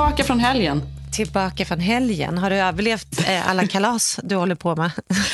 tillbaka 0.00 0.24
från 0.24 0.40
helgen. 0.40 0.82
Tillbaka 1.12 1.64
från 1.64 1.80
helgen. 1.80 2.38
Har 2.38 2.50
du 2.50 2.56
överlevt 2.56 3.28
eh, 3.28 3.50
alla 3.50 3.66
kalas 3.66 4.20
du 4.22 4.36
håller 4.36 4.54
på 4.54 4.76
med? 4.76 4.90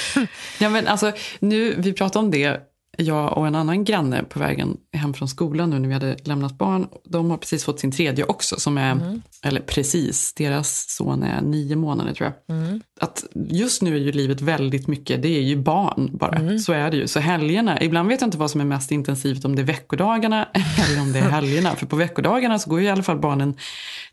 ja, 0.58 0.68
men 0.68 0.86
alltså, 0.86 1.12
nu, 1.38 1.74
vi 1.78 1.92
pratade 1.92 2.24
om 2.24 2.30
det 2.30 2.60
jag 2.96 3.38
och 3.38 3.46
en 3.46 3.54
annan 3.54 3.84
granne 3.84 4.22
på 4.22 4.38
vägen 4.38 4.76
hem 4.92 5.14
från 5.14 5.28
skolan 5.28 5.70
nu 5.70 5.78
när 5.78 5.88
vi 5.88 5.94
hade 5.94 6.16
lämnat 6.24 6.58
barn. 6.58 6.88
De 7.04 7.30
har 7.30 7.36
precis 7.36 7.64
fått 7.64 7.80
sin 7.80 7.92
tredje 7.92 8.24
också, 8.24 8.60
som 8.60 8.78
är, 8.78 8.92
mm. 8.92 9.22
eller 9.42 9.60
precis, 9.60 10.34
deras 10.34 10.84
son 10.88 11.22
är 11.22 11.42
nio 11.42 11.76
månader 11.76 12.14
tror 12.14 12.32
jag. 12.32 12.56
Mm. 12.56 12.80
Att 13.00 13.24
just 13.34 13.82
nu 13.82 13.94
är 13.94 14.00
ju 14.00 14.12
livet 14.12 14.40
väldigt 14.40 14.86
mycket, 14.86 15.22
det 15.22 15.28
är 15.28 15.42
ju 15.42 15.56
barn 15.56 16.10
bara. 16.12 16.36
Mm. 16.36 16.58
Så 16.58 16.72
är 16.72 16.90
det 16.90 16.96
ju. 16.96 17.08
Så 17.08 17.20
helgerna, 17.20 17.82
ibland 17.82 18.08
vet 18.08 18.20
jag 18.20 18.28
inte 18.28 18.38
vad 18.38 18.50
som 18.50 18.60
är 18.60 18.64
mest 18.64 18.90
intensivt, 18.90 19.44
om 19.44 19.56
det 19.56 19.62
är 19.62 19.66
veckodagarna 19.66 20.48
eller 20.54 21.00
om 21.00 21.12
det 21.12 21.18
är 21.18 21.30
helgerna. 21.30 21.76
För 21.76 21.86
på 21.86 21.96
veckodagarna 21.96 22.58
så 22.58 22.70
går 22.70 22.80
ju 22.80 22.86
i 22.86 22.90
alla 22.90 23.02
fall 23.02 23.18
barnen 23.18 23.56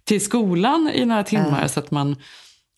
till 0.04 0.22
skolan 0.22 0.92
i 0.94 1.06
några 1.06 1.24
timmar 1.24 1.68
så 1.68 1.80
att 1.80 1.92
man 1.92 2.16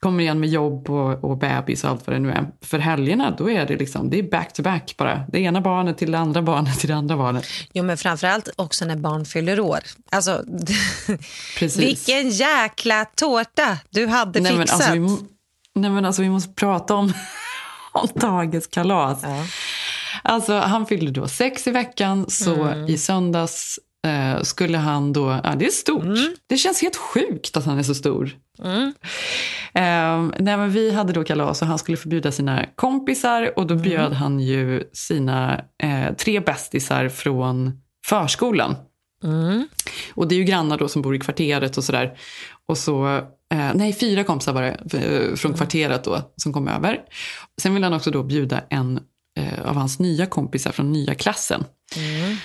kommer 0.01 0.23
igen 0.23 0.39
med 0.39 0.49
jobb 0.49 0.89
och, 0.89 1.23
och 1.23 1.37
bebis 1.37 1.83
och 1.83 1.89
allt 1.89 2.07
vad 2.07 2.15
det 2.15 2.19
nu 2.19 2.31
är. 2.31 2.47
För 2.61 2.79
helgerna 2.79 3.31
då 3.37 3.51
är 3.51 3.65
det 3.65 3.75
liksom, 3.75 4.09
det 4.09 4.19
är 4.19 4.23
back 4.23 4.53
to 4.53 4.63
back 4.63 4.95
bara. 4.97 5.25
Det 5.27 5.39
ena 5.39 5.61
barnet 5.61 5.97
till 5.97 6.11
det 6.11 6.17
andra 6.17 6.41
barnet 6.41 6.79
till 6.79 6.89
det 6.89 6.95
andra 6.95 7.17
barnet. 7.17 7.45
Jo 7.73 7.83
men 7.83 7.97
framförallt 7.97 8.49
också 8.55 8.85
när 8.85 8.95
barn 8.95 9.25
fyller 9.25 9.59
år. 9.59 9.79
Alltså, 10.11 10.43
Precis. 11.59 11.77
vilken 11.77 12.29
jäkla 12.29 13.05
tårta 13.05 13.77
du 13.89 14.07
hade 14.07 14.39
nej, 14.39 14.57
fixat. 14.57 14.79
Men 14.79 14.99
alltså, 14.99 15.15
vi, 15.15 15.27
nej 15.75 15.89
men 15.89 16.05
alltså 16.05 16.21
vi 16.21 16.29
måste 16.29 16.53
prata 16.53 16.95
om, 16.95 17.13
om 17.93 18.07
Tages 18.07 18.67
kalas. 18.67 19.19
Ja. 19.23 19.45
Alltså 20.23 20.53
han 20.53 20.85
fyllde 20.85 21.11
då 21.11 21.27
sex 21.27 21.67
i 21.67 21.71
veckan 21.71 22.25
så 22.29 22.63
mm. 22.63 22.87
i 22.87 22.97
söndags 22.97 23.79
eh, 24.05 24.41
skulle 24.41 24.77
han 24.77 25.13
då, 25.13 25.39
ja 25.43 25.55
det 25.55 25.65
är 25.65 25.71
stort. 25.71 26.03
Mm. 26.03 26.35
Det 26.47 26.57
känns 26.57 26.81
helt 26.81 26.95
sjukt 26.95 27.57
att 27.57 27.65
han 27.65 27.79
är 27.79 27.83
så 27.83 27.95
stor. 27.95 28.31
Mm. 28.63 28.93
Eh, 29.73 30.37
nej, 30.39 30.57
men 30.57 30.71
vi 30.71 30.91
hade 30.91 31.13
då 31.13 31.23
kalas 31.23 31.61
och 31.61 31.67
han 31.67 31.79
skulle 31.79 31.97
förbjuda 31.97 32.31
sina 32.31 32.65
kompisar 32.75 33.59
och 33.59 33.67
då 33.67 33.75
bjöd 33.75 34.05
mm. 34.05 34.17
han 34.17 34.39
ju 34.39 34.83
sina 34.93 35.61
eh, 35.83 36.13
tre 36.17 36.39
bästisar 36.39 37.09
från 37.09 37.71
förskolan. 38.07 38.75
Mm. 39.23 39.67
Och 40.13 40.27
det 40.27 40.35
är 40.35 40.37
ju 40.37 40.43
grannar 40.43 40.77
då 40.77 40.87
som 40.87 41.01
bor 41.01 41.15
i 41.15 41.19
kvarteret 41.19 41.77
och 41.77 41.83
sådär. 41.83 42.17
Och 42.67 42.77
så, 42.77 43.07
eh, 43.53 43.71
nej 43.73 43.93
fyra 43.93 44.23
kompisar 44.23 44.53
var 44.53 44.61
det 44.61 44.97
eh, 44.97 45.35
från 45.35 45.53
kvarteret 45.53 46.03
då 46.03 46.21
som 46.37 46.53
kom 46.53 46.67
över. 46.67 46.99
Sen 47.61 47.73
vill 47.73 47.83
han 47.83 47.93
också 47.93 48.11
då 48.11 48.23
bjuda 48.23 48.61
en 48.69 48.99
eh, 49.39 49.65
av 49.65 49.75
hans 49.75 49.99
nya 49.99 50.25
kompisar 50.25 50.71
från 50.71 50.91
nya 50.91 51.15
klassen. 51.15 51.63
Mm. 51.97 52.37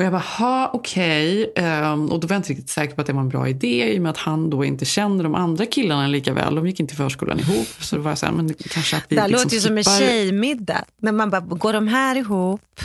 Och 0.00 0.04
jag 0.04 0.12
bara, 0.12 0.22
ha 0.38 0.70
okej. 0.74 1.46
Okay. 1.50 1.64
Um, 1.64 1.72
ehm, 1.72 2.12
och 2.12 2.20
då 2.20 2.26
var 2.26 2.34
jag 2.34 2.38
inte 2.38 2.50
riktigt 2.50 2.70
säker 2.70 2.94
på 2.94 3.00
att 3.00 3.06
det 3.06 3.12
var 3.12 3.20
en 3.20 3.28
bra 3.28 3.48
idé 3.48 3.94
i 3.94 3.98
och 3.98 4.02
med 4.02 4.10
att 4.10 4.16
han 4.16 4.50
då 4.50 4.64
inte 4.64 4.84
känner 4.84 5.24
de 5.24 5.34
andra 5.34 5.66
killarna 5.66 6.06
lika 6.06 6.32
väl. 6.32 6.54
De 6.54 6.66
gick 6.66 6.80
inte 6.80 6.94
i 6.94 6.96
förskolan 6.96 7.40
ihop. 7.40 7.66
Så 7.80 7.96
det 7.96 8.02
var 8.02 8.14
så 8.14 8.26
här, 8.26 8.32
men 8.32 8.54
kanske 8.54 8.96
att 8.96 9.04
vi 9.08 9.16
Det 9.16 9.28
liksom 9.28 9.42
låter 9.44 9.54
ju 9.54 9.60
som 9.60 9.78
en 9.78 9.84
tjejmiddag. 9.84 10.84
När 11.00 11.12
man 11.12 11.30
bara, 11.30 11.40
går 11.40 11.72
de 11.72 11.88
här 11.88 12.16
ihop? 12.16 12.80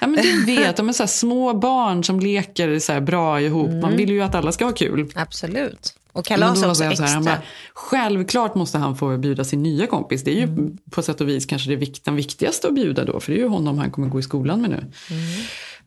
Ja 0.00 0.06
men 0.06 0.20
du 0.46 0.56
vet, 0.56 0.76
de 0.76 0.88
är 0.88 0.92
så 0.92 1.06
små 1.06 1.54
barn 1.54 2.04
som 2.04 2.20
leker 2.20 2.78
så 2.78 3.00
bra 3.00 3.40
ihop. 3.40 3.68
Mm. 3.68 3.80
Man 3.80 3.96
vill 3.96 4.10
ju 4.10 4.22
att 4.22 4.34
alla 4.34 4.52
ska 4.52 4.64
ha 4.64 4.72
kul. 4.72 5.12
Absolut. 5.14 5.94
Och 6.12 6.24
kalas 6.24 6.62
också 6.62 6.84
extra. 6.84 7.06
Här, 7.06 7.20
bara, 7.20 7.42
självklart 7.74 8.54
måste 8.54 8.78
han 8.78 8.96
få 8.96 9.18
bjuda 9.18 9.44
sin 9.44 9.62
nya 9.62 9.86
kompis. 9.86 10.24
Det 10.24 10.30
är 10.30 10.34
ju 10.36 10.42
mm. 10.42 10.78
på 10.90 11.02
sätt 11.02 11.20
och 11.20 11.28
vis 11.28 11.46
kanske 11.46 11.76
det 11.76 12.04
den 12.04 12.16
viktigaste 12.16 12.68
att 12.68 12.74
bjuda 12.74 13.04
då. 13.04 13.20
För 13.20 13.32
det 13.32 13.38
är 13.38 13.42
ju 13.42 13.48
honom 13.48 13.78
han 13.78 13.90
kommer 13.90 14.08
gå 14.08 14.18
i 14.18 14.22
skolan 14.22 14.60
med 14.60 14.70
nu. 14.70 14.76
Mm. 14.76 15.44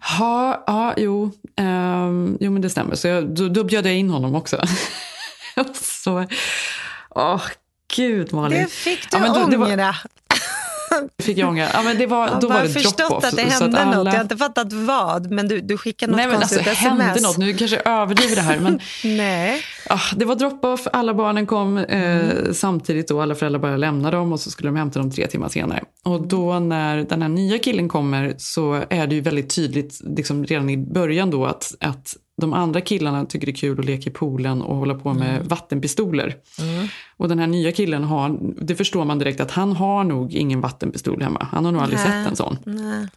Ja, 0.10 0.64
ja 0.68 0.94
jo, 0.98 1.32
um, 1.62 2.38
jo 2.40 2.52
men 2.52 2.62
det 2.62 2.70
stämmer. 2.70 2.96
Så 2.96 3.08
jag, 3.08 3.30
då, 3.30 3.48
då 3.48 3.64
bjöd 3.64 3.86
jag 3.86 3.96
in 3.96 4.10
honom 4.10 4.36
också. 4.36 4.62
så, 5.74 6.26
åh 7.10 7.42
gud 7.96 8.34
Malin. 8.34 8.62
Det 8.62 8.72
fick 8.72 9.12
du 9.12 9.18
ja, 9.18 9.34
då, 9.34 9.40
ångra. 9.40 9.48
Det 9.48 9.58
var, 9.58 9.96
fick 11.24 11.38
jag 11.38 11.50
ånga. 11.50 11.70
Ja, 11.74 11.82
men 11.84 11.98
det 11.98 12.06
var, 12.06 12.28
jag 12.28 12.42
då 12.42 12.48
var 12.48 12.62
det 12.62 12.70
förstått 12.70 13.24
att 13.24 13.36
det 13.36 13.42
hände 13.42 13.80
alla... 13.80 13.98
något. 13.98 14.06
Jag 14.06 14.14
har 14.14 14.22
inte 14.22 14.38
fattat 14.38 14.74
vad, 14.74 15.32
men 15.32 15.48
du, 15.48 15.62
du 15.62 15.78
skickade 15.78 16.12
något 16.12 16.18
Nej, 16.18 16.28
men 16.28 16.36
konstigt 16.36 16.58
alltså, 16.58 16.72
sms. 16.72 17.02
Hände 17.04 17.22
något. 17.22 17.38
Nu 17.38 17.54
kanske 17.54 17.82
jag 17.86 18.02
överdriver 18.02 18.36
det 18.36 18.42
här. 18.42 18.60
Men, 18.60 18.80
Nej. 19.18 19.62
Ah, 19.90 20.16
det 20.16 20.26
var 20.26 20.36
drop-off, 20.36 20.88
alla 20.94 21.14
barnen 21.14 21.46
kom 21.46 21.78
eh, 21.78 21.86
mm. 22.02 22.54
samtidigt 22.54 23.08
då. 23.08 23.22
Alla 23.22 23.36
föräldrar 23.36 23.60
bara 23.60 23.78
lämnade 23.78 24.18
dem 24.18 24.34
och 24.34 24.40
så 24.40 24.52
skulle 24.52 24.70
de 24.70 24.76
hämta 24.76 25.00
dem 25.00 25.12
tre 25.12 25.28
timmar 25.28 25.50
senare. 25.50 25.84
Och 26.04 26.28
då 26.28 26.60
när 26.60 26.98
den 26.98 27.22
här 27.22 27.30
nya 27.30 27.60
killen 27.60 27.90
kommer 27.90 28.36
så 28.38 28.84
är 28.90 29.08
det 29.08 29.16
ju 29.16 29.22
väldigt 29.22 29.56
tydligt 29.56 30.02
liksom 30.18 30.46
redan 30.46 30.70
i 30.70 30.78
början 30.78 31.32
då 31.32 31.46
att, 31.46 31.76
att 31.80 32.16
de 32.42 32.54
andra 32.54 32.82
killarna 32.82 33.26
tycker 33.26 33.46
det 33.46 33.52
är 33.52 33.56
kul 33.56 33.80
att 33.80 33.86
leka 33.86 34.10
i 34.10 34.14
poolen 34.14 34.62
och 34.62 34.76
hålla 34.76 34.96
på 34.96 35.14
med 35.14 35.36
mm. 35.36 35.48
vattenpistoler. 35.48 36.36
Mm. 36.60 36.88
Och 37.22 37.28
den 37.28 37.40
här 37.40 37.48
nya 37.48 37.72
killen 37.72 38.04
har, 38.04 38.38
det 38.62 38.76
förstår 38.76 39.06
man 39.06 39.20
direkt 39.20 39.40
att 39.40 39.52
han 39.52 39.76
har 39.76 40.04
nog 40.04 40.34
ingen 40.34 40.62
vattenpistol 40.62 41.22
hemma. 41.22 41.48
Han 41.52 41.66
har 41.66 41.72
nog 41.72 41.82
aldrig 41.82 42.00
Nej. 42.00 42.08
sett 42.08 42.28
en 42.28 42.36
sån. 42.36 42.58
Nej. 42.64 43.08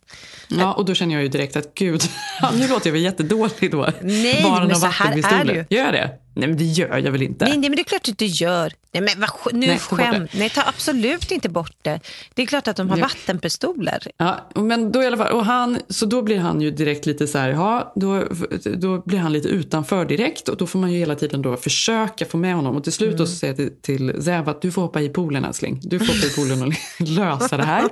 Ja, 0.48 0.72
och 0.72 0.84
då 0.84 0.94
känner 0.94 1.14
jag 1.14 1.22
ju 1.22 1.28
direkt 1.28 1.56
att 1.56 1.74
gud, 1.74 2.02
nu 2.54 2.68
låter 2.68 2.86
jag 2.86 2.92
väl 2.92 3.02
jättedålig 3.02 3.70
då. 3.70 3.88
Nej, 4.02 4.40
Bara 4.42 4.66
men 4.66 4.76
så 4.76 4.86
här 4.86 5.40
är 5.40 5.44
det 5.44 5.52
ju. 5.52 5.76
Gör 5.76 5.92
det? 5.92 6.10
Nej, 6.36 6.48
men 6.48 6.58
det 6.58 6.64
gör 6.64 6.98
jag 6.98 7.12
väl 7.12 7.22
inte? 7.22 7.44
Nej, 7.44 7.58
nej 7.58 7.70
men 7.70 7.76
det 7.76 7.82
är 7.82 7.84
klart 7.84 8.08
att 8.08 8.18
du 8.18 8.26
gör. 8.26 8.72
Nej, 8.92 9.02
men 9.02 9.20
vad, 9.20 9.54
nu 9.54 9.66
nej, 9.66 9.78
skäm. 9.78 10.28
Nej, 10.34 10.50
ta 10.50 10.62
absolut 10.66 11.30
inte 11.30 11.48
bort 11.48 11.76
det. 11.82 12.00
Det 12.34 12.42
är 12.42 12.46
klart 12.46 12.68
att 12.68 12.76
de 12.76 12.90
har 12.90 12.98
ja. 12.98 13.02
vattenpistoler. 13.02 14.06
Ja, 14.16 14.50
men 14.54 14.92
då 14.92 15.02
i 15.02 15.06
alla 15.06 15.16
fall, 15.16 15.32
och 15.32 15.44
han, 15.44 15.78
så 15.88 16.06
då 16.06 16.22
blir 16.22 16.38
han 16.38 16.60
ju 16.60 16.70
direkt 16.70 17.06
lite 17.06 17.26
så 17.26 17.38
här, 17.38 17.48
ja, 17.48 17.92
då, 17.96 18.24
då 18.76 18.98
blir 18.98 19.18
han 19.18 19.32
lite 19.32 19.48
utanför 19.48 20.04
direkt 20.04 20.48
och 20.48 20.56
då 20.56 20.66
får 20.66 20.78
man 20.78 20.92
ju 20.92 20.98
hela 20.98 21.14
tiden 21.14 21.42
då 21.42 21.56
försöka 21.56 22.24
få 22.24 22.36
med 22.36 22.54
honom 22.54 22.76
och 22.76 22.84
till 22.84 22.92
slut 22.92 23.08
mm. 23.08 23.18
då 23.18 23.26
så 23.26 23.36
säger 23.36 23.52
jag 23.52 23.82
till, 23.82 24.10
till 24.10 24.22
Zev 24.22 24.48
att 24.48 24.62
du 24.62 24.72
får 24.72 24.82
hoppa 24.82 25.00
i 25.00 25.08
poolen 25.08 25.44
älskling. 25.44 25.80
Du 25.82 25.98
får 25.98 26.06
hoppa 26.06 26.26
i 26.26 26.30
poolen 26.30 26.62
och 26.62 26.74
lösa 27.08 27.56
det 27.56 27.64
här. 27.64 27.88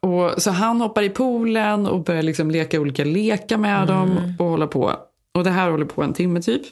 och, 0.00 0.42
så 0.42 0.50
han 0.50 0.80
hoppar 0.80 1.02
i 1.02 1.10
poolen 1.10 1.86
och 1.86 2.04
börjar 2.04 2.22
liksom 2.22 2.50
leka 2.50 2.80
olika 2.80 3.04
lekar 3.04 3.56
med 3.56 3.82
mm. 3.82 3.86
dem 3.86 4.34
och 4.38 4.46
hålla 4.46 4.66
på. 4.66 4.96
Och 5.34 5.44
det 5.44 5.50
här 5.50 5.70
håller 5.70 5.86
på 5.86 6.02
en 6.02 6.12
timme 6.12 6.42
typ. 6.42 6.62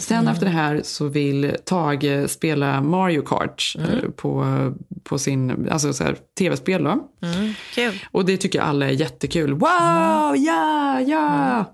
Sen 0.00 0.18
mm. 0.18 0.32
efter 0.32 0.46
det 0.46 0.52
här 0.52 0.80
så 0.84 1.08
vill 1.08 1.56
Tage 1.64 2.30
spela 2.30 2.80
Mario 2.80 3.22
Kart 3.22 3.74
mm. 3.78 3.90
Eh, 3.90 4.10
på, 4.10 4.44
på 5.04 5.18
sin 5.18 5.68
alltså 5.70 5.92
så 5.92 6.04
här, 6.04 6.16
tv-spel. 6.38 6.84
Då. 6.84 7.08
Mm. 7.22 7.54
Cool. 7.74 7.98
Och 8.10 8.24
det 8.24 8.36
tycker 8.36 8.60
alla 8.60 8.86
är 8.86 8.90
jättekul. 8.90 9.52
Wow, 9.52 10.28
mm. 10.30 10.44
ja, 10.44 11.00
ja! 11.00 11.54
Mm. 11.54 11.64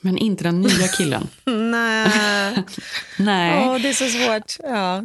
Men 0.00 0.18
inte 0.18 0.44
den 0.44 0.60
nya 0.60 0.88
killen. 0.88 1.28
Nej. 1.70 2.10
Nej. 3.18 3.68
Oh, 3.68 3.82
det 3.82 3.88
är 3.88 3.92
så 3.92 4.06
svårt. 4.06 4.70
Ja. 4.72 5.04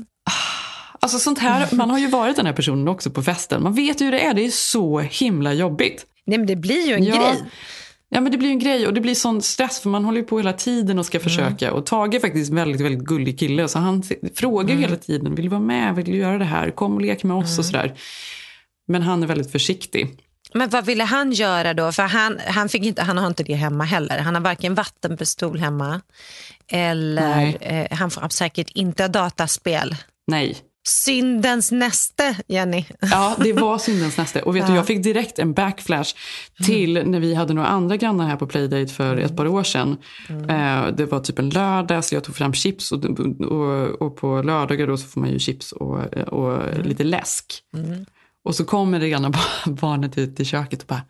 Alltså 0.99 1.19
sånt 1.19 1.39
här, 1.39 1.67
man 1.71 1.89
har 1.89 1.99
ju 1.99 2.07
varit 2.07 2.35
den 2.35 2.45
här 2.45 2.53
personen 2.53 2.87
också 2.87 3.09
på 3.09 3.23
festen. 3.23 3.63
Man 3.63 3.73
vet 3.73 4.01
ju 4.01 4.05
hur 4.05 4.11
det 4.11 4.19
är, 4.19 4.33
det 4.33 4.45
är 4.45 4.49
så 4.49 4.99
himla 4.99 5.53
jobbigt. 5.53 6.05
Nej 6.25 6.37
men 6.37 6.47
det 6.47 6.55
blir 6.55 6.87
ju 6.87 6.93
en 6.93 7.03
ja. 7.03 7.15
grej. 7.15 7.43
Ja 8.13 8.21
men 8.21 8.31
det 8.31 8.37
blir 8.37 8.49
en 8.49 8.59
grej 8.59 8.87
och 8.87 8.93
det 8.93 9.01
blir 9.01 9.15
sån 9.15 9.41
stress 9.41 9.79
för 9.79 9.89
man 9.89 10.05
håller 10.05 10.19
ju 10.19 10.25
på 10.25 10.37
hela 10.37 10.53
tiden 10.53 10.99
och 10.99 11.05
ska 11.05 11.17
mm. 11.17 11.23
försöka. 11.23 11.73
Och 11.73 11.85
Tage 11.85 12.15
är 12.15 12.19
faktiskt 12.19 12.53
väldigt, 12.53 12.81
väldigt 12.81 13.07
gullig 13.07 13.39
kille 13.39 13.67
så 13.67 13.79
han 13.79 14.03
frågar 14.35 14.69
mm. 14.73 14.83
hela 14.83 14.95
tiden, 14.95 15.35
vill 15.35 15.45
du 15.45 15.49
vara 15.49 15.61
med, 15.61 15.95
vill 15.95 16.05
du 16.05 16.17
göra 16.17 16.37
det 16.37 16.45
här, 16.45 16.71
kom 16.71 16.95
och 16.95 17.01
lek 17.01 17.23
med 17.23 17.37
oss 17.37 17.49
mm. 17.49 17.59
och 17.59 17.65
sådär. 17.65 17.93
Men 18.87 19.01
han 19.01 19.23
är 19.23 19.27
väldigt 19.27 19.51
försiktig. 19.51 20.17
Men 20.53 20.69
vad 20.69 20.85
ville 20.85 21.03
han 21.03 21.31
göra 21.31 21.73
då? 21.73 21.91
För 21.91 22.03
han, 22.03 22.39
han, 22.47 22.69
fick 22.69 22.83
inte, 22.83 23.01
han 23.01 23.17
har 23.17 23.27
inte 23.27 23.43
det 23.43 23.53
hemma 23.53 23.83
heller. 23.83 24.19
Han 24.19 24.35
har 24.35 24.41
varken 24.41 24.75
vattenpistol 24.75 25.59
hemma 25.59 26.01
eller 26.67 27.57
eh, 27.61 27.97
han 27.97 28.11
får 28.11 28.29
säkert 28.29 28.69
inte 28.69 29.07
dataspel. 29.07 29.95
Nej. 30.27 30.57
Syndens 30.87 31.71
näste, 31.71 32.35
Jenny. 32.47 32.85
Ja, 32.99 33.35
det 33.43 33.53
var 33.53 33.77
syndens 33.77 34.17
näste. 34.17 34.41
Och 34.41 34.55
vet 34.55 34.63
ja. 34.63 34.69
du, 34.69 34.75
jag 34.75 34.87
fick 34.87 35.03
direkt 35.03 35.39
en 35.39 35.53
backflash 35.53 36.15
till 36.63 36.97
mm. 36.97 37.11
när 37.11 37.19
vi 37.19 37.35
hade 37.35 37.53
några 37.53 37.67
andra 37.67 37.97
grannar 37.97 38.27
här 38.27 38.35
på 38.35 38.47
Playdate 38.47 38.93
för 38.93 39.17
ett 39.17 39.37
par 39.37 39.47
år 39.47 39.63
sedan. 39.63 39.97
Mm. 40.29 40.49
Eh, 40.49 40.95
det 40.95 41.05
var 41.05 41.19
typ 41.19 41.39
en 41.39 41.49
lördag 41.49 42.05
så 42.05 42.15
jag 42.15 42.23
tog 42.23 42.35
fram 42.35 42.53
chips 42.53 42.91
och, 42.91 43.05
och, 43.39 44.01
och 44.01 44.17
på 44.17 44.41
lördagar 44.41 44.87
då 44.87 44.97
så 44.97 45.07
får 45.07 45.21
man 45.21 45.29
ju 45.29 45.39
chips 45.39 45.71
och, 45.71 46.17
och 46.27 46.63
mm. 46.63 46.81
lite 46.81 47.03
läsk. 47.03 47.45
Mm. 47.77 48.05
Och 48.43 48.55
så 48.55 48.65
kommer 48.65 48.99
det 48.99 49.07
ena 49.07 49.31
barnet 49.65 50.17
ut 50.17 50.39
i 50.39 50.45
köket 50.45 50.81
och 50.81 50.87
bara 50.87 51.01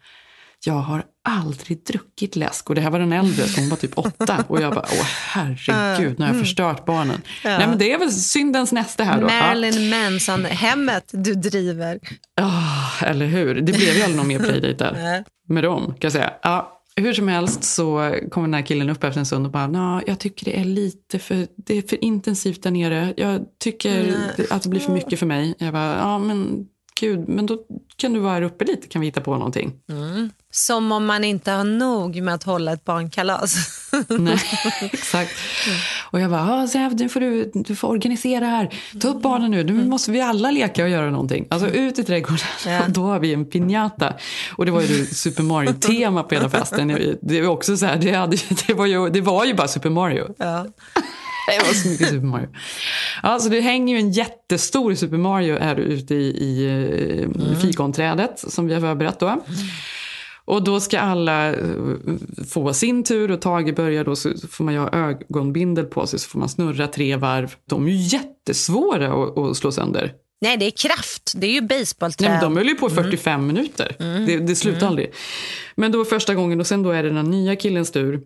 jag 0.65 0.73
har 0.73 1.03
aldrig 1.29 1.83
druckit 1.85 2.35
läsk. 2.35 2.69
Och 2.69 2.75
det 2.75 2.81
här 2.81 2.89
var 2.89 2.99
den 2.99 3.13
äldre, 3.13 3.45
hon 3.55 3.69
var 3.69 3.77
typ 3.77 3.97
åtta. 3.97 4.45
Och 4.47 4.61
jag 4.61 4.73
bara, 4.73 4.85
åh 4.91 5.05
herregud, 5.05 6.19
nu 6.19 6.25
har 6.25 6.29
jag 6.29 6.35
mm. 6.35 6.39
förstört 6.39 6.85
barnen. 6.85 7.21
Ja. 7.43 7.57
Nej 7.57 7.67
men 7.67 7.77
det 7.77 7.91
är 7.91 7.99
väl 7.99 8.11
syndens 8.11 8.71
nästa 8.71 9.03
här 9.03 9.21
då. 9.21 9.27
Marilyn 9.27 9.89
Manson-hemmet 9.89 11.09
du 11.11 11.33
driver. 11.33 11.99
Oh, 12.41 13.03
eller 13.03 13.25
hur. 13.25 13.55
Det 13.55 13.73
blev 13.73 13.95
ju 13.95 14.01
aldrig 14.01 14.17
någon 14.17 14.27
mer 14.27 14.39
playdate 14.39 14.73
där. 14.73 15.23
med 15.47 15.63
dem, 15.63 15.85
kan 15.85 15.97
jag 15.99 16.11
säga. 16.11 16.33
Ja, 16.41 16.81
hur 16.95 17.13
som 17.13 17.27
helst 17.27 17.63
så 17.63 18.15
kommer 18.31 18.47
den 18.47 18.53
här 18.53 18.61
killen 18.61 18.89
upp 18.89 19.03
efter 19.03 19.19
en 19.19 19.25
stund 19.25 19.45
och 19.45 19.51
bara, 19.51 19.67
Nå, 19.67 20.01
jag 20.07 20.19
tycker 20.19 20.45
det 20.45 20.59
är 20.59 20.65
lite 20.65 21.19
för, 21.19 21.47
det 21.55 21.77
är 21.77 21.81
för 21.81 22.03
intensivt 22.03 22.63
där 22.63 22.71
nere. 22.71 23.13
Jag 23.17 23.41
tycker 23.59 24.15
att 24.49 24.63
det 24.63 24.69
blir 24.69 24.79
för 24.79 24.93
mycket 24.93 25.19
för 25.19 25.25
mig. 25.25 25.55
Jag 25.57 25.73
bara, 25.73 25.95
ja 25.97 26.19
men 26.19 26.65
gud, 27.01 27.29
men 27.29 27.45
då 27.45 27.57
kan 27.95 28.13
du 28.13 28.19
vara 28.19 28.33
här 28.33 28.41
uppe 28.41 28.65
lite, 28.65 28.87
kan 28.87 29.01
vi 29.01 29.07
hitta 29.07 29.21
på 29.21 29.37
någonting. 29.37 29.73
Mm. 29.89 30.29
Som 30.51 30.91
om 30.91 31.05
man 31.05 31.23
inte 31.23 31.51
har 31.51 31.63
nog 31.63 32.21
med 32.21 32.33
att 32.33 32.43
hålla 32.43 32.73
ett 32.73 32.85
barnkalas. 32.85 33.55
Nej, 34.09 34.37
exakt. 34.81 35.31
Och 36.11 36.19
jag 36.19 36.31
bara, 36.31 36.67
Zev, 36.67 36.95
nu 36.95 37.09
får 37.09 37.19
du, 37.19 37.51
du 37.53 37.75
får 37.75 37.87
organisera 37.87 38.45
här. 38.45 38.73
Ta 39.01 39.07
upp 39.07 39.21
barnen 39.21 39.51
nu, 39.51 39.63
nu 39.63 39.85
måste 39.85 40.11
vi 40.11 40.21
alla 40.21 40.51
leka 40.51 40.83
och 40.83 40.89
göra 40.89 41.09
någonting. 41.09 41.47
Alltså 41.49 41.67
ut 41.67 41.99
i 41.99 42.03
trädgården, 42.03 42.45
ja. 42.65 42.81
då 42.87 43.01
har 43.01 43.19
vi 43.19 43.33
en 43.33 43.45
piñata. 43.45 44.13
Och 44.55 44.65
det 44.65 44.71
var 44.71 44.81
ju 44.81 45.05
Super 45.05 45.43
Mario-tema 45.43 46.23
på 46.23 46.35
hela 46.35 46.49
festen. 46.49 47.17
Det 47.21 47.41
var 47.41 47.49
också 47.49 47.77
så 47.77 47.85
här, 47.85 47.97
det, 47.97 48.11
hade, 48.11 48.37
det, 48.67 48.73
var 48.73 48.85
ju, 48.85 49.09
det 49.09 49.21
var 49.21 49.45
ju 49.45 49.53
bara 49.53 49.67
Super 49.67 49.89
Mario. 49.89 50.35
Ja. 50.37 50.65
Det 51.47 51.67
var 51.67 51.73
så 51.73 51.89
mycket 51.89 52.09
Super 52.09 52.27
Mario. 52.27 52.49
Alltså 53.21 53.49
det 53.49 53.61
hänger 53.61 53.95
ju 53.95 53.99
en 53.99 54.11
jättestor 54.11 54.95
Super 54.95 55.17
Mario 55.17 55.59
här 55.59 55.75
ute 55.75 56.15
i, 56.15 56.27
i 56.27 56.69
mm. 56.69 57.55
fikonträdet 57.61 58.39
som 58.39 58.67
vi 58.67 58.73
har 58.73 58.81
förberett 58.81 59.19
då. 59.19 59.43
Och 60.45 60.63
då 60.63 60.79
ska 60.79 60.99
alla 60.99 61.53
eh, 61.53 61.57
få 62.49 62.73
sin 62.73 63.03
tur 63.03 63.31
och 63.31 63.41
Tage 63.41 63.75
börjar 63.75 64.03
då 64.03 64.15
så 64.15 64.33
får 64.49 64.63
man 64.63 64.73
ju 64.73 64.79
ha 64.79 64.89
ögonbindel 64.89 65.85
på 65.85 66.07
sig 66.07 66.19
så 66.19 66.29
får 66.29 66.39
man 66.39 66.49
snurra 66.49 66.87
tre 66.87 67.15
varv. 67.15 67.55
De 67.69 67.87
är 67.87 67.91
ju 67.91 67.97
jättesvåra 67.97 69.23
att, 69.23 69.37
att 69.37 69.57
slå 69.57 69.71
sönder. 69.71 70.13
Nej, 70.41 70.57
det 70.57 70.65
är 70.65 70.71
kraft. 70.71 71.33
Det 71.35 71.47
är 71.47 71.51
ju 71.51 71.61
basebollträ. 71.61 72.39
de 72.41 72.57
höll 72.57 72.67
ju 72.67 72.75
på 72.75 72.87
i 72.87 72.89
45 72.89 73.33
mm. 73.33 73.47
minuter. 73.47 73.95
Mm. 73.99 74.25
Det, 74.25 74.37
det 74.37 74.55
slutar 74.55 74.79
mm. 74.79 74.89
aldrig. 74.89 75.13
Men 75.75 75.91
då 75.91 76.05
första 76.05 76.35
gången 76.35 76.59
och 76.59 76.67
sen 76.67 76.83
då 76.83 76.91
är 76.91 77.03
det 77.03 77.09
den 77.09 77.31
nya 77.31 77.55
killens 77.55 77.91
tur. 77.91 78.21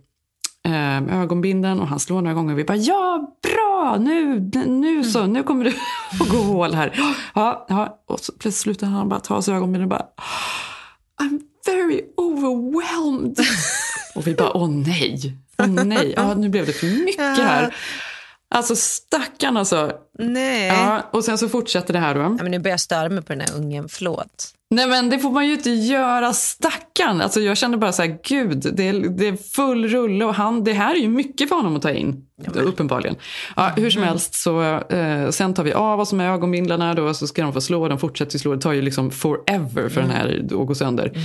Eh, 0.66 1.22
ögonbinden 1.22 1.80
och 1.80 1.88
han 1.88 2.00
slår 2.00 2.22
några 2.22 2.34
gånger. 2.34 2.56
Vi 2.56 2.64
bara 2.64 2.78
ja, 2.78 3.36
bra, 3.44 3.98
nu, 4.00 4.40
nu 4.66 5.04
så, 5.04 5.26
nu 5.26 5.44
kommer 5.44 5.66
du 5.66 5.70
att 6.22 6.30
gå 6.30 6.38
hål 6.38 6.74
här. 6.74 6.94
Ja, 7.34 7.66
ja. 7.70 8.04
Och 8.08 8.20
så 8.20 8.32
plötsligt 8.32 8.56
slutar 8.56 8.88
han 8.88 9.10
bara 9.10 9.20
ta 9.20 9.36
av 9.36 9.42
sig 9.42 9.54
ögonbindel 9.54 9.84
och 9.84 9.90
bara 9.90 10.06
I'm 11.22 11.40
very 11.66 12.02
overwhelmed. 12.18 13.40
och 14.16 14.28
vi 14.28 14.34
bara, 14.34 14.58
åh 14.58 14.70
nej, 14.70 15.38
åh 15.58 15.68
nej, 15.68 16.14
ja, 16.18 16.34
nu 16.34 16.50
blev 16.50 16.66
det 16.66 16.74
för 16.74 17.06
mycket 17.06 17.38
här. 17.38 17.76
Alltså 18.56 18.76
stackarn 18.76 19.58
alltså. 19.58 19.92
Nej. 20.20 20.68
Ja, 20.68 21.10
och 21.12 21.26
sen 21.26 21.38
så 21.38 21.50
fortsätter 21.50 21.94
det 21.94 22.00
här 22.00 22.16
då. 22.16 22.22
Ja, 22.22 22.30
men 22.30 22.52
nu 22.52 22.60
börjar 22.60 22.74
jag 22.74 22.80
störa 22.80 23.10
mig 23.10 23.24
på 23.24 23.34
den 23.34 23.42
här 23.42 23.56
ungen, 23.56 23.90
förlåt. 23.90 24.54
Nej 24.76 24.88
men 24.88 25.10
det 25.10 25.20
får 25.20 25.32
man 25.32 25.48
ju 25.48 25.54
inte 25.54 25.70
göra, 25.70 26.34
stackarn. 26.34 27.22
Alltså 27.22 27.40
jag 27.40 27.58
känner 27.58 27.78
bara 27.78 27.92
så 27.92 28.02
här, 28.02 28.18
gud, 28.24 28.72
det 28.74 28.88
är, 28.88 28.94
det 28.94 29.28
är 29.28 29.36
full 29.36 29.88
rulle 29.88 30.26
och 30.26 30.36
han, 30.36 30.64
det 30.64 30.74
här 30.74 30.96
är 30.96 31.00
ju 31.00 31.10
mycket 31.10 31.50
för 31.50 31.56
honom 31.56 31.76
att 31.76 31.82
ta 31.82 31.92
in. 31.92 32.26
Ja, 32.56 32.62
uppenbarligen. 32.62 33.16
Ja, 33.56 33.72
hur 33.76 33.90
som 33.90 34.02
mm. 34.02 34.10
helst 34.10 34.34
så, 34.34 34.64
eh, 34.90 35.30
sen 35.30 35.54
tar 35.54 35.64
vi 35.64 35.74
av 35.74 36.00
oss 36.00 36.14
med 36.14 36.34
ögonbindlarna 36.34 36.94
då, 36.94 37.14
så 37.14 37.28
ska 37.28 37.42
de 37.42 37.54
få 37.54 37.62
slå, 37.62 37.88
de 37.88 38.00
fortsätter 38.00 38.40
slå, 38.40 38.56
det 38.56 38.62
tar 38.62 38.74
ju 38.74 38.82
liksom 38.82 39.12
forever 39.12 39.90
för 39.90 40.02
mm. 40.02 40.08
den 40.08 40.10
här 40.12 40.46
att 40.62 40.68
gå 40.68 40.76
sönder. 40.76 41.08
Mm. 41.08 41.22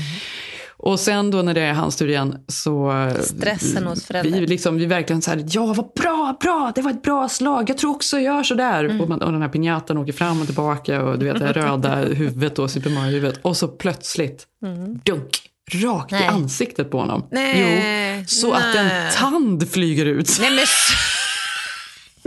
Och 0.83 1.01
sen 1.01 1.31
då 1.31 1.43
när 1.43 1.55
det 1.55 1.61
är 1.61 1.73
hans 1.73 1.97
tur 1.97 2.09
igen 2.09 2.39
så... 2.49 2.93
Stressen 3.21 3.87
hos 3.87 4.05
föräldrar. 4.05 4.41
Vi, 4.41 4.47
liksom, 4.47 4.77
vi 4.77 4.87
verkligen 4.87 5.23
så 5.23 5.31
här, 5.31 5.45
ja 5.49 5.67
vad 5.67 5.93
bra, 5.95 6.37
bra, 6.41 6.73
det 6.75 6.83
var 6.83 6.91
ett 6.91 7.03
bra 7.03 7.29
slag, 7.29 7.71
jag 7.71 7.79
tror 7.79 7.91
också 7.91 8.17
jag 8.17 8.37
gör 8.37 8.43
sådär. 8.43 8.85
Mm. 8.85 9.01
Och, 9.01 9.09
man, 9.09 9.23
och 9.23 9.33
den 9.33 9.43
här 9.43 9.49
pinjatan 9.49 9.99
åker 9.99 10.13
fram 10.13 10.41
och 10.41 10.47
tillbaka 10.47 11.03
och 11.03 11.19
du 11.19 11.27
vet 11.27 11.39
det 11.39 11.53
röda 11.53 11.95
huvudet 11.95 12.59
och 12.59 12.71
Super 12.71 12.91
Mario-huvudet. 12.91 13.41
Och 13.43 13.57
så 13.57 13.69
plötsligt, 13.69 14.47
mm. 14.65 15.01
dunk, 15.05 15.39
rakt 15.73 16.13
Nej. 16.13 16.25
i 16.25 16.27
ansiktet 16.27 16.91
på 16.91 16.99
honom. 16.99 17.27
Nej. 17.31 18.17
Jo, 18.19 18.25
så 18.27 18.53
Nej. 18.53 18.59
att 18.59 18.77
en 18.77 19.13
tand 19.13 19.71
flyger 19.71 20.07
ut. 20.07 20.39
Nej, 20.41 20.51
men... 20.51 20.65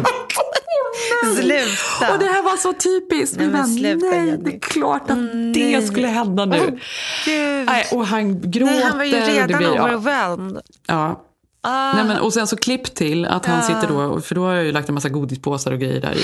Sluta. 1.36 2.14
Och 2.14 2.20
det 2.20 2.26
här 2.26 2.44
var 2.44 2.58
så 2.58 2.74
typiskt. 2.74 3.38
Nej, 3.38 3.48
men 3.48 3.68
sluta, 3.68 4.06
nej, 4.06 4.38
det 4.38 4.56
är 4.56 4.60
klart 4.60 5.04
att 5.04 5.10
mm, 5.18 5.54
det 5.54 5.88
skulle 5.88 6.08
hända 6.08 6.46
nu. 6.46 6.58
Oh, 6.58 7.66
nej, 7.66 7.88
och 7.92 8.08
han 8.08 8.42
gråter. 8.42 8.74
Nej, 8.74 8.84
han 8.84 8.98
var 8.98 9.06
ju 9.06 9.16
redan 9.16 9.58
blir, 9.58 9.72
overwhelmed. 9.72 10.62
Ja. 10.88 11.24
Ah. 11.62 11.94
Nej, 11.94 12.06
men, 12.06 12.18
och 12.18 12.34
sen 12.34 12.48
så 12.48 12.58
klipp 12.58 12.96
till 12.96 13.26
att 13.26 13.46
han 13.46 13.60
ah. 13.60 13.62
sitter 13.62 13.88
då, 13.88 14.22
för 14.22 14.36
då 14.36 14.46
har 14.46 14.54
jag 14.54 14.66
ju 14.66 14.72
lagt 14.72 14.90
en 14.90 14.96
massa 14.96 15.10
godispåsar 15.10 15.72
och 15.72 15.80
grejer 15.80 16.02
där 16.02 16.14
i. 16.14 16.24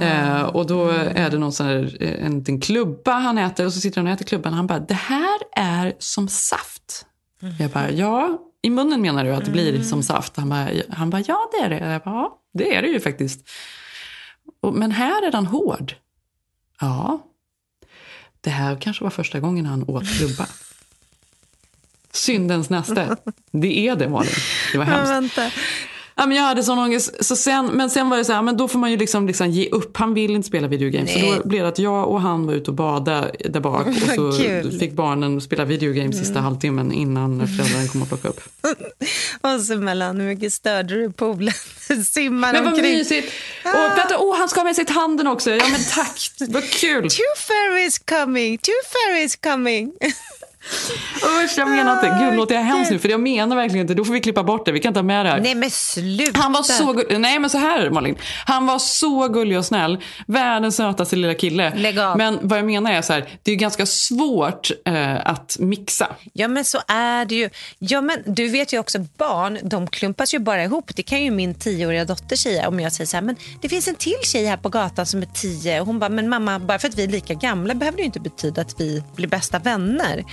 Eh, 0.00 0.42
och 0.42 0.66
då 0.66 0.88
är 0.88 1.30
det 1.30 1.38
någon 1.38 1.52
sån 1.52 1.66
här, 1.66 1.96
eh, 2.00 2.24
en 2.26 2.38
liten 2.38 2.60
klubba 2.60 3.12
han 3.12 3.38
äter 3.38 3.66
och 3.66 3.72
så 3.72 3.80
sitter 3.80 4.00
han 4.00 4.06
och 4.06 4.12
äter 4.12 4.24
klubban 4.24 4.52
och 4.52 4.56
han 4.56 4.66
bara, 4.66 4.78
det 4.78 4.94
här 4.94 5.38
är 5.56 5.92
som 5.98 6.28
saft. 6.28 7.06
Mm. 7.42 7.54
Jag 7.58 7.70
bara, 7.70 7.90
ja, 7.90 8.38
i 8.62 8.70
munnen 8.70 9.02
menar 9.02 9.24
du 9.24 9.34
att 9.34 9.44
det 9.44 9.50
blir 9.50 9.70
mm. 9.70 9.84
som 9.84 10.02
saft? 10.02 10.36
Han 10.36 10.48
bara, 10.48 10.68
han 10.90 11.10
bara, 11.10 11.22
ja 11.26 11.50
det 11.52 11.64
är 11.64 11.70
det. 11.70 11.92
Jag 11.92 12.02
bara, 12.02 12.14
ja, 12.14 12.38
det 12.54 12.74
är 12.74 12.82
det 12.82 12.88
ju 12.88 13.00
faktiskt. 13.00 13.48
Men 14.72 14.92
här 14.92 15.26
är 15.26 15.32
den 15.32 15.46
hård. 15.46 15.94
Ja, 16.80 17.26
det 18.40 18.50
här 18.50 18.76
kanske 18.80 19.04
var 19.04 19.10
första 19.10 19.40
gången 19.40 19.66
han 19.66 19.84
åt 19.88 20.08
klubba. 20.18 20.46
Syndens 22.12 22.70
näste. 22.70 23.16
Det 23.50 23.88
är 23.88 23.96
det, 23.96 24.08
Malin. 24.08 24.32
Det 24.72 24.78
var 24.78 24.84
hemskt. 24.84 25.38
Ja, 26.20 26.26
men 26.26 26.36
jag 26.36 26.44
hade 26.44 26.62
sån 26.62 26.78
ångest. 26.78 27.24
Så 27.24 27.36
sen, 27.36 27.66
men 27.66 27.90
sen 27.90 28.10
var 28.10 28.16
det 28.16 28.24
så 28.24 28.32
här, 28.32 28.42
men 28.42 28.56
då 28.56 28.68
får 28.68 28.78
man 28.78 28.90
ju 28.90 28.96
liksom, 28.96 29.26
liksom 29.26 29.50
ge 29.50 29.68
upp. 29.68 29.96
Han 29.96 30.14
vill 30.14 30.30
inte 30.30 30.48
spela 30.48 30.68
videogames. 30.68 31.12
Så 31.12 31.18
då 31.18 31.48
blev 31.48 31.62
det 31.62 31.68
att 31.68 31.78
jag 31.78 32.08
och 32.08 32.20
han 32.20 32.46
var 32.46 32.54
ute 32.54 32.70
och 32.70 32.76
badade 32.76 33.32
där 33.44 33.60
bak. 33.60 33.86
Och 33.86 34.34
så 34.34 34.78
fick 34.78 34.92
barnen 34.92 35.40
spela 35.40 35.64
videogames 35.64 36.18
sista 36.18 36.32
mm. 36.32 36.44
halvtimmen 36.44 36.92
innan 36.92 37.48
föräldrarna 37.56 37.88
kom 37.88 38.02
och 38.02 38.08
plockade 38.08 38.28
upp. 38.28 38.40
och 39.40 39.60
så 39.60 39.76
mellan, 39.76 40.20
hur 40.20 40.26
mycket 40.26 40.52
störde 40.52 40.94
du 40.94 41.12
poolen? 41.12 41.54
Simmar 42.04 42.52
Men 42.52 42.64
vad 42.64 42.72
omkring. 42.72 42.92
mysigt. 42.92 43.32
Ah. 43.64 43.70
Och, 43.70 43.98
vänta, 43.98 44.18
oh, 44.18 44.38
han 44.38 44.48
ska 44.48 44.60
ha 44.60 44.64
med 44.64 44.76
sig 44.76 44.84
handen 44.88 45.26
också. 45.26 45.50
Ja 45.50 45.64
men 45.72 45.80
tack, 45.94 46.30
vad 46.48 46.70
kul. 46.70 47.10
Two 47.10 47.22
fairies 47.36 47.98
coming, 47.98 48.58
two 48.58 48.70
fairies 48.92 49.36
coming. 49.36 49.92
Usch, 51.44 51.58
jag 51.58 51.68
menar 51.68 51.94
inte. 51.94 52.24
Gud, 52.24 52.34
låter 52.34 52.54
jag 52.54 52.62
hemskt 52.62 52.90
nu? 52.90 52.98
För 52.98 53.08
jag 53.08 53.20
menar 53.20 53.56
verkligen 53.56 53.84
inte. 53.84 53.94
Då 53.94 54.04
får 54.04 54.12
vi 54.12 54.20
klippa 54.20 54.42
bort 54.42 54.66
det. 54.66 54.72
Vi 54.72 54.80
kan 54.80 54.90
inte 54.90 54.98
ha 54.98 55.04
med 55.04 55.26
det 55.26 55.30
här. 55.30 55.40
Nej, 55.40 55.54
men 55.54 55.70
sluta. 55.70 56.40
Han 56.40 56.52
var 56.52 56.62
så 56.62 56.92
gullig. 56.92 57.20
Nej, 57.20 57.38
men 57.38 57.50
så 57.50 57.58
här 57.58 57.90
Malin. 57.90 58.16
Han 58.44 58.66
var 58.66 58.78
så 58.78 59.28
gullig 59.28 59.58
och 59.58 59.64
snäll. 59.64 59.98
Världens 60.26 60.76
sötaste 60.76 61.16
lilla 61.16 61.34
kille. 61.34 61.72
Lägg 61.76 61.98
av. 61.98 62.16
Men 62.16 62.38
vad 62.42 62.58
jag 62.58 62.66
menar 62.66 62.92
är 62.92 63.02
så 63.02 63.12
här. 63.12 63.28
Det 63.42 63.52
är 63.52 63.56
ganska 63.56 63.86
svårt 63.86 64.70
eh, 64.84 65.26
att 65.26 65.56
mixa. 65.58 66.06
Ja, 66.32 66.48
men 66.48 66.64
så 66.64 66.78
är 66.88 67.24
det 67.24 67.34
ju. 67.34 67.50
Ja, 67.78 68.00
men 68.00 68.18
du 68.26 68.48
vet 68.48 68.72
ju 68.72 68.78
också 68.78 68.98
barn, 69.16 69.58
de 69.62 69.86
klumpas 69.86 70.34
ju 70.34 70.38
bara 70.38 70.64
ihop. 70.64 70.90
Det 70.96 71.02
kan 71.02 71.24
ju 71.24 71.30
min 71.30 71.54
tioåriga 71.54 72.04
dotter 72.04 72.36
säga. 72.36 72.68
Om 72.68 72.80
jag 72.80 72.92
säger 72.92 73.08
så 73.08 73.16
här, 73.16 73.22
men 73.22 73.36
det 73.60 73.68
finns 73.68 73.88
en 73.88 73.94
till 73.94 74.18
tjej 74.22 74.46
här 74.46 74.56
på 74.56 74.68
gatan 74.68 75.06
som 75.06 75.22
är 75.22 75.28
tio. 75.34 75.80
Hon 75.80 75.98
bara, 75.98 76.10
men 76.10 76.28
mamma, 76.28 76.58
bara 76.58 76.78
för 76.78 76.88
att 76.88 76.94
vi 76.94 77.04
är 77.04 77.08
lika 77.08 77.34
gamla 77.34 77.74
behöver 77.74 77.96
det 77.96 78.02
ju 78.02 78.06
inte 78.06 78.20
betyda 78.20 78.60
att 78.60 78.80
vi 78.80 79.02
blir 79.16 79.28
bästa 79.28 79.58
vänner. 79.58 80.24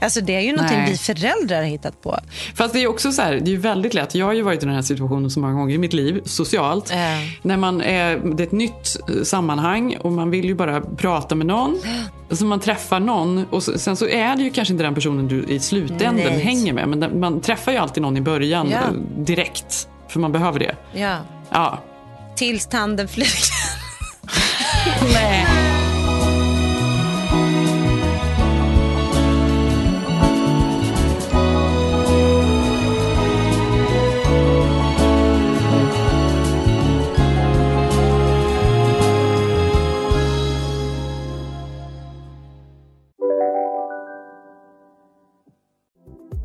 Alltså 0.00 0.20
det 0.20 0.34
är 0.34 0.40
ju 0.40 0.52
någonting 0.52 0.78
Nej. 0.78 0.90
vi 0.90 0.96
föräldrar 0.96 1.56
har 1.56 1.64
hittat 1.64 2.02
på. 2.02 2.18
Fast 2.54 2.74
det 2.74 2.82
är 2.82 2.86
också 2.86 3.12
så 3.12 3.22
här, 3.22 3.40
det 3.42 3.52
är 3.52 3.56
väldigt 3.56 3.94
lätt. 3.94 4.14
Jag 4.14 4.26
har 4.26 4.32
ju 4.32 4.42
varit 4.42 4.62
i 4.62 4.66
den 4.66 4.74
här 4.74 4.82
situationen 4.82 5.30
så 5.30 5.40
många 5.40 5.52
gånger 5.52 5.74
i 5.74 5.78
mitt 5.78 5.92
liv, 5.92 6.20
socialt. 6.24 6.90
Äh. 6.90 6.96
När 7.42 7.56
man 7.56 7.80
är, 7.80 8.16
det 8.36 8.42
är 8.42 8.46
ett 8.46 8.52
nytt 8.52 8.96
eh, 9.08 9.22
sammanhang 9.22 9.96
och 9.96 10.12
man 10.12 10.30
vill 10.30 10.44
ju 10.44 10.54
bara 10.54 10.80
prata 10.80 11.34
med 11.34 11.46
någon. 11.46 11.78
Så 12.30 12.44
man 12.44 12.60
träffar 12.60 13.00
någon 13.00 13.44
och 13.50 13.62
sen 13.62 13.96
så 13.96 14.08
är 14.08 14.36
det 14.36 14.42
ju 14.42 14.50
kanske 14.50 14.74
inte 14.74 14.84
den 14.84 14.94
personen 14.94 15.28
du 15.28 15.44
i 15.48 15.60
slutänden 15.60 16.32
Nej. 16.32 16.40
hänger 16.40 16.72
med. 16.72 16.88
Men 16.88 17.20
man 17.20 17.40
träffar 17.40 17.72
ju 17.72 17.78
alltid 17.78 18.02
någon 18.02 18.16
i 18.16 18.20
början 18.20 18.70
ja. 18.70 18.80
direkt. 19.16 19.88
För 20.08 20.20
man 20.20 20.32
behöver 20.32 20.58
det. 20.58 20.76
Ja. 20.94 21.18
ja. 21.50 21.78
Tills 22.36 22.66
tanden 22.66 23.08
flyger. 23.08 23.32
Nej. 25.12 25.46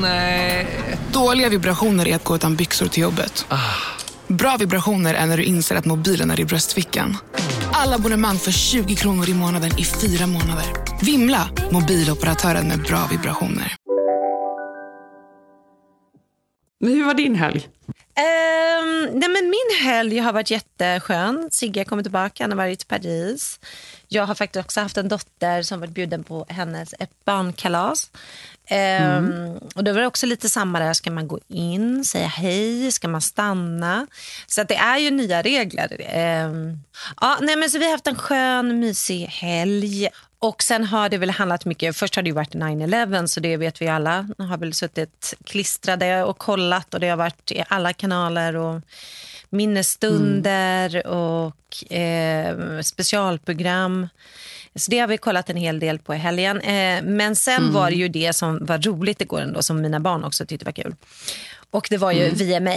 Nej. 0.00 0.66
Dåliga 1.12 1.48
vibrationer 1.48 2.08
är 2.08 2.16
att 2.16 2.24
gå 2.24 2.34
utan 2.34 2.56
byxor 2.56 2.86
till 2.86 3.02
jobbet. 3.02 3.46
Ah. 3.48 3.58
Bra 4.28 4.56
vibrationer 4.56 5.14
är 5.14 5.26
när 5.26 5.36
du 5.36 5.44
inser 5.44 5.76
att 5.76 5.84
mobilen 5.84 6.30
är 6.30 6.40
i 6.40 6.44
bröstfickan. 6.44 7.16
Alla 7.72 7.94
abonnemang 7.94 8.36
för 8.36 8.50
20 8.50 8.94
kronor 8.94 9.28
i 9.28 9.34
månaden 9.34 9.70
i 9.78 9.84
fyra 9.84 10.26
månader. 10.26 10.64
Vimla! 11.02 11.48
Mobiloperatören 11.70 12.68
med 12.68 12.82
bra 12.82 13.08
vibrationer. 13.10 13.76
Men 16.80 16.92
hur 16.92 17.04
var 17.04 17.14
din 17.14 17.34
helg? 17.34 17.68
Ehm, 18.14 19.08
nej 19.12 19.28
men 19.28 19.50
min 19.50 19.84
helg 19.84 20.18
har 20.18 20.32
varit 20.32 20.50
jätteskön. 20.50 21.48
Sigge 21.52 21.80
har 21.80 21.84
kommit 21.84 22.04
tillbaka, 22.04 22.44
han 22.44 22.50
har 22.50 22.56
varit 22.56 22.82
i 22.82 22.86
Paris. 22.86 23.60
Jag 24.08 24.26
har 24.26 24.34
faktiskt 24.34 24.64
också 24.64 24.80
haft 24.80 24.96
en 24.96 25.08
dotter 25.08 25.62
som 25.62 25.80
varit 25.80 25.94
bjuden 25.94 26.24
på 26.24 26.46
hennes 26.48 26.94
ett 26.98 27.24
barnkalas. 27.24 28.10
Mm. 28.66 29.32
Ehm, 29.32 29.58
och 29.74 29.84
det 29.84 29.92
var 29.92 30.02
också 30.02 30.26
lite 30.26 30.48
samma 30.48 30.78
där, 30.78 30.92
ska 30.92 31.10
man 31.10 31.28
gå 31.28 31.38
in, 31.48 32.04
säga 32.04 32.26
hej, 32.26 32.92
ska 32.92 33.08
man 33.08 33.20
stanna? 33.20 34.06
Så 34.46 34.60
att 34.60 34.68
det 34.68 34.76
är 34.76 34.98
ju 34.98 35.10
nya 35.10 35.42
regler. 35.42 35.96
Ehm, 36.00 36.78
ja, 37.20 37.38
nej 37.40 37.56
men 37.56 37.70
så 37.70 37.78
vi 37.78 37.84
har 37.84 37.92
haft 37.92 38.06
en 38.06 38.16
skön, 38.16 38.80
mysig 38.80 39.26
helg. 39.26 40.08
Och 40.38 40.62
sen 40.62 40.84
har 40.84 41.08
det 41.08 41.18
väl 41.18 41.30
handlat 41.30 41.64
mycket, 41.64 41.96
först 41.96 42.16
har 42.16 42.22
det 42.22 42.28
ju 42.28 42.34
varit 42.34 42.54
9-11 42.54 43.26
så 43.26 43.40
det 43.40 43.56
vet 43.56 43.82
vi 43.82 43.88
alla. 43.88 44.28
Jag 44.38 44.44
har 44.44 44.58
väl 44.58 44.74
suttit 44.74 45.34
klistrade 45.44 46.24
och 46.24 46.38
kollat 46.38 46.94
och 46.94 47.00
det 47.00 47.08
har 47.08 47.16
varit 47.16 47.52
i 47.52 47.64
alla 47.68 47.92
kanaler 47.92 48.56
och 48.56 48.80
minnesstunder 49.52 51.06
och 51.06 51.92
eh, 51.92 52.80
specialprogram. 52.80 54.08
Så 54.74 54.90
det 54.90 54.98
har 54.98 55.06
vi 55.06 55.18
kollat 55.18 55.50
en 55.50 55.56
hel 55.56 55.80
del 55.80 55.98
på 55.98 56.14
i 56.14 56.18
helgen. 56.18 56.60
Eh, 56.60 57.02
men 57.02 57.36
sen 57.36 57.72
var 57.72 57.90
det 57.90 57.96
ju 57.96 58.08
det 58.08 58.32
som 58.32 58.64
var 58.64 58.78
roligt 58.78 59.20
igår 59.20 59.40
ändå, 59.40 59.62
som 59.62 59.80
mina 59.80 60.00
barn 60.00 60.24
också 60.24 60.46
tyckte 60.46 60.64
var 60.64 60.72
kul. 60.72 60.94
Och 61.70 61.86
det 61.90 61.96
var 61.96 62.12
ju 62.12 62.30
VMA. 62.30 62.76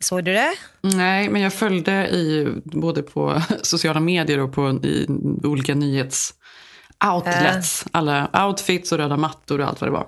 Såg 0.00 0.24
du 0.24 0.32
det? 0.32 0.54
Nej, 0.80 1.28
men 1.28 1.42
jag 1.42 1.52
följde 1.52 2.08
i, 2.08 2.48
både 2.64 3.02
på 3.02 3.42
sociala 3.62 4.00
medier 4.00 4.38
och 4.40 4.52
på 4.52 4.70
i 4.70 5.06
olika 5.42 5.74
nyhets 5.74 6.34
outlets. 7.04 7.84
Alla 7.92 8.46
outfits 8.46 8.92
och 8.92 8.98
röda 8.98 9.16
mattor 9.16 9.60
och 9.60 9.66
allt 9.68 9.80
vad 9.80 9.88
det 9.90 9.92
var. 9.92 10.06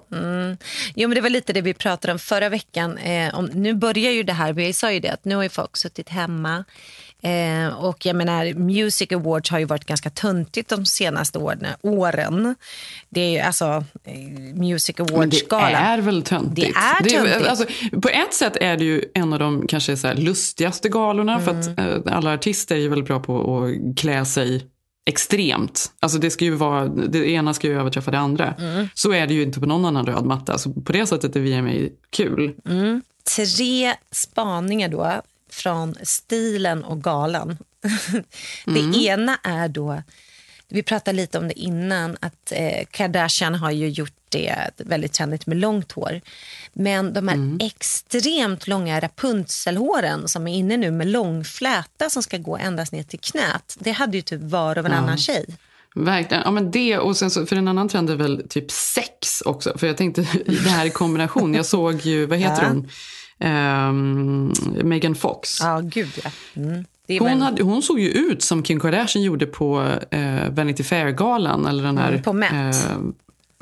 Jo, 0.95 1.09
men 1.09 1.15
det 1.15 1.21
var 1.21 1.31
lite 1.31 1.53
det 1.53 1.61
vi 1.61 1.75
pratade 1.75 2.13
om 2.13 2.19
förra 2.19 2.49
veckan. 2.49 2.99
Eh, 2.99 3.35
om, 3.35 3.45
nu 3.47 3.75
börjar 3.75 4.11
ju 4.13 4.23
det 4.23 4.33
här, 4.33 4.53
vi 4.53 4.73
sa 4.73 4.93
ju 4.93 5.01
det 5.01 5.09
att 5.09 5.25
nu 5.25 5.35
har 5.37 5.43
ju 5.43 5.49
folk 5.49 5.77
suttit 5.77 6.09
hemma. 6.09 6.65
Eh, 7.23 7.85
och 7.85 8.07
jag 8.07 8.17
menar, 8.17 8.55
Music 8.55 9.13
Awards 9.13 9.51
har 9.51 9.59
ju 9.59 9.65
varit 9.65 9.85
ganska 9.85 10.11
töntigt 10.11 10.69
de 10.71 10.87
senaste 10.87 11.39
åren. 11.83 12.55
Det 13.09 13.21
är 13.21 13.31
ju 13.31 13.39
alltså 13.39 13.85
eh, 14.05 14.15
Music 14.55 14.97
Men 14.99 15.31
det 15.31 15.53
är 15.53 15.99
väl 15.99 16.23
töntigt? 16.23 16.77
Det 17.03 17.15
är 17.15 17.19
töntigt. 17.19 17.49
alltså, 17.49 17.65
på 18.03 18.09
ett 18.09 18.35
sätt 18.35 18.57
är 18.57 18.77
det 18.77 18.85
ju 18.85 19.05
en 19.15 19.33
av 19.33 19.39
de 19.39 19.67
kanske 19.67 19.97
så 19.97 20.13
lustigaste 20.13 20.89
galorna. 20.89 21.41
För 21.41 21.51
att 21.51 21.67
Mm. 21.67 22.03
eh, 22.07 22.17
alla 22.17 22.35
artister 22.35 22.75
är 22.75 22.81
ju 22.81 22.89
väldigt 22.89 23.09
bra 23.09 23.21
på 23.21 23.65
att 23.65 23.99
klä 23.99 24.25
sig 24.25 24.67
extremt. 25.05 25.93
Alltså 26.01 26.19
det, 26.19 26.31
ska 26.31 26.45
ju 26.45 26.55
vara, 26.55 26.87
det 26.87 27.31
ena 27.31 27.55
ska 27.55 27.67
ju 27.67 27.81
överträffa 27.81 28.11
det 28.11 28.19
andra. 28.19 28.55
Mm. 28.55 28.89
Så 28.95 29.13
är 29.13 29.27
det 29.27 29.35
ju 29.35 29.43
inte 29.43 29.61
på 29.61 29.67
någon 29.67 29.85
annan 29.85 30.07
röd 30.07 30.25
matta. 30.25 30.59
Så 30.59 30.73
på 30.73 30.93
det 30.93 31.07
sättet 31.07 31.37
är 31.37 31.41
VMA 31.41 31.89
kul. 32.11 32.55
tre 33.37 33.95
spaningar 34.11 34.89
då 34.89 35.23
från 35.51 35.95
stilen 36.03 36.85
och 36.85 37.03
galan. 37.03 37.59
Det 38.65 38.81
ena 38.97 39.37
är 39.37 39.69
då, 39.69 40.03
vi 40.69 40.83
pratade 40.83 41.17
lite 41.17 41.39
om 41.39 41.49
det 41.49 41.61
innan, 41.61 42.17
att 42.21 42.53
eh, 42.53 42.87
Kardashian 42.91 43.55
har 43.55 43.71
ju 43.71 43.89
gjort 43.89 44.20
det 44.31 44.71
väldigt 44.77 45.13
trendigt 45.13 45.47
med 45.47 45.57
långt 45.57 45.93
hår. 45.93 46.21
Men 46.73 47.13
de 47.13 47.29
här 47.29 47.67
extremt 47.67 48.67
långa 48.69 49.01
Rapunzelhåren 49.01 50.29
som 50.29 50.49
är 50.49 50.55
inne 50.55 50.77
nu 50.77 50.91
med 50.91 51.07
långfläta 51.07 52.11
som 52.11 52.23
ska 52.23 52.37
gå 52.39 52.57
endast 52.57 52.93
ner 52.93 53.03
till 53.03 53.19
knät. 53.21 53.77
Det 53.79 53.91
hade 53.91 54.17
ju 54.17 54.23
typ 54.23 54.41
var 54.43 54.79
och 54.79 54.85
varannan 54.85 55.19
tjej. 55.19 55.45
Verkligen. 55.95 56.43
Ja, 56.45 56.51
men 56.51 56.71
det 56.71 56.99
och 56.99 57.17
sen 57.17 57.31
så, 57.31 57.47
för 57.47 57.57
en 57.57 57.69
annan 57.69 57.89
trend 57.89 58.11
är 58.11 58.17
väl 58.17 58.43
typ 58.49 58.71
sex 58.71 59.41
också. 59.41 59.79
För 59.79 59.87
jag 59.87 59.97
tänkte 59.97 60.27
det 60.47 60.71
här 60.71 60.87
i 60.87 60.91
kombination. 60.91 61.55
Jag 61.55 61.67
såg 61.67 62.01
ju, 62.01 62.27
vad 62.27 62.39
heter 62.39 62.63
Ja. 62.63 62.69
hon? 62.69 62.89
Ehm, 63.39 64.53
Megan 64.89 65.15
Fox. 65.15 65.61
Ja, 65.61 65.81
gud 65.85 66.11
ja. 66.25 66.31
Mm. 66.57 66.85
Är 67.07 67.21
Hon, 67.21 67.43
hade, 67.43 67.63
hon 67.63 67.83
såg 67.83 68.01
ju 68.01 68.09
ut 68.11 68.43
som 68.43 68.63
Kim 68.63 68.81
Kardashian 68.81 69.23
gjorde 69.23 69.47
på 69.47 69.93
eh, 70.11 70.51
Vanity 70.51 70.83
Fair-galan. 70.83 71.67
Eller 71.67 71.83
den 71.83 71.99
här, 71.99 72.09
Mm, 72.09 72.23
på 72.23 72.33
Met. 72.33 72.53
Eh, 72.53 72.99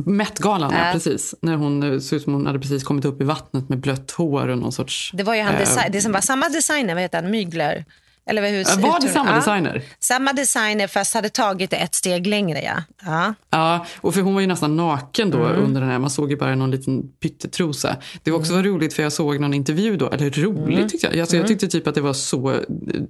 Met-galan, 0.04 0.72
ja. 0.72 0.86
Ja. 0.86 0.92
precis. 0.92 1.34
När 1.42 1.56
hon 1.56 1.82
eh, 1.82 1.98
såg 1.98 2.16
ut 2.16 2.22
som 2.22 2.32
hon 2.32 2.46
hade 2.46 2.58
precis 2.58 2.84
kommit 2.84 3.04
upp 3.04 3.20
i 3.20 3.24
vattnet 3.24 3.68
med 3.68 3.78
blött 3.80 4.10
hår 4.10 4.48
och 4.48 4.58
någon 4.58 4.72
sorts... 4.72 5.10
Det 5.14 5.22
var 5.22 5.34
ju 5.34 5.42
han 5.42 5.54
desi- 5.54 5.90
det 5.90 6.00
som 6.00 6.12
var 6.12 6.20
samma 6.20 6.48
designer, 6.48 6.94
vad 6.94 7.02
heter 7.02 7.22
han, 7.22 7.30
Mygler? 7.30 7.84
Eller 8.28 8.50
hur 8.50 8.58
Ja, 8.58 8.88
var 8.88 9.00
det 9.00 9.08
samma 9.08 9.30
ja. 9.30 9.36
designer? 9.36 9.82
Samma 10.00 10.32
designer 10.32 10.86
fast 10.86 11.14
hade 11.14 11.28
tagit 11.28 11.70
det 11.70 11.76
ett 11.76 11.94
steg 11.94 12.26
längre 12.26 12.62
ja. 12.62 12.82
ja. 13.06 13.34
Ja, 13.50 13.86
och 14.00 14.14
för 14.14 14.20
hon 14.20 14.34
var 14.34 14.40
ju 14.40 14.46
nästan 14.46 14.76
naken 14.76 15.30
då 15.30 15.38
Mm. 15.44 15.62
under 15.64 15.80
den 15.80 15.90
här. 15.90 15.98
Man 15.98 16.10
såg 16.10 16.30
ju 16.30 16.36
bara 16.36 16.54
någon 16.54 16.70
liten 16.70 17.02
pyttetrosa. 17.22 17.96
Det 18.22 18.30
var 18.30 18.38
också 18.38 18.52
var 18.54 18.62
roligt 18.62 18.94
för 18.94 19.02
jag 19.02 19.12
såg 19.12 19.40
någon 19.40 19.54
intervju 19.54 19.96
då, 19.96 20.10
eller 20.10 20.30
roligt 20.30 20.76
Mm. 20.78 20.88
tyckte 20.88 21.06
jag. 21.06 21.20
Alltså, 21.20 21.36
Jag 21.36 21.46
tyckte 21.46 21.68
typ 21.68 21.86
att 21.86 21.94
det 21.94 22.00
var 22.00 22.12
så 22.12 22.50
eh, 22.50 22.56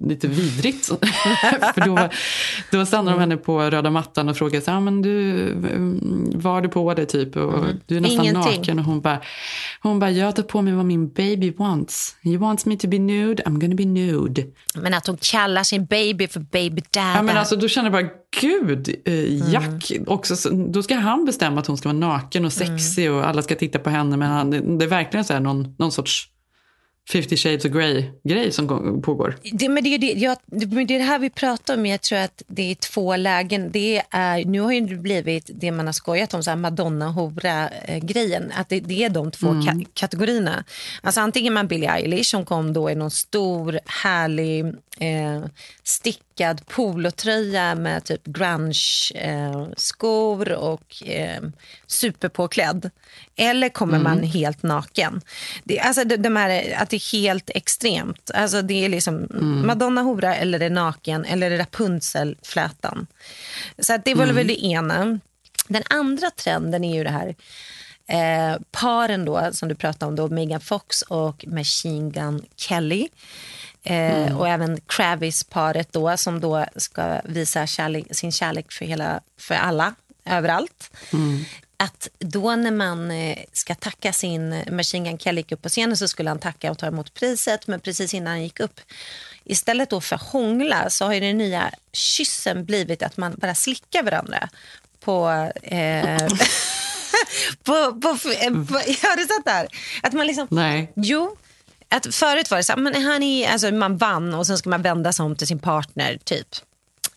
lite 0.00 0.28
vidrigt. 0.28 0.86
för 1.74 1.84
då, 1.86 1.94
var, 1.94 2.14
då 2.70 2.86
stannade 2.86 3.16
de 3.16 3.20
henne 3.20 3.36
på 3.36 3.60
röda 3.70 3.90
mattan 3.90 4.28
och 4.28 4.36
frågade 4.36 4.64
så 4.64 4.70
"Ah, 4.72 4.80
men 4.80 5.02
du, 5.02 5.42
mm, 5.50 6.30
vad 6.34 6.52
har 6.52 6.60
du 6.60 6.68
på 6.68 6.94
dig 6.94 7.06
typ? 7.06 7.36
Och 7.36 7.64
Du 7.86 7.96
är 7.96 8.00
nästan 8.00 8.26
Mm. 8.26 8.36
Ingenting. 8.36 8.58
naken. 8.60 8.78
Och 8.78 8.84
hon 8.84 9.00
bara, 9.00 9.20
hon 9.82 9.98
bara, 9.98 10.10
jag 10.10 10.36
tar 10.36 10.42
på 10.42 10.62
mig 10.62 10.72
vad 10.72 10.84
min 10.84 11.08
baby 11.08 11.50
wants. 11.58 12.16
He 12.22 12.36
wants 12.36 12.66
me 12.66 12.76
to 12.76 12.88
be 12.88 12.98
nude, 12.98 13.42
I'm 13.42 13.58
gonna 13.60 13.74
be 13.74 13.84
nude. 13.84 14.44
Men 14.74 14.94
att 14.94 15.07
hon 15.08 15.16
kallar 15.22 15.62
sin 15.62 15.86
baby 15.86 16.28
för 16.28 16.40
baby 16.40 16.82
dad. 16.90 17.04
Ja, 17.16 17.22
men 17.22 17.36
alltså, 17.36 17.56
då 17.56 17.68
känner 17.68 17.90
jag 17.90 18.04
bara, 18.04 18.12
gud, 18.40 18.94
Mm. 19.06 19.42
eh, 19.42 19.52
Jack, 19.52 19.92
också, 20.06 20.36
så- 20.36 20.50
då 20.50 20.82
ska 20.82 20.94
han 20.94 21.24
bestämma 21.24 21.60
att 21.60 21.66
hon 21.66 21.76
ska 21.78 21.88
vara 21.88 21.98
naken 21.98 22.44
och 22.44 22.52
sexig 22.52 23.06
Mm. 23.06 23.18
och 23.18 23.28
alla 23.28 23.42
ska 23.42 23.54
titta 23.54 23.78
på 23.78 23.90
henne. 23.90 24.16
Men 24.16 24.28
han, 24.30 24.78
det 24.78 24.84
är 24.84 24.88
verkligen 24.88 25.24
så 25.24 25.32
här 25.32 25.40
någon, 25.40 25.74
någon 25.78 25.92
sorts 25.92 26.26
50 27.12 27.36
shades 27.36 27.64
of 27.64 27.70
Grey-grej 27.72 28.52
som 28.52 28.66
gå- 28.66 29.00
pågår. 29.00 29.36
det, 29.52 29.68
men 29.68 29.84
det, 29.84 29.94
är 29.94 29.98
det, 29.98 30.12
jag, 30.12 30.36
det, 30.46 30.66
det 30.66 30.94
är 30.94 30.98
det 30.98 31.04
här 31.04 31.18
vi 31.18 31.30
pratar 31.30 31.74
om. 31.76 31.86
Jag 31.86 32.00
tror 32.00 32.18
att 32.18 32.42
det 32.46 32.70
är 32.70 32.74
två 32.74 33.16
lägen. 33.16 33.70
Det 33.72 34.02
är, 34.10 34.44
nu 34.44 34.60
har 34.60 34.72
ju 34.72 34.80
det 34.80 34.94
blivit 34.96 35.50
det 35.54 35.70
man 35.72 35.86
har 35.86 35.92
skojat 35.92 36.34
om, 36.34 36.42
så 36.42 36.56
Madonna-hora-grejen. 36.56 38.52
Att 38.56 38.68
det, 38.68 38.80
det 38.80 39.04
är 39.04 39.08
de 39.10 39.30
två 39.30 39.46
ka- 39.46 39.86
kategorierna. 39.94 40.64
Alltså 41.02 41.20
antingen 41.20 41.52
man 41.54 41.68
Billie 41.68 41.86
Eilish 41.88 42.30
som 42.30 42.44
kom 42.44 42.72
då 42.72 42.90
i 42.90 42.94
någon 42.94 43.10
stor, 43.10 43.80
härlig, 43.86 44.64
eh, 44.98 45.44
stickad 46.38 46.66
polotröja 46.66 47.74
med 47.74 48.04
typ 48.04 48.24
grunge-skor 48.24 49.12
och 50.52 51.02
eh, 51.02 51.42
superpåklädd. 51.86 52.90
Eller 53.36 53.68
kommer 53.68 53.98
man 53.98 54.22
helt 54.22 54.62
naken? 54.62 55.20
Det, 55.64 55.80
alltså 55.80 56.04
de, 56.04 56.16
de 56.16 56.36
här, 56.36 56.74
att 56.76 56.90
det 56.90 56.96
är 56.96 57.12
helt 57.12 57.50
extremt. 57.54 58.30
Alltså 58.34 58.62
det 58.62 58.84
är 58.84 58.88
liksom 58.88 59.26
Madonna 59.66 60.02
hora 60.02 60.36
eller 60.36 60.60
är 60.60 60.70
naken 60.70 61.24
eller 61.24 61.50
är 61.50 61.58
Rapunzelflätan. 61.58 63.06
Så 63.78 63.94
att 63.94 64.04
det 64.04 64.14
var 64.14 64.26
väl 64.26 64.46
det 64.46 64.64
ena. 64.64 65.20
Den 65.68 65.82
andra 65.90 66.30
trenden 66.30 66.84
är 66.84 66.94
ju 66.94 67.04
det 67.04 67.10
här 67.10 67.34
eh, 68.08 68.56
paren 68.70 69.24
då, 69.24 69.48
som 69.52 69.68
du 69.68 69.74
pratade 69.74 70.08
om, 70.08 70.16
då, 70.16 70.28
Megan 70.28 70.60
Fox 70.60 71.02
och 71.02 71.44
Machine 71.48 72.10
Gun 72.10 72.44
Kelly. 72.56 73.08
Eh, 73.82 74.38
Och 74.38 74.48
även 74.48 74.80
Travis-paret 74.80 75.92
då, 75.92 76.16
som 76.16 76.40
då 76.40 76.64
ska 76.76 77.20
visa 77.24 77.66
kärlek, 77.66 78.06
sin 78.10 78.32
kärlek 78.32 78.72
för, 78.72 78.84
hela, 78.84 79.20
för 79.40 79.54
alla, 79.54 79.94
överallt. 80.24 80.90
Att 81.76 82.08
då 82.18 82.56
när 82.56 82.70
man 82.70 83.10
eh, 83.10 83.38
ska 83.52 83.74
tacka 83.74 84.12
sin 84.12 84.62
Machine 84.70 85.04
Gun 85.04 85.18
Kelly 85.18 85.40
gick 85.40 85.52
upp 85.52 85.62
på 85.62 85.68
scenen 85.68 85.96
så 85.96 86.08
skulle 86.08 86.30
han 86.30 86.38
tacka 86.38 86.70
och 86.70 86.78
ta 86.78 86.86
emot 86.86 87.14
priset. 87.14 87.66
Men 87.66 87.80
precis 87.80 88.14
innan 88.14 88.26
han 88.26 88.42
gick 88.42 88.60
upp, 88.60 88.80
istället 89.44 89.90
då 89.90 90.00
för 90.00 90.16
att 90.16 90.22
hångla 90.22 90.90
så 90.90 91.04
har 91.04 91.14
ju 91.14 91.20
den 91.20 91.38
nya 91.38 91.70
kyssen 91.92 92.64
blivit 92.64 93.02
att 93.02 93.16
man 93.16 93.34
bara 93.36 93.54
slickar 93.54 94.02
varandra 94.02 94.48
på... 95.00 95.50
Eh, 95.62 96.26
på, 97.64 98.00
på, 98.00 98.08
eh, 98.08 98.50
på, 98.50 98.74
har 98.74 99.16
du 99.16 99.22
sett 99.22 99.44
det 99.44 99.50
här? 99.50 99.68
Att 100.02 100.12
man 100.12 100.26
liksom... 100.26 100.46
Nej. 100.50 100.92
Jo. 100.94 101.36
Att 101.90 102.14
förut 102.14 102.50
var 102.50 102.58
det 102.58 102.64
så 102.64 102.72
här, 102.72 102.80
men 102.80 103.02
han 103.02 103.22
är, 103.22 103.48
alltså 103.52 103.70
man 103.70 103.96
vann 103.96 104.34
och 104.34 104.46
sen 104.46 104.58
ska 104.58 104.70
man 104.70 104.82
vända 104.82 105.12
sig 105.12 105.24
om 105.24 105.36
till 105.36 105.46
sin 105.46 105.58
partner, 105.58 106.18
typ. 106.24 106.46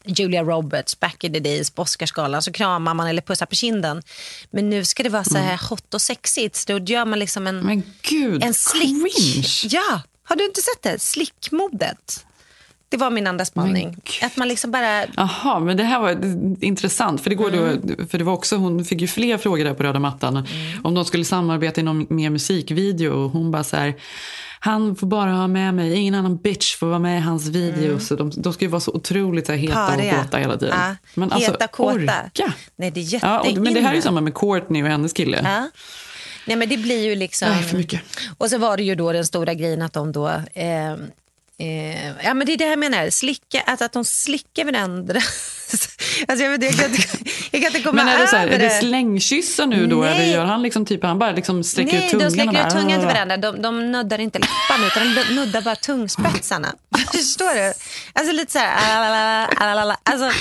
Julia 0.06 0.44
Roberts, 0.44 1.00
back 1.00 1.24
in 1.24 1.34
the 1.34 1.40
days 1.40 1.70
på 1.72 1.82
Oscarsgalan, 1.82 2.42
så 2.42 2.52
kramar 2.52 2.94
man 2.94 3.08
eller 3.08 3.22
pussar 3.22 3.46
på 3.46 3.56
kinden. 3.56 4.02
Men 4.52 4.70
nu 4.70 4.86
ska 4.86 5.04
det 5.04 5.10
vara 5.10 5.24
så 5.24 5.38
här 5.38 5.70
hot 5.70 5.94
och 5.94 6.02
sexigt, 6.02 6.56
så 6.56 6.80
då 6.80 6.86
gör 6.94 7.06
man 7.06 7.20
liksom 7.20 7.48
en, 7.48 7.58
Men 7.60 7.84
gud, 8.02 8.44
en 8.44 8.54
slick. 8.54 8.84
cringe. 9.14 9.44
Ja, 9.64 10.02
har 10.24 10.36
du 10.36 10.46
inte 10.46 10.62
sett 10.62 10.82
det? 10.82 11.00
Slickmodet. 11.00 12.26
Det 12.90 12.98
var 12.98 13.10
min 13.12 13.28
andra 13.28 13.46
spaning. 13.46 13.98
Att 14.22 14.38
man 14.38 14.48
liksom 14.48 14.72
bara... 14.72 15.06
Jaha, 15.16 15.60
men 15.60 15.78
det 15.78 15.84
här 15.84 16.00
var 16.00 16.12
intressant. 16.64 17.22
För 17.24 17.30
det, 17.30 17.36
går 17.36 17.54
Mm. 17.54 17.82
då, 17.98 18.06
för 18.08 18.18
det 18.18 18.24
var 18.24 18.34
också, 18.34 18.56
hon 18.56 18.86
fick 18.86 19.02
ju 19.02 19.08
fler 19.08 19.38
frågor 19.38 19.64
där 19.66 19.74
på 19.74 19.84
röda 19.84 20.00
mattan. 20.00 20.38
Mm. 20.38 20.86
Om 20.86 20.94
de 20.96 21.06
skulle 21.06 21.26
samarbeta 21.26 21.82
i 21.82 21.84
någon 21.84 22.06
mer 22.10 22.30
musikvideo. 22.30 23.12
Och 23.14 23.30
hon 23.32 23.52
bara 23.52 23.64
så 23.64 23.76
här, 23.78 23.94
han 24.64 24.96
får 24.96 25.08
bara 25.08 25.32
ha 25.32 25.48
med 25.48 25.74
mig, 25.74 25.94
ingen 25.94 26.16
annan 26.16 26.38
bitch 26.38 26.76
får 26.76 26.88
vara 26.88 27.00
med 27.00 27.18
i 27.18 27.22
hans 27.22 27.48
videos. 27.48 28.12
Mm. 28.12 28.30
De, 28.30 28.42
de 28.42 28.54
ska 28.54 28.66
ju 28.66 28.72
vara 28.72 28.80
så 28.80 28.92
otroligt 28.92 29.46
så 29.46 29.52
här, 29.52 29.60
heta 29.60 29.88
Pariga. 29.88 30.18
och 30.18 30.24
kåta 30.24 30.38
hela 30.38 30.58
tiden. 30.58 30.76
Ja. 30.80 30.96
Men 31.14 31.32
alltså, 31.32 31.52
heta, 31.52 31.68
kåta. 31.68 31.94
orka! 31.94 32.54
Nej, 32.76 32.92
det 32.92 33.00
är 33.00 33.20
ja, 33.22 33.40
och, 33.40 33.58
Men 33.58 33.74
det 33.74 33.82
här 33.82 33.92
är 33.92 33.96
ju 33.96 34.02
samma 34.02 34.22
med 34.22 34.36
Courtney 34.36 34.84
och 34.84 34.90
hennes 34.90 35.14
kille. 35.14 35.42
Ja. 35.44 35.70
Nej, 36.46 36.58
men 36.58 36.70
det 36.70 36.78
blir 36.78 37.04
ju 37.04 37.16
liksom... 37.16 37.50
Nej, 37.50 37.64
för 37.64 37.78
mycket. 37.78 38.02
Och 38.38 38.50
så 38.50 38.58
var 38.58 38.78
det 38.78 38.84
ju 38.84 38.96
då 38.96 39.12
den 39.12 39.26
stora 39.26 39.54
grejen 39.54 39.82
att 39.82 39.94
de 39.94 40.12
då... 40.12 40.28
Eh, 40.54 40.96
Eh, 41.62 42.26
ja, 42.26 42.34
men 42.34 42.48
det 42.48 42.54
är 42.54 42.58
det 42.58 42.66
jag 42.66 42.80
menar, 42.80 43.10
slicka, 43.10 43.62
att, 43.68 43.82
att 43.82 43.92
de 43.92 44.06
slickar 44.06 44.66
varandra. 44.66 45.16
alltså, 46.28 46.46
jag, 46.46 46.50
vet, 46.50 46.64
jag, 46.64 46.78
kan, 46.78 46.92
jag 47.52 47.62
kan 47.62 47.68
inte 47.68 47.82
komma 47.82 48.04
men 48.04 48.08
är 48.08 48.20
det, 48.20 48.28
så 48.28 48.36
här, 48.36 48.48
över 48.48 48.56
är 48.56 48.60
det 48.60 48.70
slängkyssar 48.70 49.66
nu 49.66 49.88
då? 49.88 50.02
Nej. 50.02 50.16
Eller 50.16 50.34
gör 50.34 50.46
han 50.46 50.62
liksom 50.62 50.86
typ, 50.86 51.04
han 51.04 51.20
bara 51.20 51.32
liksom 51.32 51.64
sträcker 51.64 51.94
Nej, 51.94 52.06
ut 52.06 52.12
tungan? 52.12 52.32
Nej, 52.32 52.46
de 52.46 52.52
sträcker 52.52 52.68
ut 52.68 52.74
tungan 52.74 53.00
till 53.00 53.08
varandra. 53.08 53.38
De, 53.38 53.62
de 53.62 53.92
nuddar 53.92 54.20
inte 54.20 54.40
läpparna 54.40 54.88
utan 54.88 55.16
de 55.16 55.36
nuddar 55.36 55.62
bara 55.62 55.76
tungspetsarna. 55.76 56.76
Förstår 57.12 57.56
du? 57.56 57.74
Alltså 58.14 58.34
lite 58.34 58.52
så 58.52 58.60
här, 58.60 59.48
alalala, 59.58 59.98
alltså, 60.04 60.32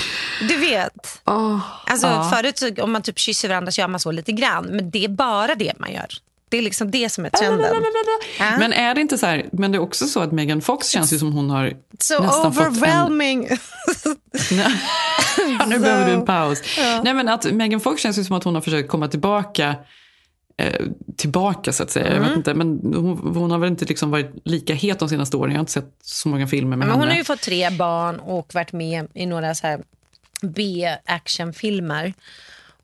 du 0.47 0.57
vet. 0.57 1.21
Oh, 1.25 1.59
alltså, 1.85 2.07
oh. 2.07 2.33
Förut 2.33 2.79
om 2.79 2.91
man 2.91 3.01
typ 3.01 3.19
kysser 3.19 3.49
varandra 3.49 3.71
så 3.71 3.81
gör 3.81 3.87
man 3.87 3.99
så 3.99 4.11
lite 4.11 4.31
grann. 4.31 4.65
Men 4.65 4.91
det 4.91 5.05
är 5.05 5.09
bara 5.09 5.55
det 5.55 5.73
man 5.79 5.93
gör. 5.93 6.07
Det 6.51 6.57
är 6.57 6.61
liksom 6.61 6.91
det 6.91 7.09
som 7.09 7.25
är 7.25 7.29
trenden. 7.29 7.73
Ja. 8.39 8.57
Men 8.59 8.73
är 8.73 8.95
det 8.95 9.01
inte 9.01 9.17
så 9.17 9.25
här, 9.25 9.49
men 9.51 9.71
det 9.71 9.77
är 9.77 9.79
också 9.79 10.05
så 10.05 10.19
att 10.19 10.31
Megan 10.31 10.61
Fox 10.61 10.87
känns 10.87 11.13
ju 11.13 11.19
som 11.19 11.33
hon 11.33 11.49
har 11.49 11.73
so 11.99 12.23
nästan 12.23 12.47
overwhelming. 12.47 13.49
fått 13.49 14.51
en... 14.51 14.57
ja, 14.57 15.65
nu 15.67 15.75
so... 15.75 15.81
behöver 15.81 16.05
du 16.05 16.11
en 16.11 16.25
paus. 16.25 16.61
Ja. 16.77 17.01
Nej, 17.03 17.13
men 17.13 17.29
att 17.29 17.51
Megan 17.51 17.79
Fox 17.79 18.01
känns 18.01 18.19
ju 18.19 18.23
som 18.23 18.35
att 18.35 18.43
hon 18.43 18.55
har 18.55 18.61
försökt 18.61 18.89
komma 18.89 19.07
tillbaka 19.07 19.75
eh, 20.57 20.85
tillbaka 21.17 21.73
så 21.73 21.83
att 21.83 21.91
säga. 21.91 22.07
Mm. 22.07 22.21
Jag 22.21 22.29
vet 22.29 22.37
inte, 22.37 22.53
men 22.53 22.67
hon, 22.95 23.35
hon, 23.35 23.51
har 23.51 23.57
väl 23.57 23.69
inte 23.69 23.85
liksom 23.85 24.11
varit 24.11 24.31
lika 24.43 24.73
het 24.73 24.99
de 24.99 25.09
senaste 25.09 25.37
åren. 25.37 25.51
Jag 25.51 25.57
har 25.57 25.61
inte 25.61 25.71
sett 25.71 25.95
så 26.03 26.29
många 26.29 26.47
filmer 26.47 26.69
med 26.69 26.77
men 26.77 26.87
henne. 26.87 27.01
Hon 27.01 27.09
har 27.09 27.17
ju 27.17 27.23
fått 27.23 27.41
tre 27.41 27.69
barn 27.69 28.19
och 28.19 28.53
varit 28.53 28.73
med 28.73 29.07
i 29.13 29.25
några 29.25 29.55
så 29.55 29.67
här 29.67 29.81
B-actionfilmer. 30.41 32.13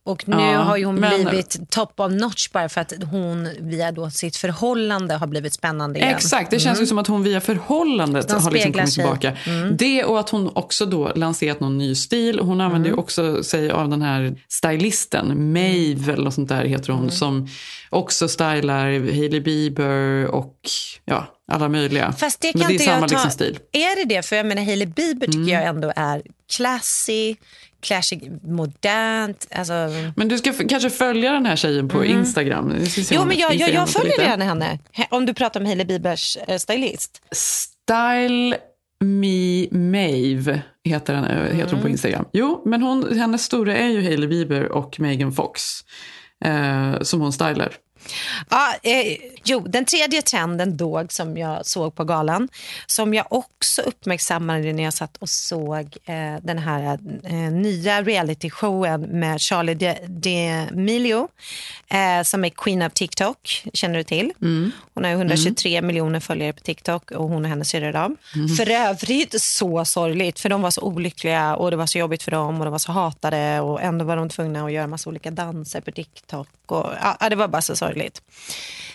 Och 0.08 0.28
nu 0.28 0.36
ja, 0.36 0.58
har 0.60 0.86
hon 0.86 0.96
men... 0.96 1.26
blivit 1.26 1.70
top 1.70 2.00
of 2.00 2.12
notch 2.12 2.50
bara 2.52 2.70
för 2.70 2.82
att 2.82 2.94
hon 3.12 3.50
via 3.60 3.92
då 3.92 4.10
sitt 4.10 4.36
förhållande 4.36 5.16
har 5.16 5.28
blivit 5.28 5.54
spännande 5.54 6.00
igen. 6.00 6.16
Exakt, 6.16 6.52
det 6.52 6.60
känns 6.60 6.78
mm. 6.78 6.84
ju 6.84 6.88
som 6.88 6.98
att 6.98 7.08
hon 7.08 7.24
via 7.24 7.42
förhållandet 7.42 8.32
har 8.32 8.52
liksom 8.52 8.74
kommit 8.74 8.94
sig. 8.94 9.04
tillbaka. 9.04 9.38
Mm. 9.46 9.78
Det 9.78 10.04
och 10.04 10.20
att 10.20 10.30
hon 10.30 10.52
också 10.56 10.86
då 10.86 11.12
lanserat 11.16 11.60
någon 11.60 11.78
ny 11.78 11.96
stil. 11.96 12.40
Hon 12.40 12.62
använder 12.62 12.90
mm. 12.90 13.00
också 13.00 13.44
sig 13.44 13.72
av 13.72 13.90
den 13.90 14.02
här 14.02 14.36
stylisten, 14.48 15.54
Maeve 15.54 16.14
eller 16.14 16.30
sånt 16.30 16.50
där 16.50 16.66
heter 16.66 16.92
hon, 16.92 17.02
mm. 17.02 17.12
som 17.12 17.48
också 17.90 18.28
stylar 18.28 18.86
Hailey 19.14 19.40
Bieber 19.40 20.26
och 20.26 20.60
ja, 21.06 21.28
alla 21.52 21.70
möjliga. 21.70 22.12
Fast 22.12 22.42
det 22.42 22.52
kan 22.52 22.60
Men 22.60 22.68
det 22.68 22.76
är 22.76 22.86
samma 22.86 23.08
ta... 23.08 23.16
liksom 23.16 23.32
stil. 23.32 23.60
Är 23.72 23.96
det 23.96 24.16
det? 24.16 24.26
För 24.26 24.36
jag 24.36 24.46
menar 24.46 24.64
Hailey 24.64 24.88
Bieber 24.88 25.26
tycker 25.26 25.38
mm. 25.38 25.50
jag 25.50 25.64
ändå 25.64 25.94
är 25.96 26.22
classy 26.56 27.36
classic, 27.82 28.24
modernt. 28.44 29.48
Alltså... 29.52 29.74
Men 30.16 30.28
du 30.28 30.38
ska 30.38 30.54
kanske 30.54 30.90
följa 30.90 31.32
den 31.32 31.46
här 31.46 31.56
tjejen 31.56 31.90
på 31.90 32.04
mm. 32.04 32.20
Instagram. 32.20 32.74
Jo, 33.12 33.26
men 33.26 33.38
jag, 33.38 33.56
jag, 33.56 33.70
jag 33.70 33.90
följer 33.90 34.18
redan 34.18 34.42
henne. 34.42 34.80
Om 35.10 35.26
du 35.26 35.34
pratar 35.34 35.60
om 35.60 35.66
Hailey 35.66 35.86
Biebers 35.86 36.38
uh, 36.50 36.58
stylist. 36.58 37.22
Style 37.32 38.58
Me 39.00 39.68
Maeve 39.72 40.62
heter, 40.84 41.14
den, 41.14 41.24
mm. 41.24 41.58
heter 41.58 41.72
hon 41.72 41.80
på 41.80 41.88
mm. 41.88 41.92
Instagram. 41.92 42.26
Jo, 42.34 42.62
men 42.66 42.82
hon, 42.82 43.18
hennes 43.18 43.44
stora 43.44 43.78
är 43.78 43.88
ju 43.88 44.04
Hailey 44.04 44.28
Bieber 44.28 44.72
och 44.72 45.00
Megan 45.00 45.32
Fox. 45.32 45.64
Eh, 46.46 47.02
som 47.02 47.22
hon 47.22 47.34
stylar. 47.34 47.74
Ja, 48.50 48.76
eh, 48.84 49.18
jo, 49.44 49.60
den 49.60 49.86
tredje 49.86 50.22
trenden 50.22 50.78
då 50.78 51.06
som 51.10 51.38
jag 51.38 51.66
såg 51.66 51.96
på 51.96 52.04
galan, 52.04 52.50
som 52.86 53.14
jag 53.14 53.26
också 53.30 53.82
uppmärksammade 53.82 54.74
när 54.74 54.84
jag 54.84 54.94
satt 54.94 55.18
och 55.18 55.30
såg 55.30 55.98
eh, 56.06 56.36
den 56.42 56.58
här 56.58 57.00
eh, 57.24 57.52
nya 57.52 58.02
realityshowen 58.02 59.02
med 59.02 59.42
Charlie 59.42 59.74
D'Amelio 59.74 61.28
eh, 61.88 62.24
som 62.24 62.46
är 62.46 62.50
Queen 62.50 62.82
of 62.82 62.94
TikTok, 62.94 63.68
känner 63.74 63.98
du 63.98 64.04
till? 64.04 64.34
Mm. 64.42 64.72
Hon 64.94 65.04
har 65.04 65.12
123 65.12 65.78
mm. 65.78 65.88
miljoner 65.88 66.20
följare 66.20 66.54
på 66.54 66.60
TikTok 66.60 67.12
och 67.12 67.30
hon 67.30 67.44
och 67.46 67.50
hennes 67.50 67.70
syrra 67.70 68.10
mm. 68.36 68.48
För 68.58 68.70
övrigt 68.70 69.42
så 69.42 69.86
sorgligt, 69.86 70.40
för 70.40 70.50
de 70.50 70.62
var 70.62 70.72
så 70.72 70.82
olyckliga 70.82 71.56
och 71.56 71.72
det 71.72 71.78
var 71.78 71.86
så 71.86 71.98
jobbigt 71.98 72.24
för 72.24 72.32
dem 72.32 72.60
och 72.60 72.66
de 72.66 72.72
var 72.72 72.80
så 72.80 72.92
hatade 72.92 73.60
och 73.60 73.82
ändå 73.82 74.06
var 74.06 74.16
de 74.18 74.30
tvungna 74.30 74.66
att 74.66 74.72
göra 74.72 74.88
massa 74.88 75.10
olika 75.10 75.32
danser 75.32 75.82
på 75.82 75.92
TikTok. 75.92 76.48
Och, 76.66 76.94
ja, 77.20 77.30
det 77.30 77.36
var 77.36 77.48
bara 77.48 77.62
så 77.62 77.76
sorgligt. 77.76 77.97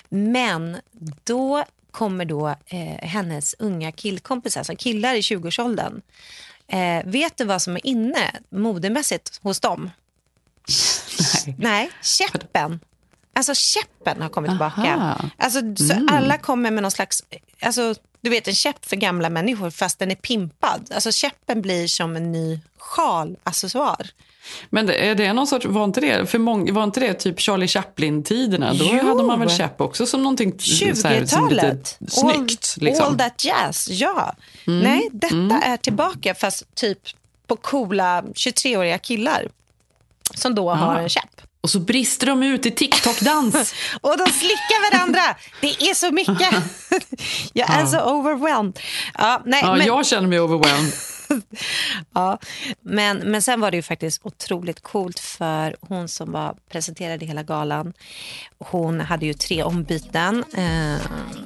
Men 0.09 0.77
då 1.25 1.65
kommer 1.91 2.25
då 2.25 2.49
eh, 2.49 3.09
hennes 3.09 3.55
unga 3.59 3.93
killkompisar, 3.93 4.61
alltså 4.61 4.77
killar 4.77 5.15
i 5.15 5.21
20-årsåldern. 5.21 6.03
Eh, 6.69 7.05
vet 7.05 7.37
du 7.37 7.45
vad 7.45 7.63
som 7.63 7.77
är 7.77 7.87
inne 7.87 8.31
modemässigt 8.51 9.41
hos 9.43 9.61
dem? 9.61 9.91
Nej. 11.47 11.57
Nej, 11.59 11.91
käppen. 12.03 12.81
Alltså 13.35 13.55
käppen 13.55 14.23
har 14.23 14.29
kommit 14.29 14.51
Aha. 14.51 14.75
tillbaka. 14.75 15.31
Alltså, 15.37 15.61
så 15.61 15.93
mm. 15.93 16.09
Alla 16.11 16.39
kommer 16.39 16.71
med 16.71 16.83
någon 16.83 16.91
slags, 16.91 17.25
alltså, 17.61 17.95
du 18.21 18.31
vet 18.31 18.49
en 18.49 18.55
käpp 18.55 18.85
för 18.85 18.97
gamla 18.97 19.31
människor 19.31 19.71
fast 19.71 19.99
den 19.99 20.11
är 20.11 20.15
pimpad. 20.15 20.91
Alltså 20.95 21.13
käppen 21.13 21.63
blir 21.63 21.87
som 21.87 22.17
en 22.17 22.33
ny 22.33 22.61
sjalaccessoar. 22.79 24.11
Men 24.71 24.87
det, 24.87 24.95
är 24.95 25.15
det 25.15 25.33
någon 25.33 25.47
sorts, 25.47 25.67
var 25.67 25.85
inte 25.85 26.01
det, 26.01 26.27
för 26.27 26.39
många, 26.39 26.73
var 26.73 26.85
inte 26.85 27.01
det 27.01 27.15
typ 27.15 27.41
Charlie 27.41 27.69
Chaplin-tiderna? 27.69 28.73
Då 28.75 28.85
jo. 28.93 29.09
hade 29.09 29.23
man 29.23 29.41
väl 29.41 29.51
käpp 29.51 29.81
också 29.81 30.07
som 30.07 30.23
någonting 30.23 30.53
20-talet. 30.53 31.99
snyggt. 32.09 32.75
All, 32.77 32.85
liksom. 32.85 33.07
all 33.07 33.19
that 33.19 33.45
jazz, 33.45 33.89
ja. 33.91 34.35
Mm. 34.67 34.81
Nej, 34.81 35.09
detta 35.13 35.35
mm. 35.35 35.63
är 35.63 35.77
tillbaka 35.77 36.35
fast 36.35 36.75
typ 36.75 36.99
på 37.47 37.57
coola 37.57 38.23
23-åriga 38.23 38.99
killar 38.99 39.49
som 40.35 40.55
då 40.55 40.71
Aha. 40.71 40.87
har 40.87 40.97
en 40.97 41.09
käpp. 41.09 41.41
Och 41.61 41.71
så 41.71 41.81
brister 41.81 42.27
de 42.27 42.43
ut 42.43 42.67
i 42.67 42.71
TikTok-dans. 42.71 43.75
och 44.01 44.19
de 44.19 44.27
slickar 44.27 44.93
varandra. 44.93 45.37
Det 45.61 45.67
är 45.67 45.95
så 45.95 46.11
mycket. 46.11 46.39
jag 47.53 47.71
är 47.71 47.81
ja. 47.81 47.87
så 47.87 48.15
overwhelmed. 48.15 48.79
Ja, 49.19 49.43
nej, 49.45 49.61
ja, 49.63 49.77
men... 49.77 49.87
Jag 49.87 50.07
känner 50.07 50.29
mig 50.29 50.41
overwhelmed. 50.41 50.93
ja, 52.15 52.39
men, 52.81 53.19
men 53.19 53.43
sen 53.43 53.61
var 53.61 53.71
det 53.71 53.77
ju 53.77 53.83
faktiskt 53.83 54.21
otroligt 54.27 54.83
coolt 54.83 55.19
för 55.19 55.77
hon 55.81 56.09
som 56.09 56.33
var, 56.33 56.57
presenterade 56.69 57.27
hela 57.27 57.43
galan. 57.43 57.93
Hon 58.59 59.01
hade 59.01 59.27
ju 59.27 59.35
tre 59.35 59.63
ombyten. 59.63 60.45
Eh, 60.55 61.01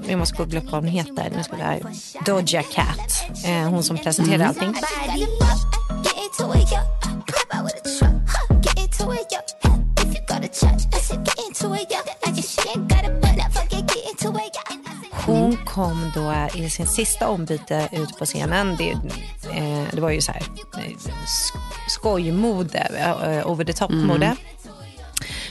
vi 0.06 0.16
måste 0.16 0.36
googla 0.36 0.60
upp 0.60 0.70
vad 0.70 0.84
hon 0.84 0.92
heter. 0.92 1.32
Nu 1.36 1.42
ska 1.42 1.56
vi 1.56 1.82
Doja 2.24 2.62
Cat. 2.62 3.24
Eh, 3.46 3.68
hon 3.70 3.82
som 3.82 3.98
presenterade 3.98 4.44
mm. 4.44 4.48
allting. 4.48 4.74
Hon 15.26 15.56
kom 15.56 16.10
då 16.14 16.48
i 16.54 16.70
sin 16.70 16.86
sista 16.86 17.28
ombyte 17.28 17.88
ut 17.92 18.18
på 18.18 18.24
scenen. 18.24 18.76
Det, 18.76 18.90
eh, 19.52 19.84
det 19.92 20.00
var 20.00 20.10
ju 20.10 20.20
så 20.20 20.32
här 20.32 20.42
eh, 20.78 20.96
skojmode, 21.88 22.78
eh, 22.78 23.50
over 23.50 23.64
the 23.64 23.72
top-mode. 23.72 24.26
Mm. 24.26 24.36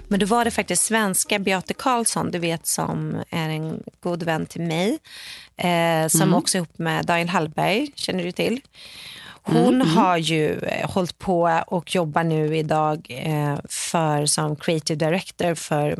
Men 0.07 0.19
då 0.19 0.25
var 0.25 0.45
det 0.45 0.51
faktiskt 0.51 0.83
svenska 0.83 1.39
Beate 1.39 1.73
Karlsson, 1.73 2.31
du 2.31 2.39
vet 2.39 2.67
som 2.67 3.23
är 3.29 3.49
en 3.49 3.83
god 3.99 4.23
vän 4.23 4.45
till 4.45 4.61
mig. 4.61 4.99
Eh, 5.57 6.07
som 6.07 6.21
mm. 6.21 6.33
också 6.33 6.57
är 6.57 6.59
ihop 6.59 6.77
med 6.77 7.05
Daniel 7.05 7.29
Hallberg, 7.29 7.91
känner 7.95 8.23
du 8.23 8.31
till. 8.31 8.61
Hon 9.41 9.75
mm. 9.75 9.88
har 9.88 10.17
ju 10.17 10.59
eh, 10.59 10.89
hållit 10.91 11.19
på 11.19 11.63
och 11.67 11.95
jobbar 11.95 12.23
nu 12.23 12.57
idag 12.57 13.07
eh, 13.09 13.57
för 13.69 14.25
som 14.25 14.55
creative 14.55 15.05
director 15.05 15.55
för 15.55 15.99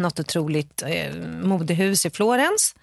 något 0.00 0.20
otroligt 0.20 0.82
eh, 0.82 1.14
modehus 1.42 2.06
i 2.06 2.10
Florens. 2.10 2.74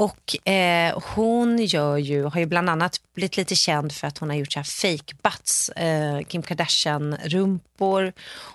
Och 0.00 0.48
eh, 0.48 0.98
hon 1.14 1.58
gör 1.58 1.96
ju, 1.96 2.24
har 2.24 2.40
ju 2.40 2.46
bland 2.46 2.70
annat 2.70 3.00
blivit 3.14 3.36
lite 3.36 3.54
känd 3.56 3.92
för 3.92 4.06
att 4.06 4.18
hon 4.18 4.30
har 4.30 4.36
gjort 4.36 4.52
så 4.52 4.62
fake 4.62 5.14
butts, 5.22 5.68
eh, 5.68 6.20
Kim 6.20 6.42
Kardashian-rumpor. 6.42 8.12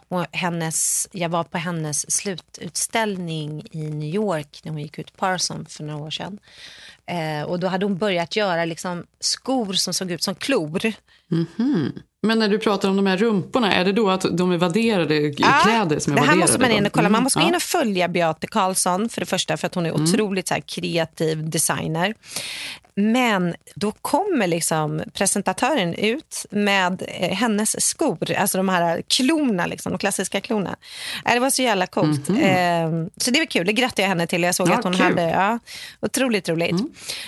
Och 0.08 0.26
hennes, 0.32 1.08
jag 1.12 1.30
var 1.30 1.44
på 1.44 1.58
hennes 1.58 2.12
slututställning 2.12 3.68
i 3.72 3.90
New 3.90 4.16
York 4.16 4.60
när 4.64 4.72
hon 4.72 4.82
gick 4.82 5.00
ut 5.00 5.18
Parson 5.18 5.66
för 5.70 5.84
några 5.84 6.06
år 6.06 6.12
sedan. 6.12 6.40
Eh, 7.06 7.44
och 7.44 7.60
då 7.60 7.68
hade 7.68 7.86
hon 7.86 7.98
börjat 7.98 8.36
göra 8.36 8.66
liksom 8.66 9.06
skor 9.20 9.74
som 9.74 9.94
såg 9.94 10.12
ut 10.12 10.24
som 10.24 10.36
klor. 10.36 10.82
Mm 11.32 11.46
-hmm. 11.58 11.92
Men 12.26 12.40
när 12.40 12.48
du 12.50 12.60
pratar 12.60 12.90
om 12.90 12.96
de 12.96 13.06
här 13.08 13.18
rumporna, 13.18 13.74
är 13.74 13.86
det 13.86 13.92
då 13.92 14.10
att 14.10 14.26
de 14.38 14.52
är 14.52 14.58
vadderade 14.58 15.16
i 15.16 15.36
Ja, 15.38 15.60
kläder 15.64 16.00
som 16.00 16.14
är 16.14 16.18
det 16.18 16.28
här 16.28 16.36
måste 16.36 16.60
man 16.60 16.72
in 16.72 16.86
och 16.86 16.92
kolla. 16.92 17.10
Man 17.10 17.24
måste 17.24 17.40
gå 17.40 17.44
Mm, 17.44 17.50
in 17.50 17.56
och 17.56 17.62
följa 17.62 18.08
Beate 18.08 18.48
Karlsson 18.48 19.10
för 19.10 19.22
det 19.22 19.26
första 19.26 19.58
för 19.58 19.68
att 19.68 19.76
hon 19.76 19.86
är 19.86 19.92
otroligt 19.92 20.48
så 20.48 20.56
kreativ 20.68 21.50
designer. 21.50 22.14
Men 22.98 23.56
då 23.76 23.92
kommer 23.92 24.48
liksom 24.48 25.02
presentatören 25.14 25.94
ut 25.94 26.46
med 26.50 27.04
eh, 27.08 27.30
hennes 27.38 27.88
skor, 27.88 28.32
alltså 28.38 28.58
de 28.58 28.70
här 28.70 29.02
klorna, 29.08 29.66
liksom, 29.66 29.92
de 29.92 29.98
klassiska 29.98 30.42
klorna. 30.42 30.76
Eh, 31.26 31.34
Det 31.34 31.40
var 31.40 31.50
så 31.50 31.62
jävla 31.62 31.88
coolt. 31.88 32.30
Eh, 32.30 32.36
så 33.18 33.32
det 33.32 33.40
var 33.40 33.46
kul, 33.46 33.66
det 33.66 33.74
grattar 33.74 34.04
jag 34.04 34.08
henne 34.08 34.28
till. 34.28 34.44
Jag 34.44 34.56
såg 34.56 34.70
Ja, 34.70 34.74
att 34.78 34.84
hon 34.84 34.94
kul. 34.94 35.02
hade, 35.02 35.22
ja, 35.30 35.60
otroligt 36.02 36.50
roligt. 36.50 36.76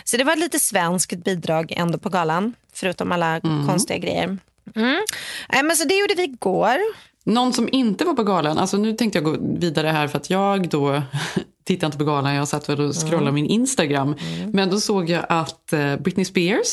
Så 0.03 0.17
det 0.17 0.23
var 0.23 0.35
lite 0.35 0.59
svenskt 0.59 1.13
bidrag 1.23 1.71
ändå 1.77 1.97
på 1.97 2.09
galan, 2.09 2.53
förutom 2.73 3.11
alla 3.11 3.39
konstiga 3.67 3.97
grejer. 3.99 4.37
Mm. 4.75 5.05
Men 5.49 5.75
så 5.75 5.87
det 5.87 5.97
gjorde 5.99 6.13
vi 6.15 6.23
igår. 6.23 6.77
Någon 7.23 7.53
som 7.53 7.69
inte 7.71 8.05
var 8.05 8.13
på 8.13 8.23
galan, 8.23 8.57
alltså 8.57 8.77
nu 8.77 8.93
tänkte 8.93 9.19
jag 9.19 9.25
gå 9.25 9.37
vidare 9.59 9.87
här 9.87 10.07
för 10.07 10.17
att 10.17 10.29
jag 10.29 10.69
då 10.69 11.01
tittade 11.65 11.85
inte 11.85 11.97
på 11.97 12.03
galan, 12.03 12.33
jag 12.33 12.47
satt 12.47 12.69
väl 12.69 12.81
och 12.81 12.95
scrollade 12.95 13.31
min 13.31 13.45
Instagram. 13.45 14.15
Men 14.53 14.69
då 14.69 14.79
såg 14.79 15.09
jag 15.09 15.25
att 15.29 15.73
eh, 15.73 15.95
Britney 15.95 16.25
Spears 16.25 16.67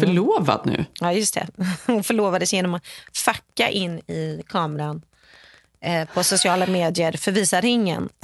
förlovad 0.00 0.60
nu. 0.64 0.84
Ja, 1.00 1.12
just 1.12 1.34
det. 1.34 1.46
Hon 1.86 2.04
förlovades 2.04 2.52
genom 2.52 2.74
att 2.74 2.86
facka 3.24 3.70
in 3.70 3.98
i 3.98 4.42
kameran 4.48 5.02
eh, 5.80 6.08
på 6.14 6.22
sociala 6.24 6.66
medier 6.66 7.12
för 7.12 7.32
visa 7.32 7.60
ringen. 7.60 8.08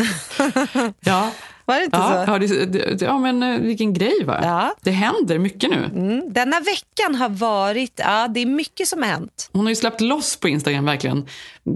Ja, 1.01 1.31
Var 1.70 1.78
det 1.78 1.85
inte 1.85 1.96
ja, 1.96 2.26
så? 2.26 2.33
ja, 2.33 2.38
det, 2.38 2.66
det, 2.66 3.02
ja 3.02 3.18
men 3.18 3.42
eh, 3.42 3.61
vilken 3.61 3.94
grej 3.94 4.24
va? 4.24 4.40
Ja. 4.42 4.74
Det 4.83 4.90
händer 4.90 5.38
mycket 5.38 5.70
nu. 5.70 5.85
Mm. 5.85 6.33
Denna 6.33 6.56
veckan 6.61 7.14
har 7.14 7.28
varit... 7.28 7.92
Ja, 8.04 8.28
det 8.28 8.40
är 8.40 8.46
mycket 8.46 8.88
som 8.88 9.02
har 9.02 9.09
hänt. 9.09 9.50
Hon 9.52 9.62
har 9.62 9.68
ju 9.68 9.76
släppt 9.76 10.00
loss 10.00 10.37
på 10.37 10.48
Instagram 10.48 10.85
verkligen. 10.85 11.26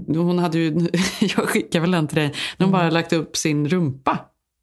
Hon 0.07 0.39
hade 0.39 0.57
ju, 0.57 0.87
jag 1.19 1.49
skickar 1.49 1.79
väl 1.79 1.91
den 1.91 2.07
till 2.07 2.17
dig, 2.17 2.33
när 2.57 2.65
hon 2.65 2.71
bara 2.71 2.89
lagt 2.89 3.13
upp 3.13 3.37
sin 3.37 3.69
rumpa. 3.69 4.19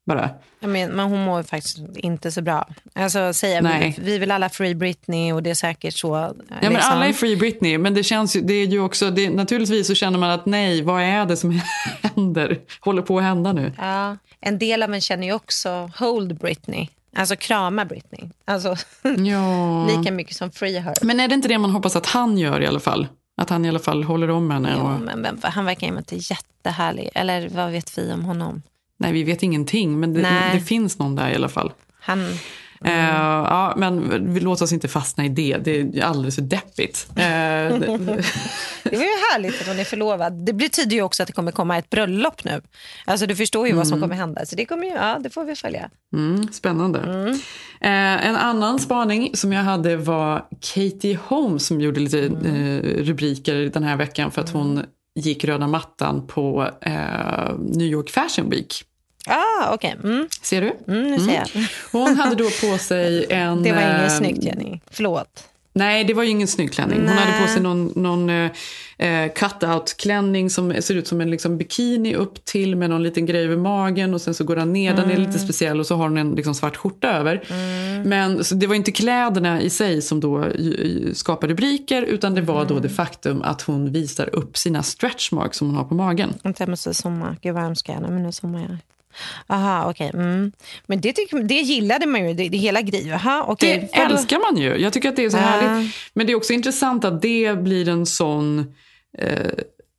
Bara. 0.07 0.31
Jag 0.61 0.71
men, 0.71 0.91
men 0.91 1.07
hon 1.11 1.25
mår 1.25 1.43
faktiskt 1.43 1.79
inte 1.95 2.33
så 2.33 2.43
bra. 2.43 2.69
Alltså, 2.95 3.33
säga, 3.33 3.61
Nej. 3.61 3.95
vi, 3.99 4.05
vi 4.13 4.19
vill 4.19 4.31
alla 4.31 4.49
Free 4.49 4.75
Britney 4.75 5.33
och 5.33 5.43
det 5.43 5.51
är 5.51 5.55
säkert 5.55 5.95
så. 5.99 6.15
Ja, 6.17 6.33
men 6.61 6.73
liksom. 6.73 6.93
alla 6.93 7.07
är 7.07 7.13
Free 7.13 7.37
Britney, 7.37 7.79
men 7.79 7.95
det 7.95 8.03
känns 8.03 8.37
ju, 8.37 8.41
det 8.41 8.55
är 8.55 8.67
ju 8.67 8.81
också, 8.81 9.11
det, 9.11 9.31
naturligtvis 9.31 9.87
så 9.87 9.95
känner 9.95 10.19
man 10.19 10.31
att 10.31 10.47
nej, 10.47 10.83
vad 10.83 11.03
är 11.03 11.27
det 11.27 11.37
som 11.37 11.61
händer? 12.03 12.59
Håller 12.81 13.03
på 13.03 13.19
att 13.19 13.25
hända 13.25 13.53
nu. 13.53 13.73
Ja, 13.79 14.17
en 14.41 14.59
del 14.59 14.83
av 14.83 14.95
en 14.95 15.01
känner 15.01 15.27
ju 15.27 15.33
också 15.33 15.91
Hold 15.97 16.37
Britney. 16.39 16.89
Alltså 17.17 17.37
krama 17.37 17.85
Britney. 17.85 18.31
Alltså, 18.45 18.77
Ja. 19.19 19.87
lika 19.87 20.13
mycket 20.13 20.37
som 20.37 20.51
Free 20.51 20.79
Her. 20.79 20.95
Men 21.03 21.21
är 21.21 21.29
det 21.29 21.35
inte 21.35 21.49
det 21.49 21.59
man 21.59 21.71
hoppas 21.71 21.97
att 21.97 22.07
han 22.07 22.39
gör 22.39 22.61
i 22.61 22.67
alla 22.67 22.81
fall? 22.81 23.07
Att 23.41 23.51
han 23.51 23.65
i 23.65 23.69
alla 23.69 23.79
fall 23.79 24.05
håller 24.05 24.31
om 24.31 24.51
henne? 24.51 24.75
Jo, 24.79 24.85
Och, 24.85 25.01
men, 25.01 25.21
men 25.21 25.39
han 25.43 25.65
verkar 25.65 25.87
ju 25.87 25.99
inte 25.99 26.17
jättehärlig. 26.17 27.11
Eller 27.15 27.49
vad 27.49 27.71
vet 27.71 27.99
vi 27.99 28.13
om 28.13 28.25
honom? 28.25 28.63
Nej, 29.03 29.13
vi 29.13 29.25
vet 29.25 29.43
ingenting, 29.43 30.01
men 30.01 30.13
det, 30.13 30.21
det 30.53 30.61
finns 30.61 30.99
någon 30.99 31.17
där 31.17 31.31
i 31.31 31.35
alla 31.35 31.49
fall. 31.49 31.73
Han, 32.01 32.27
Eh, 32.85 32.95
ja, 32.95 33.75
men 33.77 34.01
låter 34.41 34.65
oss 34.65 34.73
inte 34.73 34.89
fastna 34.89 35.25
i 35.25 35.29
det. 35.29 35.57
Det 35.65 35.81
är 35.81 36.03
alldeles 36.03 36.35
för 36.35 36.43
deppigt. 36.43 37.07
Eh, 37.11 37.15
det- 37.25 37.87
var 38.85 38.93
ju 38.93 39.17
härligt 39.33 39.61
att 39.61 39.67
hon 39.67 39.79
är 39.79 39.85
förlovad. 39.85 40.33
Det 40.47 40.53
betyder 40.53 40.97
ju 40.97 41.03
också 41.03 41.23
att 41.23 41.27
det 41.27 41.33
kommer 41.33 41.53
komma 41.53 41.79
ett 41.79 41.91
bröllop 41.91 42.45
nu. 42.45 42.63
Alltså 43.05 43.27
du 43.27 43.37
förstår 43.37 43.67
ju 43.69 43.75
vad 43.75 43.89
som 43.89 44.01
kommer 44.01 44.15
hända. 44.15 44.47
Så 44.47 44.57
det, 44.57 44.65
kommer 44.67 44.85
ju, 44.87 44.93
ja, 44.93 45.19
det 45.21 45.31
får 45.31 45.45
vi 45.45 45.55
följa. 45.57 45.91
Mm, 46.15 46.53
spännande. 46.53 46.99
Eh, 47.81 48.27
en 48.27 48.37
annan 48.37 48.79
spaning 48.79 49.31
som 49.37 49.53
jag 49.53 49.63
hade 49.63 49.97
var 49.97 50.45
Katie 50.75 51.19
Holmes 51.25 51.67
som 51.67 51.81
gjorde 51.81 52.01
lite 52.01 52.19
eh, 52.25 53.05
rubriker 53.05 53.55
den 53.55 53.83
här 53.83 53.97
veckan 53.97 54.31
för 54.31 54.41
att 54.43 54.51
hon 54.51 54.83
gick 55.15 55.45
röda 55.45 55.67
mattan 55.67 56.27
på 56.27 56.69
New 57.59 57.87
York 57.87 58.11
Fashion 58.11 58.51
Week. 58.51 58.85
Ah, 59.27 59.75
okej. 59.75 59.97
Mm, 60.05 60.29
Ser 60.43 60.61
du? 60.61 60.93
mm, 60.93 61.11
nu 61.11 61.19
ser 61.21 61.35
jag. 61.35 61.49
Hon 61.93 62.17
hade 62.17 62.35
då 62.35 62.45
på 62.45 62.79
sig 62.79 63.27
en... 63.31 63.63
Det 63.63 63.73
var 63.73 63.83
eh, 63.83 64.01
inget 64.01 64.17
snyggt, 64.17 64.45
Jenny. 64.45 64.81
Förlåt. 64.91 65.49
Nej, 65.75 66.05
det 66.05 66.15
var 66.15 66.23
ju 66.23 66.29
ingen 66.29 66.49
snygg 66.49 66.73
klänning. 66.73 66.99
Hon 66.99 67.07
Nej. 67.07 67.17
hade 67.17 67.47
på 67.47 67.53
sig 67.53 67.63
någon, 67.63 67.93
någon 67.97 68.31
eh, 68.31 68.51
eh, 68.99 69.33
cut-out-klänning 69.33 70.51
som 70.51 70.75
ser 70.83 70.95
ut 70.95 71.09
som 71.09 71.21
en 71.21 71.31
liksom, 71.31 71.59
bikini 71.59 72.15
upp 72.15 72.45
till 72.45 72.77
med 72.77 72.91
någon 72.91 73.03
liten 73.03 73.27
grej 73.27 73.45
över 73.45 73.57
magen 73.57 74.15
och 74.15 74.21
sen 74.21 74.35
så 74.35 74.45
går 74.45 74.57
den 74.57 74.73
ner. 74.73 74.95
Den 74.95 75.11
är 75.11 75.17
lite 75.17 75.39
speciell 75.39 75.81
och 75.81 75.87
så 75.87 75.97
har 75.97 76.05
hon 76.05 76.17
en 76.17 76.35
liksom, 76.35 76.55
svart 76.55 76.77
skjorta 76.77 77.09
över. 77.09 77.45
Men 78.05 78.45
så 78.45 78.55
det 78.55 78.67
var 78.67 78.75
inte 78.75 78.93
kläderna 78.93 79.61
i 79.61 79.71
sig 79.71 80.03
som 80.03 80.21
då 80.21 80.45
eh, 80.45 81.13
skapade 81.13 81.53
rubriker 81.53 82.03
utan 82.03 82.35
det 82.35 82.43
var 82.43 82.65
då 82.65 82.79
det 82.79 82.89
faktum 82.89 83.43
att 83.43 83.63
hon 83.63 83.93
visar 83.93 84.35
upp 84.35 84.57
sina 84.57 84.83
stretch 84.83 85.33
marks 85.33 85.57
som 85.59 85.67
hon 85.67 85.77
har 85.77 85.85
på 85.85 85.95
magen. 85.95 86.35
Vänta, 86.43 86.63
jag 86.63 86.69
måste 86.69 86.95
zooma. 86.95 87.37
Gud 87.43 87.55
vad 87.55 87.63
hemskt 87.63 87.89
jag 87.89 87.97
är. 87.97 88.01
Men 88.01 88.23
nu 88.23 88.33
zoomar 88.33 88.61
jag. 88.61 88.77
Aha, 89.47 89.91
okej. 89.91 90.11
Mm. 90.15 90.53
Men 90.87 91.01
det, 91.01 91.13
tycker, 91.13 91.39
det 91.43 91.55
gillade 91.55 92.07
man 92.07 92.29
ju, 92.29 92.35
det, 92.35 92.49
det 92.49 92.57
hela 92.57 92.81
grejen. 92.83 93.15
Aha, 93.15 93.45
okej. 93.49 93.89
Det 93.93 93.99
älskar 94.01 94.53
man 94.53 94.63
ju. 94.63 94.77
Jag 94.77 94.93
tycker 94.93 95.09
att 95.09 95.17
det 95.17 95.25
är 95.25 95.31
så 95.31 95.37
Ja. 95.37 95.41
härligt. 95.43 95.95
Men 96.15 96.27
det 96.27 96.33
är 96.33 96.37
också 96.37 96.53
intressant 96.53 97.05
att 97.05 97.23
det 97.23 97.59
blir 97.59 97.89
en 97.89 98.07
sån... 98.07 98.75
Eh, 99.19 99.37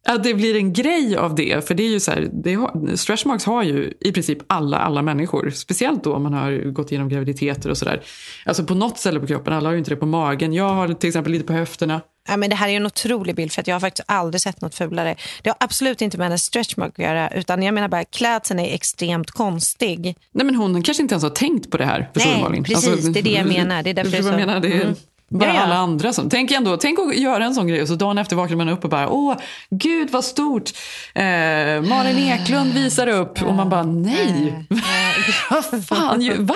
att 0.07 0.23
det 0.23 0.33
blir 0.33 0.55
en 0.55 0.73
grej 0.73 1.15
av 1.17 1.35
det. 1.35 1.67
För 1.67 1.75
det 1.75 1.83
är 1.83 1.89
ju 1.89 1.99
så 1.99 2.11
här, 2.11 2.29
det 2.43 2.53
har, 2.53 2.95
stretch 2.95 3.25
marks 3.25 3.45
har 3.45 3.63
ju 3.63 3.93
i 3.99 4.11
princip 4.11 4.37
alla, 4.47 4.77
alla 4.77 5.01
människor. 5.01 5.49
Speciellt 5.49 6.03
då 6.03 6.15
om 6.15 6.23
man 6.23 6.33
har 6.33 6.71
gått 6.71 6.91
igenom 6.91 7.09
graviditeter 7.09 7.69
och 7.69 7.77
sådär. 7.77 8.01
Alltså 8.45 8.63
på 8.63 8.73
något 8.73 8.99
ställe 8.99 9.19
på 9.19 9.27
kroppen. 9.27 9.53
Alla 9.53 9.69
har 9.69 9.73
ju 9.73 9.79
inte 9.79 9.91
det 9.91 9.95
på 9.95 10.05
magen. 10.05 10.53
Jag 10.53 10.69
har 10.69 10.93
till 10.93 11.07
exempel 11.07 11.31
lite 11.31 11.45
på 11.45 11.53
höfterna. 11.53 12.01
Ja, 12.27 12.37
men 12.37 12.49
det 12.49 12.55
här 12.55 12.69
är 12.69 12.73
en 12.73 12.85
otrolig 12.85 13.35
bild 13.35 13.51
för 13.51 13.63
jag 13.65 13.75
har 13.75 13.79
faktiskt 13.79 14.05
aldrig 14.07 14.41
sett 14.41 14.61
något 14.61 14.75
fulare. 14.75 15.15
Det 15.41 15.49
har 15.49 15.57
absolut 15.59 16.01
inte 16.01 16.17
med 16.17 16.25
hennes 16.25 16.43
stretchmark 16.43 16.99
att 16.99 17.05
göra 17.05 17.29
utan 17.29 17.63
jag 17.63 17.73
menar 17.73 17.87
bara 17.87 18.03
klädseln 18.03 18.59
är 18.59 18.75
extremt 18.75 19.31
konstig. 19.31 20.17
Nej 20.31 20.45
men 20.45 20.55
hon 20.55 20.83
kanske 20.83 21.03
inte 21.03 21.13
ens 21.13 21.23
har 21.23 21.29
tänkt 21.29 21.71
på 21.71 21.77
det 21.77 21.85
här. 21.85 22.09
Nej, 22.13 22.63
precis, 22.63 23.05
det 23.05 23.19
är 23.19 23.23
det 23.23 23.29
jag 23.29 23.47
menar. 23.47 23.83
Det 23.83 23.89
är 23.89 23.93
därför 23.93 24.11
det 24.11 24.17
är 24.17 24.23
jag 24.23 24.35
menar? 24.35 24.59
Det 24.59 24.67
är 24.67 24.81
Mm. 24.81 24.95
Bara 25.39 25.49
Ja, 25.49 25.55
ja. 25.55 25.61
alla 25.61 25.75
andra 25.75 26.13
som... 26.13 26.29
Tänk 26.29 26.51
ändå, 26.51 26.77
tänk 26.77 26.99
att 26.99 27.15
göra 27.17 27.45
en 27.45 27.55
sån 27.55 27.67
grej 27.67 27.81
och 27.81 27.87
så 27.87 27.95
dagen 27.95 28.17
efter 28.17 28.35
vaknar 28.35 28.57
man 28.57 28.69
upp 28.69 28.83
och 28.83 28.89
bara 28.89 29.09
åh, 29.09 29.35
gud 29.69 30.09
vad 30.11 30.23
stort. 30.25 30.71
Eh, 31.15 31.23
Malin 31.81 32.17
Eklund 32.17 32.73
visar 32.73 33.07
upp 33.07 33.41
och 33.41 33.53
man 33.53 33.69
bara 33.69 33.83
nej. 33.83 34.53
Vad 35.49 35.85
fan, 35.85 36.21
ju- 36.21 36.43
va? 36.43 36.55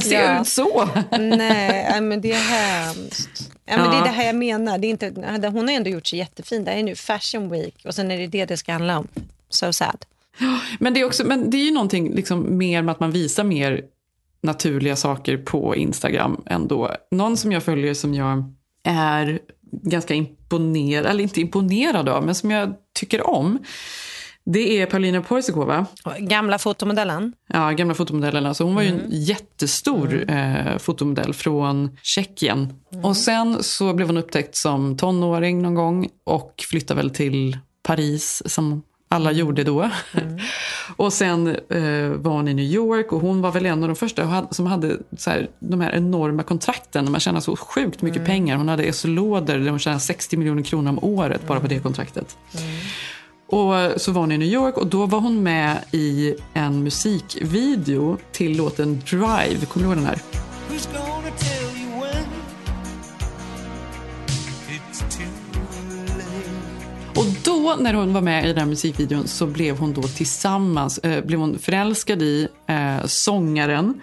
Ser 0.00 0.22
Ja. 0.22 0.40
ut 0.40 0.48
så? 0.48 0.88
Nej, 1.10 2.00
men 2.00 2.20
det 2.20 2.32
är 2.32 2.40
hemskt. 2.40 3.50
Ja, 3.66 3.76
men. 3.76 3.90
Det 3.90 3.96
är 3.96 4.02
det 4.02 4.08
här 4.10 4.26
jag 4.26 4.36
menar. 4.36 4.78
Det 4.78 4.86
är 4.86 4.90
inte, 4.90 5.12
hon 5.48 5.68
har 5.68 5.74
ändå 5.74 5.90
gjort 5.90 6.06
sig 6.06 6.18
jättefin. 6.18 6.64
Det 6.64 6.70
är 6.70 6.82
nu 6.82 6.94
fashion 6.96 7.50
week 7.50 7.74
och 7.84 7.94
sen 7.94 8.10
är 8.10 8.18
det 8.18 8.26
det 8.26 8.44
det 8.44 8.56
ska 8.56 8.72
handla 8.72 8.98
om. 8.98 9.08
So 9.50 9.72
sad. 9.72 10.04
Men 10.78 10.94
det 10.94 11.00
är, 11.00 11.04
också, 11.04 11.24
men 11.26 11.50
det 11.50 11.56
är 11.56 11.64
ju 11.64 11.70
någonting 11.70 12.14
liksom 12.14 12.58
mer 12.58 12.82
med 12.82 12.92
att 12.92 13.00
man 13.00 13.10
visar 13.10 13.44
mer 13.44 13.80
naturliga 14.44 14.96
saker 14.96 15.36
på 15.36 15.76
Instagram 15.76 16.42
ändå. 16.46 16.90
Någon 17.10 17.36
som 17.36 17.52
jag 17.52 17.62
följer 17.62 17.94
som 17.94 18.14
jag 18.14 18.54
är 18.84 19.38
ganska 19.82 20.14
imponerad, 20.14 21.06
eller 21.06 21.22
inte 21.22 21.40
imponerad 21.40 22.08
av, 22.08 22.24
men 22.26 22.34
som 22.34 22.50
jag 22.50 22.74
tycker 22.94 23.26
om. 23.26 23.58
Det 24.46 24.80
är 24.80 24.86
Paulina 24.86 25.22
Porizekova, 25.22 25.86
Gamla 26.18 26.58
fotomodellen. 26.58 27.32
ja, 27.48 27.70
gamla 27.70 27.94
fotomodellen. 27.94 28.46
Alltså 28.46 28.64
hon 28.64 28.74
var 28.74 28.82
ju 28.82 28.88
en 28.88 29.02
jättestor 29.10 30.24
eh, 30.30 30.78
fotomodell 30.78 31.34
från 31.34 31.98
Tjeckien. 32.02 32.72
Och 33.02 33.16
sen 33.16 33.62
så 33.62 33.94
blev 33.94 34.08
hon 34.08 34.16
upptäckt 34.16 34.56
som 34.56 34.96
tonåring 34.96 35.62
någon 35.62 35.74
gång 35.74 36.08
och 36.24 36.64
flyttade 36.70 37.00
väl 37.00 37.10
till 37.10 37.58
Paris 37.82 38.42
som 38.46 38.82
alla 39.14 39.32
gjorde 39.32 39.64
då. 39.64 39.90
och 40.96 41.12
sen 41.12 41.46
eh, 41.46 42.08
var 42.08 42.32
hon 42.32 42.48
i 42.48 42.54
New 42.54 42.64
York 42.64 43.12
och 43.12 43.20
hon 43.20 43.42
var 43.42 43.52
väl 43.52 43.66
en 43.66 43.82
av 43.82 43.88
de 43.88 43.96
första 43.96 44.46
som 44.50 44.66
hade 44.66 44.96
så 45.16 45.30
här, 45.30 45.48
de 45.58 45.80
här 45.80 45.92
enorma 45.92 46.42
kontrakten. 46.42 47.10
Man 47.10 47.20
tjänar 47.20 47.40
så 47.40 47.56
sjukt 47.56 48.02
mycket 48.02 48.26
pengar. 48.26 48.56
Hon 48.56 48.68
hade 48.68 48.92
SO-lådor 48.92 49.58
där 49.58 49.70
hon 49.70 49.78
tjänade 49.78 50.00
60 50.00 50.36
miljoner 50.36 50.62
kronor 50.62 50.90
om 50.90 50.98
året 51.04 51.46
bara 51.46 51.60
på 51.60 51.66
det 51.66 51.78
kontraktet. 51.78 52.36
Och 53.46 54.00
så 54.00 54.12
var 54.12 54.20
hon 54.20 54.32
i 54.32 54.38
New 54.38 54.48
York 54.48 54.76
och 54.76 54.86
då 54.86 55.06
var 55.06 55.20
hon 55.20 55.42
med 55.42 55.78
i 55.90 56.34
en 56.54 56.82
musikvideo 56.82 58.18
till 58.32 58.56
låten 58.56 59.02
Drive. 59.10 59.66
Kommer 59.66 59.86
du 59.86 59.92
ihåg 59.92 59.96
den 59.96 60.06
här? 60.06 60.18
Då 67.64 67.76
när 67.82 67.94
hon 67.94 68.12
var 68.12 68.20
med 68.20 68.44
i 68.44 68.48
den 68.48 68.58
här 68.58 68.66
musikvideon 68.66 69.28
så 69.28 69.46
blev 69.46 69.78
hon 69.78 69.92
då 69.92 70.02
tillsammans, 70.02 70.98
eh, 70.98 71.24
blev 71.24 71.40
hon 71.40 71.58
förälskad 71.58 72.22
i 72.22 72.48
eh, 72.66 73.06
sångaren 73.06 74.00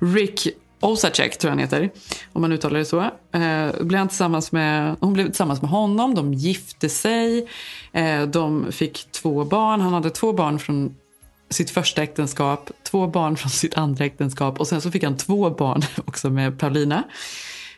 Rick 0.00 0.48
Osacek 0.80 1.38
tror 1.38 1.48
jag 1.48 1.52
han 1.52 1.58
heter, 1.58 1.90
om 2.32 2.42
man 2.42 2.52
uttalar 2.52 2.78
det 2.78 2.84
så. 2.84 3.00
Eh, 3.00 3.84
blev 3.84 3.98
han 3.98 4.08
tillsammans 4.08 4.52
med, 4.52 4.96
hon 5.00 5.12
blev 5.12 5.24
tillsammans 5.24 5.62
med 5.62 5.70
honom, 5.70 6.14
de 6.14 6.34
gifte 6.34 6.88
sig, 6.88 7.48
eh, 7.92 8.22
de 8.22 8.72
fick 8.72 9.12
två 9.12 9.44
barn. 9.44 9.80
Han 9.80 9.92
hade 9.92 10.10
två 10.10 10.32
barn 10.32 10.58
från 10.58 10.94
sitt 11.50 11.70
första 11.70 12.02
äktenskap, 12.02 12.70
två 12.82 13.06
barn 13.06 13.36
från 13.36 13.50
sitt 13.50 13.78
andra 13.78 14.04
äktenskap 14.04 14.60
och 14.60 14.68
sen 14.68 14.80
så 14.80 14.90
fick 14.90 15.04
han 15.04 15.16
två 15.16 15.50
barn 15.50 15.82
också 16.04 16.30
med 16.30 16.58
Paulina. 16.58 17.04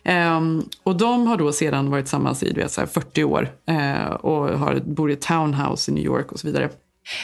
Ehm, 0.04 0.64
och 0.82 0.96
de 0.96 1.26
har 1.26 1.36
då 1.36 1.52
sedan 1.52 1.90
varit 1.90 2.04
tillsammans 2.04 2.42
i 2.42 2.52
vet, 2.52 2.72
så 2.72 2.80
här 2.80 2.88
40 2.88 3.24
år 3.24 3.48
eh, 3.66 4.04
och 4.04 4.58
har, 4.58 4.80
bor 4.84 5.10
i 5.10 5.12
ett 5.12 5.20
townhouse 5.20 5.90
i 5.90 5.94
New 5.94 6.04
York 6.04 6.32
och 6.32 6.40
så 6.40 6.46
vidare. 6.46 6.68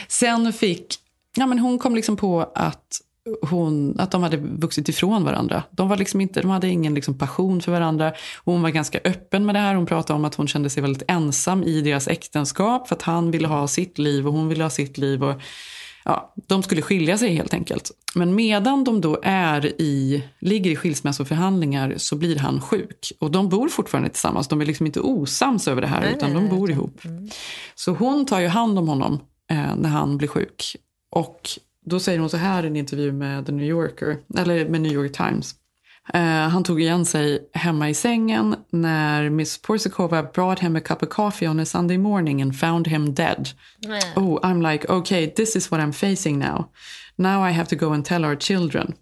Sen 0.07 0.53
fick, 0.53 0.95
ja 1.35 1.45
men 1.45 1.59
hon 1.59 1.79
kom 1.79 1.95
liksom 1.95 2.17
på 2.17 2.51
att 2.55 3.01
hon, 3.41 3.99
att 3.99 4.11
de 4.11 4.23
hade 4.23 4.37
vuxit 4.37 4.89
ifrån 4.89 5.23
varandra. 5.23 5.63
De, 5.71 5.89
var 5.89 5.97
liksom 5.97 6.21
inte, 6.21 6.41
de 6.41 6.51
hade 6.51 6.67
ingen 6.67 6.93
liksom 6.93 7.17
passion 7.17 7.61
för 7.61 7.71
varandra. 7.71 8.13
Hon 8.45 8.61
var 8.61 8.69
ganska 8.69 8.99
öppen 9.03 9.45
med 9.45 9.55
det 9.55 9.59
här. 9.59 9.75
Hon 9.75 9.85
pratade 9.85 10.17
om 10.17 10.25
att 10.25 10.35
hon 10.35 10.47
kände 10.47 10.69
sig 10.69 10.81
väldigt 10.81 11.03
ensam 11.07 11.63
i 11.63 11.81
deras 11.81 12.07
äktenskap 12.07 12.87
för 12.87 12.95
att 12.95 13.01
han 13.01 13.31
ville 13.31 13.47
ha 13.47 13.67
sitt 13.67 13.97
liv 13.97 14.27
och 14.27 14.33
hon 14.33 14.47
ville 14.47 14.63
ha 14.63 14.69
sitt 14.69 14.97
liv. 14.97 15.23
Och, 15.23 15.41
ja, 16.07 16.33
de 16.47 16.63
skulle 16.63 16.81
skilja 16.81 17.17
sig 17.17 17.35
helt 17.35 17.53
enkelt. 17.53 17.91
Men 18.15 18.35
medan 18.35 18.83
de 18.83 19.01
då 19.01 19.19
är 19.23 19.81
i, 19.81 20.23
ligger 20.39 20.71
i 20.71 20.75
skilsmässoförhandlingar 20.75 21.93
så 21.97 22.15
blir 22.15 22.35
han 22.39 22.61
sjuk. 22.61 23.11
Och 23.19 23.31
de 23.31 23.49
bor 23.49 23.69
fortfarande 23.69 24.09
tillsammans. 24.09 24.47
De 24.47 24.61
är 24.61 24.65
liksom 24.65 24.85
inte 24.85 24.99
osams 24.99 25.67
över 25.67 25.81
det 25.81 25.87
här 25.87 26.13
utan 26.15 26.33
de 26.33 26.49
bor 26.49 26.71
ihop. 26.71 27.01
Så 27.75 27.91
hon 27.91 28.25
tar 28.25 28.39
ju 28.39 28.47
hand 28.47 28.79
om 28.79 28.87
honom 28.87 29.13
eh, 29.51 29.75
när 29.75 29.89
han 29.89 30.17
blir 30.17 30.27
sjuk. 30.27 30.75
Och 31.11 31.49
då 31.85 31.99
säger 31.99 32.19
hon 32.19 32.29
så 32.29 32.37
här 32.37 32.63
i 32.63 32.67
en 32.67 32.75
intervju 32.75 33.11
med 33.11 33.45
The 33.45 33.51
New 33.51 33.65
Yorker, 33.65 34.17
eller 34.37 34.69
med 34.69 34.81
New 34.81 34.93
York 34.93 35.17
Times. 35.17 35.55
Eh, 36.13 36.21
han 36.21 36.63
tog 36.63 36.81
igen 36.81 37.05
sig 37.05 37.49
hemma 37.53 37.89
i 37.89 37.93
sängen 37.93 38.55
när 38.69 39.29
Miss 39.29 39.61
Porsakova 39.61 40.23
brought 40.23 40.59
him 40.59 40.75
a 40.75 40.79
cup 40.79 41.03
of 41.03 41.09
coffee 41.09 41.47
on 41.47 41.59
a 41.59 41.65
Sunday 41.65 41.97
morning 41.97 42.41
and 42.41 42.59
found 42.59 42.87
him 42.87 43.13
dead. 43.13 43.49
Oh, 44.15 44.39
I'm 44.43 44.61
like, 44.61 44.89
okay, 44.89 45.33
this 45.35 45.55
is 45.55 45.71
what 45.71 45.81
I'm 45.81 45.93
facing 45.93 46.39
now. 46.39 46.71
Now 47.15 47.49
I 47.49 47.51
have 47.51 47.67
to 47.69 47.75
go 47.75 47.93
and 47.93 48.05
tell 48.05 48.25
our 48.25 48.35
children. 48.35 48.95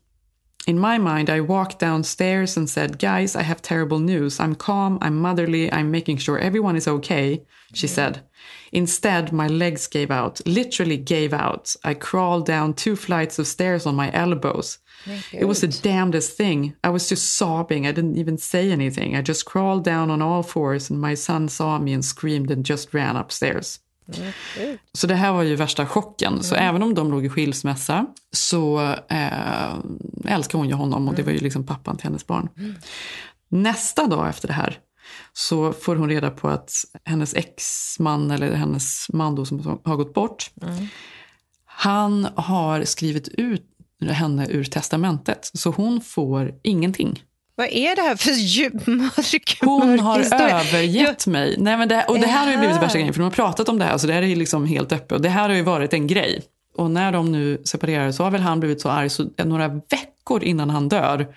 In 0.67 0.79
my 0.79 0.97
mind, 0.97 1.29
I 1.29 1.41
walked 1.41 1.77
downstairs 1.79 2.57
and 2.57 2.67
said, 2.67 2.97
Guys, 2.97 3.35
I 3.35 3.43
have 3.43 3.61
terrible 3.61 3.99
news. 3.99 4.39
I'm 4.39 4.55
calm, 4.55 4.97
I'm 4.99 5.15
motherly, 5.21 5.71
I'm 5.71 5.91
making 5.91 6.17
sure 6.17 6.39
everyone 6.39 6.75
is 6.75 6.87
okay, 6.87 7.45
she 7.73 7.87
said. 7.87 8.23
Instead, 8.71 9.31
my 9.31 9.47
legs 9.47 9.85
gave 9.87 10.09
out, 10.09 10.41
literally 10.47 10.97
gave 10.97 11.33
out. 11.33 11.75
I 11.83 11.93
crawled 11.93 12.47
down 12.47 12.73
two 12.73 12.95
flights 12.95 13.37
of 13.37 13.45
stairs 13.45 13.85
on 13.85 13.95
my 13.95 14.11
elbows. 14.11 14.79
It 15.31 15.45
was 15.45 15.59
the 15.59 15.67
damnedest 15.67 16.37
thing. 16.37 16.75
I 16.83 16.89
was 16.89 17.11
just 17.11 17.37
sobbing. 17.37 17.87
I 17.87 17.91
didn't 17.91 18.17
even 18.17 18.37
say 18.37 18.71
anything. 18.71 19.15
I 19.15 19.21
just 19.21 19.45
crawled 19.45 19.83
down 19.83 20.09
on 20.09 20.21
all 20.21 20.43
fours, 20.43 20.91
and 20.91 21.01
my 21.01 21.15
son 21.15 21.49
saw 21.49 21.79
me 21.79 21.93
and 21.93 22.05
screamed 22.05 22.51
and 22.51 22.69
just 22.69 22.93
ran 22.93 23.15
upstairs. 23.17 23.79
Så 24.93 25.07
det 25.07 25.15
här 25.15 25.31
var 25.31 25.43
ju 25.43 25.55
värsta 25.55 25.85
chocken. 25.85 26.43
Så 26.43 26.55
även 26.55 26.83
om 26.83 26.93
de 26.93 27.11
låg 27.11 27.25
i 27.25 27.29
skilsmässa 27.29 28.05
så 28.31 28.81
eh, 29.09 29.75
älskar 30.25 30.57
hon 30.57 30.67
ju 30.67 30.73
honom 30.73 31.07
och 31.07 31.15
det 31.15 31.23
var 31.23 31.31
ju 31.31 31.39
liksom 31.39 31.63
pappan 31.65 31.97
till 31.97 32.03
hennes 32.03 32.27
barn. 32.27 32.49
Nästa 33.49 34.07
dag 34.07 34.29
efter 34.29 34.47
det 34.47 34.53
här 34.53 34.79
så 35.33 35.73
får 35.73 35.95
hon 35.95 36.09
reda 36.09 36.29
på 36.29 36.47
att 36.49 36.71
hennes 37.03 37.33
exman, 37.33 38.31
eller 38.31 38.53
hennes 38.53 39.07
man 39.09 39.35
då 39.35 39.45
som 39.45 39.79
har 39.85 39.95
gått 39.95 40.13
bort, 40.13 40.51
han 41.65 42.27
har 42.35 42.83
skrivit 42.83 43.27
ut 43.27 43.65
henne 44.13 44.47
ur 44.49 44.63
testamentet. 44.63 45.51
Så 45.53 45.69
hon 45.69 46.01
får 46.01 46.53
ingenting. 46.63 47.23
Vad 47.57 47.67
är 47.67 47.95
det 47.95 48.01
här 48.01 48.15
för 48.15 48.31
djup, 48.31 48.87
mörk, 48.87 49.57
Hon 49.61 49.99
har 49.99 50.19
historia? 50.19 50.59
övergett 50.59 51.27
mig. 51.27 51.55
Nej, 51.57 51.77
men 51.77 51.87
det, 51.87 52.05
och 52.07 52.19
det 52.19 52.27
här 52.27 52.45
har 52.45 52.51
ju 52.51 52.57
blivit 52.57 52.81
värsta 52.81 52.97
grejen, 52.97 53.13
för 53.13 53.19
de 53.19 53.23
har 53.23 53.31
pratat 53.31 53.69
om 53.69 53.79
det 53.79 53.85
här, 53.85 53.97
så 53.97 54.07
det 54.07 54.13
här 54.13 54.21
är 54.21 54.27
ju 54.27 54.35
liksom 54.35 54.65
helt 54.65 54.91
öppet. 54.91 55.11
Och 55.11 55.21
det 55.21 55.29
här 55.29 55.49
har 55.49 55.55
ju 55.55 55.61
varit 55.61 55.93
en 55.93 56.07
grej. 56.07 56.41
Och 56.77 56.91
när 56.91 57.11
de 57.11 57.31
nu 57.31 57.61
separerar 57.65 58.11
så 58.11 58.23
har 58.23 58.31
väl 58.31 58.41
han 58.41 58.59
blivit 58.59 58.81
så 58.81 58.89
arg 58.89 59.09
så 59.09 59.29
några 59.45 59.67
veckor 59.67 60.43
innan 60.43 60.69
han 60.69 60.89
dör 60.89 61.27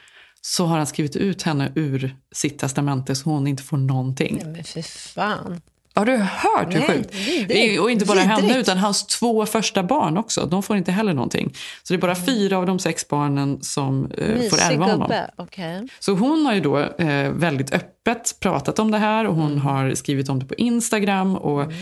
så 0.40 0.66
har 0.66 0.76
han 0.76 0.86
skrivit 0.86 1.16
ut 1.16 1.42
henne 1.42 1.72
ur 1.74 2.16
sitt 2.32 2.58
testamente 2.58 3.14
så 3.14 3.30
hon 3.30 3.46
inte 3.46 3.62
får 3.62 3.76
någonting. 3.76 4.42
Men 4.44 4.64
för 4.64 4.82
fan. 4.82 5.60
Har 5.94 6.04
du 6.04 6.16
hört 6.16 6.74
hur 6.74 6.78
Nej, 6.78 6.88
sjukt? 6.88 7.14
vidrigt. 7.14 7.80
Och 7.80 7.90
inte 7.90 8.04
bara 8.04 8.20
henne 8.20 8.42
Vidrigt. 8.42 8.58
utan 8.58 8.78
hans 8.78 9.06
två 9.06 9.46
första 9.46 9.82
barn 9.82 10.16
också. 10.18 10.46
De 10.46 10.62
får 10.62 10.76
inte 10.76 10.92
heller 10.92 11.14
någonting. 11.14 11.54
Så 11.82 11.92
det 11.92 11.98
är 11.98 12.00
bara 12.00 12.16
fyra 12.16 12.58
av 12.58 12.66
de 12.66 12.78
sex 12.78 13.08
barnen 13.08 13.62
som 13.62 14.10
eh, 14.10 14.50
får 14.50 14.58
ärva 14.72 14.84
honom. 14.86 15.12
Okej. 15.36 15.88
Så 16.00 16.12
hon 16.12 16.46
har 16.46 16.54
ju 16.54 16.60
då 16.60 16.78
eh, 16.78 17.30
väldigt 17.30 17.74
öppet 17.74 18.36
pratat 18.40 18.78
om 18.78 18.90
det 18.90 18.98
här 18.98 19.26
och 19.26 19.34
hon 19.34 19.58
har 19.58 19.94
skrivit 19.94 20.28
om 20.28 20.38
det 20.38 20.46
på 20.46 20.54
Instagram 20.54 21.36
och 21.36 21.72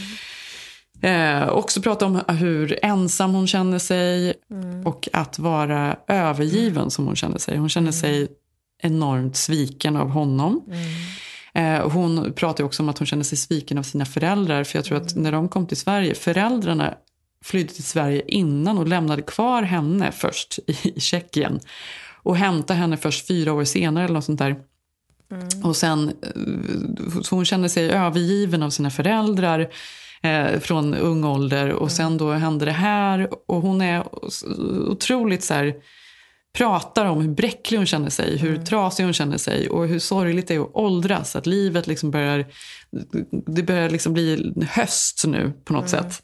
eh, 1.02 1.48
också 1.48 1.82
pratat 1.82 2.02
om 2.02 2.36
hur 2.36 2.78
ensam 2.82 3.34
hon 3.34 3.46
känner 3.46 3.78
sig 3.78 4.34
och 4.84 5.08
att 5.12 5.38
vara 5.38 5.96
övergiven 6.08 6.90
som 6.90 7.06
hon 7.06 7.16
känner 7.16 7.38
sig. 7.38 7.56
Hon 7.56 7.68
känner 7.68 7.92
sig 7.92 8.28
enormt 8.82 9.36
sviken 9.36 9.96
av 9.96 10.08
honom. 10.08 10.62
Eh, 11.56 11.90
hon 11.90 12.32
pratar 12.32 12.64
också 12.64 12.82
om 12.82 12.88
att 12.88 12.98
hon 12.98 13.06
känner 13.06 13.24
sig 13.24 13.38
sviken 13.38 13.78
av 13.78 13.82
sina 13.82 14.04
föräldrar 14.04 14.64
för 14.64 14.78
jag 14.78 14.84
tror 14.84 14.96
att 14.98 15.16
när 15.16 15.32
de 15.32 15.48
kom 15.48 15.66
till 15.66 15.76
Sverige, 15.76 16.14
föräldrarna 16.14 16.94
flydde 17.44 17.72
till 17.72 17.84
Sverige 17.84 18.22
innan 18.26 18.78
och 18.78 18.88
lämnade 18.88 19.22
kvar 19.22 19.62
henne 19.62 20.12
först 20.12 20.58
i, 20.66 21.00
Tjeckien 21.00 21.60
och 22.22 22.36
hämtade 22.36 22.80
henne 22.80 22.96
först 22.96 23.26
fyra 23.26 23.52
år 23.52 23.64
senare 23.64 24.04
eller 24.04 24.14
något 24.14 24.24
sånt 24.24 24.38
där. 24.38 24.56
Och 25.64 25.76
sen, 25.76 26.08
eh, 26.08 27.20
så 27.22 27.34
hon 27.34 27.44
kände 27.44 27.68
sig 27.68 27.90
övergiven 27.90 28.62
av 28.62 28.70
sina 28.70 28.90
föräldrar 28.90 29.68
eh, 30.22 30.60
från 30.60 30.94
ung 30.94 31.24
ålder 31.24 31.72
och 31.72 31.92
sen 31.92 32.18
då 32.18 32.32
hände 32.32 32.64
det 32.64 32.72
här 32.72 33.28
och 33.46 33.62
hon 33.62 33.80
är 33.80 34.04
otroligt 34.88 35.44
så 35.44 35.54
här 35.54 35.74
pratar 36.56 37.04
om 37.04 37.20
hur 37.20 37.28
bräcklig 37.28 37.78
hon 37.78 37.86
känner 37.86 38.10
sig, 38.10 38.36
hur 38.38 38.56
trasig 38.56 39.04
hon 39.04 39.12
känner 39.12 39.38
sig 39.38 39.68
och 39.68 39.88
hur 39.88 39.98
sorgligt 39.98 40.48
det 40.48 40.54
är 40.54 40.60
att 40.60 40.70
åldras. 40.74 41.36
Att 41.36 41.46
livet 41.46 41.86
liksom 41.86 42.10
börjar, 42.10 42.46
det 43.46 43.62
börjar 43.62 43.90
liksom 43.90 44.12
bli 44.12 44.52
höst 44.70 45.24
nu 45.26 45.52
på 45.64 45.72
något 45.72 45.88
sätt. 45.88 46.22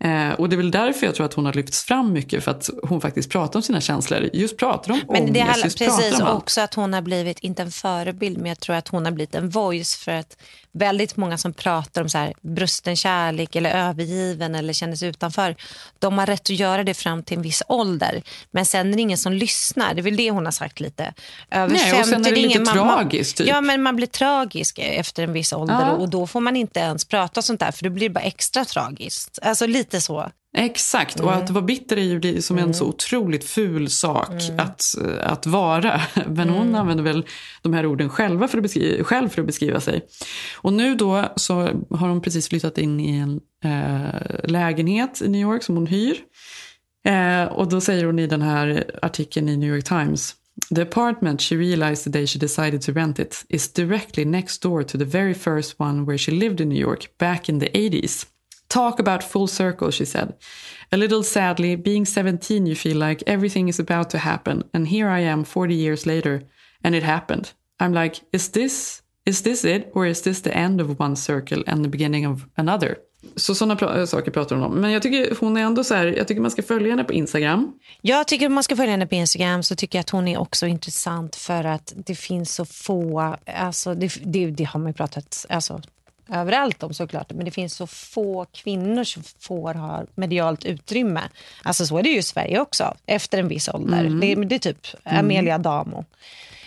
Eh, 0.00 0.30
och 0.30 0.48
det 0.48 0.54
är 0.54 0.56
väl 0.56 0.70
därför 0.70 1.06
jag 1.06 1.14
tror 1.14 1.26
att 1.26 1.34
hon 1.34 1.46
har 1.46 1.52
lyfts 1.52 1.84
fram 1.84 2.12
mycket, 2.12 2.44
för 2.44 2.50
att 2.50 2.70
hon 2.82 3.00
faktiskt 3.00 3.30
pratar 3.30 3.58
om 3.58 3.62
sina 3.62 3.80
känslor. 3.80 4.30
Just 4.32 4.56
pratar 4.56 4.92
om 4.92 5.00
Men 5.08 5.32
det 5.32 5.40
ångest, 5.40 5.48
handlar 5.48 5.64
just 5.64 5.78
pratar 5.78 5.96
precis 5.96 6.20
om 6.20 6.28
också 6.28 6.60
att 6.60 6.74
hon 6.74 6.92
har 6.92 7.02
blivit, 7.02 7.38
inte 7.38 7.62
en 7.62 7.70
förebild, 7.70 8.38
men 8.38 8.46
jag 8.46 8.60
tror 8.60 8.76
att 8.76 8.88
hon 8.88 9.04
har 9.04 9.12
blivit 9.12 9.34
en 9.34 9.50
voice 9.50 9.96
för 9.96 10.12
att 10.12 10.36
väldigt 10.74 11.16
många 11.16 11.38
som 11.38 11.52
pratar 11.52 12.02
om 12.02 12.08
så 12.08 12.18
här 12.18 12.32
brusten 12.42 12.96
kärlek 12.96 13.56
eller 13.56 13.70
övergiven 13.70 14.54
eller 14.54 14.72
känner 14.72 14.96
sig 14.96 15.08
utanför, 15.08 15.56
de 15.98 16.18
har 16.18 16.26
rätt 16.26 16.40
att 16.40 16.50
göra 16.50 16.84
det 16.84 16.94
fram 16.94 17.22
till 17.22 17.36
en 17.36 17.42
viss 17.42 17.62
ålder. 17.68 18.22
Men 18.50 18.66
sen 18.66 18.92
är 18.92 18.96
det 18.96 19.02
ingen 19.02 19.18
som 19.18 19.32
lyssnar. 19.32 19.94
Det 19.94 20.00
är 20.00 20.02
väl 20.02 20.16
det 20.16 20.30
hon 20.30 20.44
har 20.44 20.52
sagt 20.52 20.80
lite. 20.80 21.14
Över 21.50 21.74
Nej, 21.74 22.00
och 22.00 22.06
sen 22.06 22.14
50, 22.14 22.30
är 22.30 22.34
det 22.34 22.40
lite 22.40 22.58
ingen, 22.58 22.66
tragiskt, 22.66 23.36
typ. 23.36 23.46
Ja, 23.46 23.60
men 23.60 23.82
man 23.82 23.96
blir 23.96 24.06
tragisk 24.06 24.78
efter 24.78 25.22
en 25.22 25.32
viss 25.32 25.52
ålder 25.52 25.80
Ja. 25.80 25.90
och, 25.90 26.00
och 26.00 26.08
då 26.08 26.26
får 26.26 26.40
man 26.40 26.56
inte 26.56 26.80
ens 26.80 27.04
prata 27.04 27.42
sånt 27.42 27.60
där 27.60 27.72
för 27.72 27.84
då 27.84 27.90
blir 27.90 28.08
det 28.08 28.12
bara 28.14 28.24
extra 28.24 28.64
tragiskt. 28.64 29.38
Alltså 29.42 29.66
lite 29.66 30.00
så. 30.00 30.30
Exakt, 30.56 31.20
Mm. 31.20 31.28
och 31.28 31.34
att 31.34 31.50
vara 31.50 31.64
bitter 31.64 31.96
är 31.96 32.02
ju 32.02 32.42
som 32.42 32.58
en 32.58 32.74
så 32.74 32.86
otroligt 32.86 33.44
ful 33.44 33.90
sak 33.90 34.30
Mm. 34.30 34.60
att, 34.60 34.82
att 35.20 35.46
vara. 35.46 36.00
Men 36.26 36.48
hon 36.48 36.74
använder 36.74 37.04
väl 37.04 37.26
de 37.62 37.72
här 37.74 37.86
orden 37.86 38.08
själva 38.08 38.48
för 38.48 38.58
att 38.58 38.62
beskriva, 38.62 39.04
själv 39.04 39.28
för 39.28 39.40
att 39.40 39.46
beskriva 39.46 39.80
sig. 39.80 40.00
Och 40.56 40.72
nu 40.72 40.94
då 40.94 41.32
så 41.36 41.54
har 41.90 42.08
hon 42.08 42.20
precis 42.20 42.48
flyttat 42.48 42.78
in 42.78 43.00
i 43.00 43.16
en 43.16 43.40
eh, 43.64 44.20
lägenhet 44.50 45.22
i 45.24 45.28
New 45.28 45.40
York 45.40 45.62
som 45.62 45.74
hon 45.76 45.86
hyr. 45.86 46.16
Eh, 47.06 47.44
och 47.44 47.68
då 47.68 47.80
säger 47.80 48.04
hon 48.04 48.18
i 48.18 48.26
den 48.26 48.42
här 48.42 48.90
artikeln 49.02 49.48
i 49.48 49.56
New 49.56 49.74
York 49.74 49.84
Times 49.84 50.34
The 50.74 50.82
apartment 50.82 51.42
she 51.42 51.56
realized 51.56 52.04
the 52.04 52.10
day 52.18 52.26
she 52.26 52.38
decided 52.38 52.82
to 52.82 52.92
rent 52.92 53.18
it 53.18 53.44
is 53.48 53.72
directly 53.72 54.24
next 54.24 54.62
door 54.62 54.82
to 54.82 54.98
the 54.98 55.04
very 55.04 55.34
first 55.34 55.74
one 55.80 56.04
where 56.04 56.18
she 56.18 56.32
lived 56.32 56.60
in 56.60 56.68
New 56.68 56.80
York 56.80 57.18
back 57.18 57.48
in 57.48 57.60
the 57.60 57.66
80s. 57.66 58.26
Talk 58.74 58.98
about 58.98 59.22
full 59.22 59.46
circle, 59.46 59.90
she 59.90 60.04
said. 60.04 60.34
A 60.90 60.96
little 60.96 61.22
sadly, 61.22 61.76
being 61.76 62.04
17, 62.06 62.66
you 62.66 62.74
feel 62.74 63.08
like 63.08 63.22
everything 63.26 63.68
is 63.68 63.80
about 63.80 64.10
to 64.10 64.18
happen, 64.18 64.62
and 64.72 64.88
here 64.88 65.08
I 65.18 65.20
am 65.20 65.44
40 65.44 65.74
years 65.74 66.06
later, 66.06 66.42
and 66.82 66.94
it 66.94 67.02
happened. 67.02 67.52
I'm 67.80 67.92
like, 67.92 68.16
is 68.32 68.48
this 68.48 69.02
is 69.26 69.42
this 69.42 69.64
it, 69.64 69.90
or 69.94 70.06
is 70.06 70.22
this 70.22 70.42
the 70.42 70.56
end 70.56 70.80
of 70.80 71.00
one 71.00 71.16
circle 71.16 71.62
and 71.66 71.84
the 71.84 71.88
beginning 71.88 72.26
of 72.26 72.46
another? 72.56 72.96
Så 73.36 73.54
sådana 73.54 73.74
pra- 73.76 73.98
eh, 73.98 74.06
saker 74.06 74.30
pratar 74.30 74.56
hon 74.56 74.64
om. 74.64 74.80
Men 74.80 74.90
jag 74.90 75.02
tycker 75.02 75.36
hon 75.40 75.56
är 75.56 75.60
ändå 75.60 75.84
så 75.84 75.94
här, 75.94 76.06
jag 76.06 76.28
tycker 76.28 76.42
man 76.42 76.50
ska 76.50 76.62
följa 76.62 76.90
henne 76.90 77.04
på 77.04 77.12
Instagram. 77.12 77.72
Jag 78.02 78.28
tycker 78.28 78.48
man 78.48 78.64
ska 78.64 78.76
följa 78.76 78.90
henne 78.90 79.06
på 79.06 79.14
Instagram 79.14 79.62
så 79.62 79.76
tycker 79.76 79.98
jag 79.98 80.00
att 80.00 80.10
hon 80.10 80.28
är 80.28 80.40
också 80.40 80.66
intressant 80.66 81.36
för 81.36 81.64
att 81.64 81.92
det 81.96 82.14
finns 82.14 82.54
så 82.54 82.64
få, 82.64 83.36
alltså 83.46 83.94
det, 83.94 84.12
det, 84.24 84.46
det 84.50 84.64
har 84.64 84.80
man 84.80 84.88
ju 84.90 84.94
pratat 84.94 85.46
alltså, 85.48 85.80
överallt 86.32 86.82
om 86.82 86.94
såklart, 86.94 87.32
men 87.32 87.44
det 87.44 87.50
finns 87.50 87.74
så 87.74 87.86
få 87.86 88.46
kvinnor 88.52 89.04
som 89.04 89.22
får 89.38 89.74
ha 89.74 90.04
medialt 90.14 90.64
utrymme. 90.64 91.22
Alltså 91.62 91.86
så 91.86 91.98
är 91.98 92.02
det 92.02 92.08
ju 92.08 92.18
i 92.18 92.22
Sverige 92.22 92.60
också, 92.60 92.94
efter 93.06 93.38
en 93.38 93.48
viss 93.48 93.68
ålder. 93.68 94.04
Det, 94.20 94.34
det 94.34 94.54
är 94.54 94.58
typ 94.58 94.86
Amelia 95.02 95.58
Damo. 95.58 96.04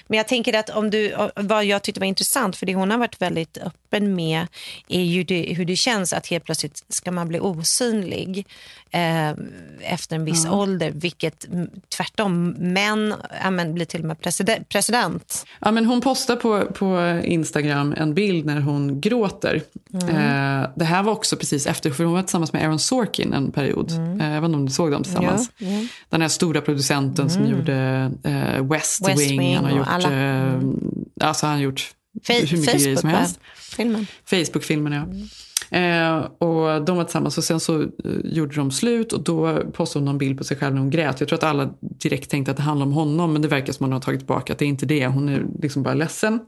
Men 0.08 0.17
jag 0.17 0.28
tänker 0.28 0.54
att 0.54 0.70
om 0.70 0.89
du, 0.89 1.15
vad 1.36 1.65
jag 1.65 1.82
tyckte 1.82 2.00
var 2.00 2.08
intressant, 2.08 2.56
för 2.56 2.65
det 2.65 2.76
hon 2.76 2.91
har 2.91 2.98
varit 2.98 3.22
väldigt 3.22 3.58
öppen 3.58 3.87
öppen 3.88 4.15
med 4.15 4.47
är 4.88 5.02
ju 5.04 5.23
det, 5.23 5.54
hur 5.58 5.65
det 5.65 5.76
känns 5.76 6.13
att 6.13 6.28
helt 6.28 6.45
plötsligt 6.45 6.84
ska 6.89 7.12
man 7.12 7.28
bli 7.28 7.39
osynlig 7.39 8.47
eh, 8.91 9.30
efter 9.82 10.15
en 10.15 10.26
viss 10.26 10.45
ålder, 10.45 10.91
vilket 10.91 11.47
mm, 11.47 11.69
tvärtom 11.97 12.50
män 12.50 13.13
ja, 13.43 13.52
men, 13.52 13.73
blir 13.73 13.86
till 13.86 14.02
och 14.02 14.08
med 14.08 14.21
president. 14.21 14.69
president. 14.69 15.45
Ja, 15.60 15.71
men 15.71 15.86
hon 15.86 16.02
postar 16.02 16.36
på, 16.36 16.65
på 16.65 17.21
Instagram 17.23 17.93
en 17.97 18.13
bild 18.13 18.45
när 18.45 18.62
hon 18.62 19.02
gråter. 19.02 19.62
Mm. 19.93 20.10
Eh, 20.10 20.69
det 20.76 20.86
här 20.86 21.04
var 21.04 21.12
också 21.12 21.36
precis 21.36 21.67
efter, 21.67 21.91
för 21.91 22.04
hon 22.04 22.13
var 22.13 22.21
tillsammans 22.21 22.54
med 22.54 22.63
Aaron 22.63 22.80
Sorkin 22.80 23.34
en 23.34 23.52
period. 23.52 23.91
Mm. 23.91 24.21
Eh, 24.21 24.34
jag 24.34 24.41
vet 24.41 24.47
inte 24.47 24.58
om 24.58 24.65
du 24.65 24.71
såg 24.71 24.91
dem 24.91 25.04
tillsammans. 25.04 25.50
Den 26.10 26.21
här 26.21 26.30
stora 26.30 26.62
producenten 26.62 27.30
som 27.30 27.45
gjorde 27.47 28.12
eh, 28.23 28.65
West, 28.65 28.97
Mm. 28.97 29.17
West 29.17 29.32
Wing. 29.32 29.39
Wing 29.39 29.56
Han 29.56 29.65
har 29.65 29.78
gjort. 29.78 30.06
Mm. 30.06 30.80
eh, 31.21 31.28
alltså 31.28 31.45
han 31.45 31.56
har 31.56 31.62
gjort 31.62 31.91
hur 32.28 32.58
mycket 32.58 32.82
grejer 32.82 32.96
som 32.96 33.10
helst. 33.10 33.40
Filmen. 33.56 34.08
Facebook-filmen, 34.26 34.94
ja. 34.94 35.06
Eh, 35.70 36.18
och 36.18 36.86
de 36.86 36.98
var 36.98 37.04
tillsammans 37.04 37.38
och 37.38 37.44
sen 37.44 37.60
så 37.60 37.82
eh, 37.82 37.88
gjorde 38.24 38.56
de 38.56 38.72
slut 38.72 39.14
och 39.14 39.24
då 39.24 39.64
postade 39.74 40.02
hon 40.02 40.06
någon 40.06 40.18
bild 40.18 40.38
på 40.38 40.44
sig 40.44 40.58
själv 40.58 40.74
när 40.74 40.82
hon 40.82 40.90
grät. 40.90 41.20
Jag 41.20 41.30
tror 41.30 41.38
att 41.38 41.44
alla 41.44 41.74
direkt 41.80 42.30
tänkte 42.30 42.52
att 42.52 42.58
det 42.58 42.64
handlar 42.64 42.86
om 42.86 42.94
honom 42.94 43.34
men 43.34 43.42
det 43.42 43.48
verkar 43.48 43.74
som 43.74 43.84
att 43.84 43.88
hon 43.88 43.94
har 43.94 44.00
tagit 44.00 44.20
tillbaka 44.20 44.54
att 44.54 44.60
det 44.60 44.66
är 44.66 44.70
inte 44.70 44.86
det. 44.86 45.08
Hon 45.08 45.30
är 45.30 45.46
liksom 45.62 45.84
bara 45.84 45.94
ledsen. 45.94 46.40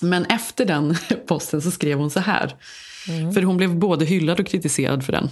Men 0.00 0.24
efter 0.24 0.64
den 0.64 0.96
posten 1.26 1.62
så 1.62 1.70
skrev 1.70 1.98
hon 1.98 2.10
så 2.10 2.20
här. 2.20 2.56
För 3.34 3.42
hon 3.42 3.56
blev 3.56 3.76
både 3.76 4.04
hyllad 4.04 4.40
och 4.40 4.46
kritiserad 4.46 5.04
för 5.04 5.12
den. 5.12 5.30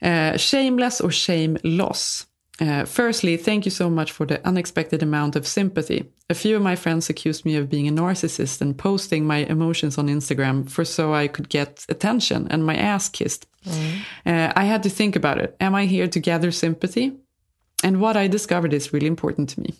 Eh, 0.00 0.38
shameless 0.38 1.00
or 1.00 1.10
shame 1.10 1.58
loss. 1.62 2.26
Uh, 2.60 2.84
firstly, 2.84 3.38
thank 3.38 3.64
you 3.64 3.70
so 3.70 3.88
much 3.88 4.12
for 4.12 4.26
the 4.26 4.46
unexpected 4.46 5.02
amount 5.02 5.34
of 5.34 5.46
sympathy. 5.46 6.04
A 6.28 6.34
few 6.34 6.56
of 6.56 6.62
my 6.62 6.76
friends 6.76 7.08
accused 7.08 7.46
me 7.46 7.56
of 7.56 7.70
being 7.70 7.88
a 7.88 7.92
narcissist 7.92 8.60
and 8.60 8.76
posting 8.76 9.26
my 9.26 9.38
emotions 9.38 9.96
on 9.96 10.08
Instagram 10.08 10.68
for 10.68 10.84
so 10.84 11.14
I 11.14 11.26
could 11.26 11.48
get 11.48 11.86
attention 11.88 12.48
and 12.50 12.66
my 12.66 12.76
ass 12.76 13.08
kissed. 13.08 13.46
Uh, 14.26 14.52
I 14.54 14.64
had 14.64 14.82
to 14.82 14.90
think 14.90 15.16
about 15.16 15.38
it. 15.38 15.56
Am 15.58 15.74
I 15.74 15.86
here 15.86 16.06
to 16.08 16.20
gather 16.20 16.50
sympathy? 16.50 17.16
And 17.82 18.00
what 18.00 18.16
I 18.16 18.28
discovered 18.28 18.74
is 18.74 18.92
really 18.92 19.06
important 19.06 19.48
to 19.50 19.60
me. 19.60 19.74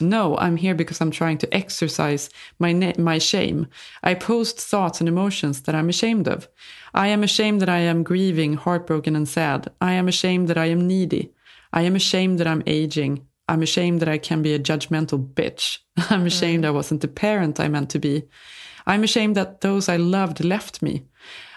No, 0.00 0.36
I'm 0.36 0.56
here 0.56 0.74
because 0.74 1.00
I'm 1.00 1.10
trying 1.10 1.38
to 1.38 1.54
exercise 1.54 2.28
my 2.58 2.72
my 2.98 3.18
shame. 3.18 3.68
I 4.02 4.14
post 4.14 4.60
thoughts 4.60 5.00
and 5.00 5.08
emotions 5.08 5.62
that 5.62 5.74
I'm 5.74 5.88
ashamed 5.88 6.28
of. 6.28 6.48
I 6.92 7.06
am 7.08 7.22
ashamed 7.22 7.60
that 7.60 7.68
I 7.68 7.78
am 7.78 8.02
grieving, 8.02 8.54
heartbroken, 8.54 9.14
and 9.16 9.28
sad. 9.28 9.70
I 9.80 9.92
am 9.92 10.08
ashamed 10.08 10.48
that 10.48 10.58
I 10.58 10.66
am 10.66 10.86
needy. 10.86 11.32
I 11.72 11.82
am 11.82 11.96
ashamed 11.96 12.38
that 12.38 12.46
I'm 12.46 12.62
aging. 12.66 13.26
I'm 13.48 13.62
ashamed 13.62 14.00
that 14.00 14.08
I 14.08 14.18
can 14.18 14.42
be 14.42 14.54
a 14.54 14.58
judgmental 14.58 15.32
bitch. 15.32 15.78
I'm 16.10 16.26
ashamed 16.26 16.64
mm. 16.64 16.68
I 16.68 16.70
wasn't 16.70 17.00
the 17.00 17.08
parent 17.08 17.60
I 17.60 17.68
meant 17.68 17.90
to 17.90 17.98
be. 17.98 18.24
I'm 18.86 19.04
ashamed 19.04 19.36
that 19.36 19.60
those 19.60 19.88
I 19.88 19.96
loved 19.96 20.44
left 20.44 20.82
me. 20.82 21.04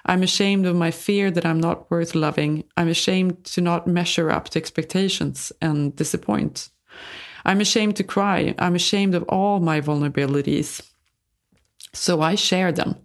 I'm 0.05 0.21
ashamed 0.21 0.65
of 0.67 0.75
my 0.75 0.91
fear 0.91 1.31
that 1.31 1.45
I'm 1.45 1.59
not 1.59 1.89
worth 1.89 2.13
loving. 2.13 2.63
I'm 2.77 2.87
ashamed 2.87 3.43
to 3.45 3.61
not 3.61 3.87
measure 3.87 4.29
up 4.29 4.49
to 4.49 4.59
expectations 4.59 5.51
and 5.61 5.95
disappoint. 5.95 6.69
I'm 7.43 7.61
ashamed 7.61 7.95
to 7.97 8.03
cry. 8.03 8.53
I'm 8.59 8.75
ashamed 8.75 9.15
of 9.15 9.23
all 9.23 9.59
my 9.59 9.81
vulnerabilities. 9.81 10.81
So 11.93 12.21
I 12.21 12.35
share 12.35 12.71
them. 12.71 12.95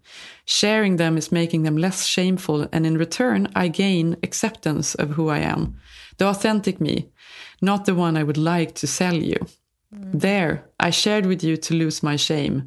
Sharing 0.53 0.97
them 0.97 1.17
is 1.17 1.31
making 1.31 1.63
them 1.65 1.77
less 1.79 2.07
shameful, 2.07 2.67
and 2.73 2.85
in 2.85 2.99
return, 2.99 3.49
I 3.55 3.69
gain 3.69 4.17
acceptance 4.23 5.03
of 5.03 5.11
who 5.11 5.31
I 5.31 5.39
am. 5.39 5.77
The 6.17 6.25
authentic 6.25 6.81
me, 6.81 7.05
not 7.61 7.85
the 7.85 7.93
one 7.93 8.21
I 8.21 8.25
would 8.25 8.37
like 8.37 8.73
to 8.81 8.87
sell 8.87 9.15
you. 9.15 9.47
There, 10.21 10.59
I 10.89 10.91
shared 10.93 11.27
with 11.27 11.45
you 11.45 11.57
to 11.57 11.75
lose 11.75 12.03
my 12.03 12.19
shame. 12.19 12.63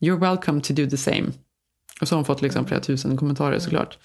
You're 0.00 0.18
welcome 0.18 0.60
to 0.60 0.72
do 0.72 0.86
the 0.86 0.96
same. 0.96 1.32
Och 2.00 2.08
så 2.08 2.14
har 2.14 2.18
hon 2.18 2.24
fått 2.24 2.42
liksom 2.42 2.66
flera 2.66 2.80
tusen 2.80 3.16
kommentarer 3.16 3.58
såklart. 3.58 3.98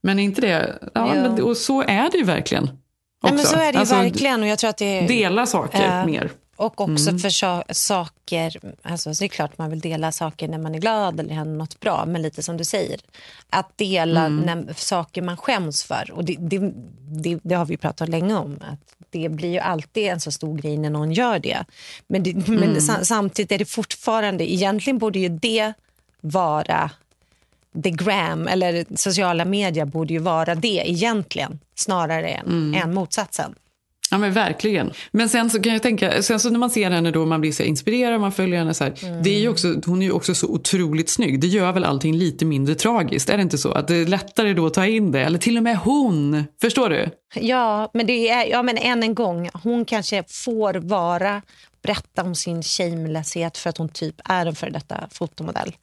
Men 0.00 0.18
är 0.18 0.22
inte 0.22 0.40
det, 0.40 0.78
ja, 0.94 1.06
men, 1.14 1.42
och 1.42 1.56
så 1.56 1.82
är 1.82 2.10
det 2.10 2.18
ju 2.18 2.24
verkligen. 2.24 2.64
Också. 2.64 2.78
Nej, 3.22 3.32
men 3.32 3.44
så 3.44 3.56
är 3.56 3.72
det 3.72 3.72
ju 3.72 3.78
Alltså, 3.78 3.94
verkligen. 3.94 4.42
Och 4.42 4.48
jag 4.48 4.58
tror 4.58 4.70
att 4.70 4.78
det. 4.78 5.06
Dela 5.06 5.46
saker 5.46 5.82
Ja. 5.82 6.06
mer. 6.06 6.30
Och 6.56 6.80
också 6.80 7.08
Mm. 7.08 7.18
för 7.18 7.30
sa- 7.30 7.64
saker, 7.72 8.60
alltså 8.82 9.14
så 9.14 9.24
är 9.24 9.28
det 9.28 9.34
klart 9.34 9.58
man 9.58 9.70
vill 9.70 9.80
dela 9.80 10.12
saker 10.12 10.48
när 10.48 10.58
man 10.58 10.74
är 10.74 10.78
glad 10.78 11.20
eller 11.20 11.34
händer 11.34 11.56
något 11.56 11.80
bra, 11.80 12.04
men 12.06 12.22
lite 12.22 12.42
som 12.42 12.56
du 12.56 12.64
säger, 12.64 13.00
att 13.50 13.78
dela 13.78 14.26
Mm. 14.26 14.40
när, 14.40 14.74
saker 14.74 15.22
man 15.22 15.36
skäms 15.36 15.84
för. 15.84 16.10
Och 16.14 16.24
det, 16.24 16.36
det, 16.38 16.72
det, 17.10 17.38
det 17.42 17.54
har 17.54 17.66
vi 17.66 17.76
pratat 17.76 18.08
länge 18.08 18.34
om, 18.34 18.58
att 18.70 18.94
det 19.10 19.28
blir 19.28 19.48
ju 19.52 19.58
alltid 19.58 20.04
en 20.08 20.20
så 20.20 20.32
stor 20.32 20.58
grej 20.58 20.76
när 20.78 20.90
någon 20.90 21.12
gör 21.12 21.38
det. 21.38 21.64
Men, 22.06 22.24
Mm. 22.26 22.60
men 22.60 22.80
sa, 22.82 23.04
samtidigt 23.04 23.52
är 23.52 23.58
det 23.58 23.64
fortfarande, 23.64 24.52
egentligen 24.52 24.98
borde 24.98 25.18
ju 25.18 25.28
det 25.28 25.72
vara 26.20 26.90
the 27.82 27.90
gram, 27.90 28.48
eller 28.48 28.84
sociala 28.96 29.44
medier 29.44 29.84
borde 29.84 30.12
ju 30.14 30.18
vara 30.20 30.54
det 30.54 30.90
egentligen, 30.90 31.58
snarare 31.74 32.28
än, 32.28 32.46
Mm. 32.46 32.82
än 32.82 32.94
motsatsen. 32.94 33.54
Ja 34.10 34.18
men 34.18 34.32
verkligen. 34.32 34.92
Men 35.10 35.28
sen 35.28 35.50
så 35.50 35.62
kan 35.62 35.72
jag 35.72 35.82
tänka, 35.82 36.22
sen 36.22 36.40
så 36.40 36.50
när 36.50 36.58
man 36.58 36.70
ser 36.70 36.90
henne 36.90 37.10
då 37.10 37.26
man 37.26 37.40
blir 37.40 37.52
så 37.52 37.62
inspirerad, 37.62 38.20
man 38.20 38.32
följer 38.32 38.58
henne 38.58 38.74
så 38.74 38.84
här. 38.84 39.22
Det 39.22 39.30
är 39.30 39.38
ju 39.40 39.48
också, 39.48 39.74
hon 39.86 40.02
är 40.02 40.06
ju 40.06 40.12
också 40.12 40.34
så 40.34 40.46
otroligt 40.46 41.08
snygg. 41.08 41.40
Det 41.40 41.46
gör 41.46 41.72
väl 41.72 41.84
allting 41.84 42.16
lite 42.16 42.44
mindre 42.44 42.74
tragiskt, 42.74 43.30
är 43.30 43.36
det 43.36 43.42
inte 43.42 43.58
så? 43.58 43.72
Att 43.72 43.88
det 43.88 43.94
är 43.96 44.06
lättare 44.06 44.52
då 44.54 44.66
att 44.66 44.74
ta 44.74 44.86
in 44.86 45.12
det, 45.12 45.20
eller 45.20 45.38
till 45.38 45.56
och 45.56 45.62
med 45.62 45.76
hon. 45.76 46.44
Förstår 46.60 46.88
du? 46.90 47.08
Ja, 47.34 47.90
men, 47.94 48.06
det 48.06 48.28
är, 48.30 48.46
ja, 48.46 48.62
men 48.62 48.78
än 48.78 49.02
en 49.02 49.14
gång, 49.14 49.50
hon 49.62 49.84
kanske 49.84 50.24
får 50.28 50.74
vara, 50.74 51.42
berätta 51.82 52.22
om 52.22 52.34
sin 52.34 52.62
shamelesshet 52.62 53.58
för 53.58 53.70
att 53.70 53.78
hon 53.78 53.88
typ 53.88 54.14
är 54.24 54.46
en 54.46 54.54
före 54.54 54.70
detta 54.70 54.96
fotomodell. 55.12 55.76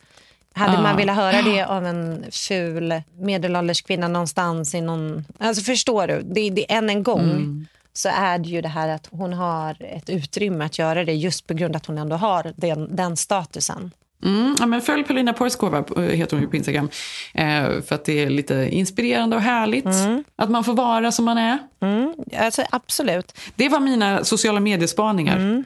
Hade 0.56 0.74
Ja. 0.74 0.82
man 0.82 0.98
velat 0.98 1.16
höra 1.16 1.42
det 1.42 1.64
av 1.66 1.86
en 1.86 2.26
ful 2.32 3.02
medelålders 3.20 3.82
kvinna 3.82 4.08
någonstans 4.08 4.76
i 4.76 4.82
någon... 4.82 5.26
Alltså 5.40 5.64
förstår 5.64 6.08
du? 6.08 6.22
Det, 6.22 6.50
det, 6.50 6.72
än 6.72 6.90
en 6.90 7.04
gång 7.04 7.22
Mm. 7.22 7.68
Så 7.94 8.10
är 8.10 8.38
det 8.38 8.50
ju 8.50 8.62
det 8.62 8.68
här 8.68 8.90
att 8.90 9.08
hon 9.12 9.34
har 9.34 9.78
ett 9.80 10.10
utrymme 10.10 10.66
att 10.66 10.80
göra 10.80 11.04
det 11.06 11.14
just 11.14 11.48
på 11.48 11.54
grund 11.54 11.76
av 11.76 11.78
att 11.78 11.86
hon 11.86 11.98
ändå 11.98 12.16
har 12.16 12.54
den, 12.56 12.96
den 12.96 13.18
statusen. 13.18 13.92
Mm, 14.26 14.56
ja, 14.60 14.66
men 14.66 14.82
följ 14.82 15.04
Paulina 15.04 15.34
Porskova, 15.34 15.84
eh, 15.98 16.04
heter 16.04 16.36
hon 16.36 16.42
ju 16.42 16.50
på 16.50 16.56
Instagram. 16.56 16.90
Eh, 17.34 17.82
för 17.82 17.94
att 17.96 18.06
det 18.06 18.24
är 18.24 18.30
lite 18.30 18.70
inspirerande 18.72 19.36
och 19.36 19.42
härligt. 19.42 19.88
Att 20.36 20.50
man 20.50 20.64
får 20.64 20.74
vara 20.74 21.12
som 21.12 21.26
man 21.26 21.38
är. 21.38 21.60
Mm, 21.82 22.14
alltså, 22.38 22.64
absolut. 22.70 23.34
Det 23.56 23.70
var 23.70 23.80
mina 23.80 24.24
sociala 24.24 24.60
mediespaningar. 24.60 25.66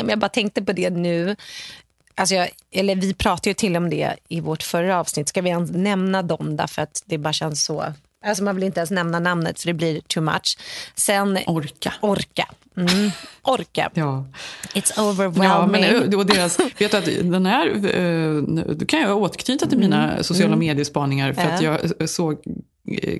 Men 0.00 0.08
jag 0.08 0.18
bara 0.18 0.28
tänkte 0.28 0.62
på 0.62 0.72
det 0.72 0.90
nu. 0.90 1.36
Alltså 2.14 2.34
jag, 2.34 2.48
eller 2.72 2.96
vi 2.96 3.14
pratade 3.14 3.50
ju 3.50 3.54
till 3.54 3.76
om 3.76 3.90
det 3.90 4.16
i 4.28 4.40
vårt 4.40 4.62
förra 4.62 4.98
avsnitt. 5.00 5.28
Ska 5.28 5.40
vi 5.40 5.50
ens 5.50 5.70
nämna 5.70 6.22
dem 6.22 6.56
därför 6.56 6.82
att 6.82 7.02
det 7.06 7.18
bara 7.18 7.32
känns 7.32 7.64
så 7.64 7.84
Alltså 8.24 8.44
man 8.44 8.54
vill 8.54 8.64
inte 8.64 8.80
ens 8.80 8.90
nämna 8.90 9.18
namnet 9.20 9.60
för 9.60 9.66
det 9.66 9.74
blir 9.74 10.00
too 10.00 10.22
much. 10.22 10.58
Sen, 10.94 11.38
orka. 11.46 11.92
Orka. 12.00 12.48
Mm. 12.76 13.10
Orka. 13.42 13.90
Ja. 13.94 14.24
It's 14.74 15.00
overwhelming. 15.10 15.42
Ja, 15.44 15.66
men, 15.66 16.14
och 16.14 16.26
deras, 16.26 16.58
vet 16.78 16.90
du 16.90 16.96
att 16.96 17.04
den 17.04 17.46
här, 17.46 17.66
eh, 17.68 18.42
då 18.74 18.86
kan 18.86 19.00
jag 19.00 19.16
återknyta 19.18 19.66
till 19.66 19.78
mina 19.78 20.10
Mm. 20.12 20.24
sociala 20.24 20.52
Mm. 20.52 20.58
mediespaningar. 20.58 21.32
För 21.32 21.42
Ja. 21.42 21.48
att 21.54 21.62
jag 21.62 22.08
såg, 22.10 22.32
eh, 22.32 22.40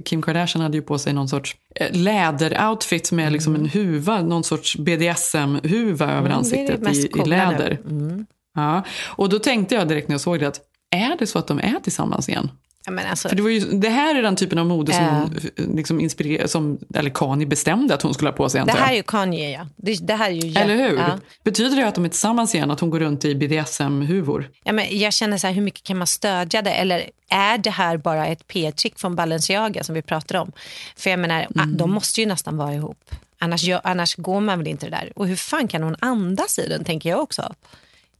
Kim 0.04 0.22
Kardashian 0.22 0.62
hade 0.62 0.76
ju 0.76 0.82
på 0.82 0.98
sig 0.98 1.12
någon 1.12 1.28
sorts 1.28 1.56
eh, 1.74 1.88
läderoutfit 1.92 3.12
med 3.12 3.32
liksom 3.32 3.54
en 3.54 3.68
huva, 3.68 4.22
någon 4.22 4.44
sorts 4.44 4.76
BDSM-huva 4.76 6.04
över 6.04 6.18
Mm, 6.18 6.26
är 6.26 6.28
det 6.28 6.34
ansiktet 6.34 7.16
i, 7.16 7.20
i 7.20 7.24
läder. 7.24 7.80
Mm. 7.90 8.26
Ja. 8.54 8.82
Och 9.08 9.28
då 9.28 9.38
tänkte 9.38 9.74
jag 9.74 9.88
direkt 9.88 10.08
när 10.08 10.14
jag 10.14 10.20
såg 10.20 10.40
det 10.40 10.48
att 10.48 10.60
är 10.90 11.16
det 11.18 11.26
så 11.26 11.38
att 11.38 11.46
de 11.46 11.58
är 11.58 11.80
tillsammans 11.82 12.28
igen? 12.28 12.50
Ja, 12.86 12.92
alltså, 13.10 13.28
För 13.28 13.36
det, 13.36 13.42
var 13.42 13.50
ju, 13.50 13.60
det 13.60 13.88
här 13.88 14.14
är 14.14 14.22
den 14.22 14.36
typen 14.36 14.58
av 14.58 14.66
mode 14.66 14.92
som, 14.92 15.04
eh, 15.04 15.74
liksom 15.76 16.00
inspirer, 16.00 16.46
som 16.46 16.78
eller 16.94 17.10
Kanye 17.10 17.46
bestämde 17.46 17.94
att 17.94 18.02
hon 18.02 18.14
skulle 18.14 18.30
ha 18.30 18.36
på 18.36 18.48
sig. 18.48 18.58
det 18.58 18.62
antar 18.62 18.78
här 18.84 18.92
är 18.92 18.96
ju 18.96 19.02
Kanye, 19.02 19.50
ja. 19.50 19.66
Det, 19.76 20.06
det 20.06 20.14
här 20.14 20.30
är 20.30 20.34
ju 20.34 20.54
Eller 20.58 20.76
hur? 20.76 20.98
Ja. 20.98 21.18
Betyder 21.44 21.76
det 21.76 21.88
att 21.88 21.94
de 21.94 22.04
är 22.04 22.08
tillsammans 22.08 22.54
igen, 22.54 22.70
att 22.70 22.80
hon 22.80 22.90
går 22.90 23.00
runt 23.00 23.24
i 23.24 23.34
BDSM-huvor? 23.34 24.50
Ja, 24.64 24.72
men 24.72 24.98
jag 24.98 25.12
känner 25.12 25.38
så 25.38 25.46
här, 25.46 25.54
hur 25.54 25.62
mycket 25.62 25.82
kan 25.82 25.98
man 25.98 26.06
stödja 26.06 26.62
det? 26.62 26.70
Eller 26.72 27.10
är 27.28 27.58
det 27.58 27.70
här 27.70 27.96
bara 27.96 28.26
ett 28.26 28.46
PR-trick 28.48 28.98
från 28.98 29.16
Balenciaga 29.16 29.84
som 29.84 29.94
vi 29.94 30.02
pratar 30.02 30.34
om? 30.38 30.52
För 30.96 31.10
jag 31.10 31.18
menar, 31.18 31.46
ah, 31.54 31.62
Mm. 31.62 31.76
de 31.76 31.90
måste 31.92 32.20
ju 32.20 32.26
nästan 32.26 32.56
vara 32.56 32.74
ihop. 32.74 33.10
Annars, 33.38 33.68
annars 33.84 34.14
går 34.16 34.40
man 34.40 34.58
väl 34.58 34.68
inte 34.68 34.86
det 34.86 34.90
där. 34.90 35.12
Och 35.16 35.28
hur 35.28 35.36
fan 35.36 35.68
kan 35.68 35.82
hon 35.82 35.96
andas 35.98 36.58
i 36.58 36.68
den, 36.68 36.84
tänker 36.84 37.10
jag 37.10 37.20
också. 37.20 37.54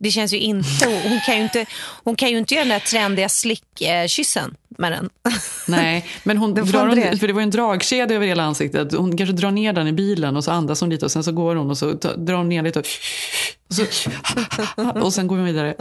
Det 0.03 0.11
känns 0.11 0.33
ju 0.33 0.39
inte... 0.39 0.87
Hon 1.09 1.21
kan 1.27 1.37
ju 1.37 1.43
inte, 1.43 1.67
hon 2.05 2.17
kan 2.17 2.31
ju 2.31 2.39
inte 2.39 2.55
göra 2.55 2.65
den 2.65 2.79
där 2.79 2.87
trendiga 2.87 3.29
slickkyssen 3.29 4.57
med 4.79 4.93
den. 4.93 5.11
Nej, 5.69 6.07
men 6.25 6.39
hon 6.39 6.55
drar 6.55 6.87
hon 6.87 7.19
för 7.19 7.27
det 7.27 7.33
var 7.33 7.41
ju 7.41 7.45
en 7.45 7.51
dragkedja 7.51 8.17
över 8.17 8.27
hela 8.27 8.43
ansiktet. 8.43 8.93
Hon 8.93 9.17
kanske 9.17 9.37
drar 9.37 9.51
ner 9.51 9.73
den 9.73 9.89
i 9.89 9.93
bilen 9.93 10.37
och 10.37 10.45
så 10.45 10.51
andas 10.51 10.81
hon 10.81 10.91
lite 10.91 11.05
och 11.05 11.11
sen 11.11 11.25
så 11.25 11.33
går 11.33 11.55
hon 11.55 11.71
och 11.71 11.79
så 11.79 11.93
drar 11.93 12.35
hon 12.35 12.49
ner 12.49 12.63
lite 12.63 12.79
och, 12.79 12.87
och, 13.69 13.75
så, 13.75 14.11
och 15.01 15.15
sen 15.15 15.27
går 15.27 15.37
hon 15.37 15.45
vidare. 15.45 15.75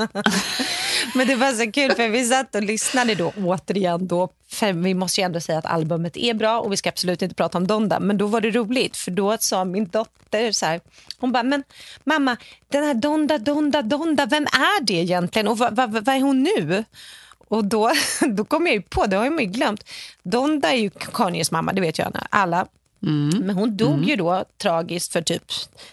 Men 1.16 1.28
det 1.28 1.36
var 1.36 1.52
så 1.52 1.72
kul 1.72 1.92
för 1.92 2.10
vi 2.10 2.26
satt 2.26 2.56
och 2.56 2.64
lyssnade 2.64 3.16
då 3.16 3.34
återigen 3.38 4.08
då. 4.08 4.30
För 4.50 4.74
vi 4.74 4.94
måste 4.94 5.22
ju 5.22 5.26
ändå 5.26 5.40
säga 5.40 5.58
att 5.58 5.66
albumet 5.66 6.18
är 6.18 6.34
bra 6.34 6.60
och 6.60 6.72
vi 6.72 6.78
ska 6.78 6.90
absolut 6.90 7.22
inte 7.22 7.36
prata 7.36 7.58
om 7.58 7.68
Donda. 7.68 8.00
Men 8.00 8.18
då 8.18 8.28
var 8.28 8.42
det 8.42 8.50
roligt 8.52 8.98
för 8.98 9.12
då 9.12 9.38
sa 9.40 9.66
min 9.66 9.88
dotter 9.88 10.52
så 10.52 10.66
här. 10.66 10.82
Hon 11.20 11.32
bara, 11.32 11.44
men 11.44 11.64
mamma 12.04 12.38
den 12.72 12.84
här 12.84 12.94
Donda, 12.94 13.38
Donda, 13.38 13.82
Donda, 13.82 14.26
vem 14.26 14.44
är 14.44 14.84
det 14.84 14.94
egentligen 14.94 15.48
och 15.48 15.58
vad, 15.58 15.76
vad, 15.76 15.92
vad 15.92 16.08
är 16.08 16.22
hon 16.22 16.44
nu? 16.44 16.84
Och 17.52 17.66
då, 17.66 17.92
då 18.28 18.46
kom 18.46 18.66
jag 18.66 18.76
ju 18.76 18.82
på, 18.82 19.06
det 19.06 19.16
har 19.16 19.26
jag 19.26 19.42
ju 19.42 19.48
glömt. 19.48 19.84
Donda 20.24 20.72
är 20.72 20.78
ju 20.78 20.90
Kanyes 20.90 21.52
mamma, 21.52 21.74
det 21.74 21.82
vet 21.82 21.98
jag 21.98 22.18
alla. 22.30 22.66
Men 23.42 23.50
hon 23.50 23.78
dog 23.78 24.04
ju 24.06 24.16
då 24.16 24.46
tragiskt 24.62 25.14
för 25.14 25.22
typ 25.22 25.44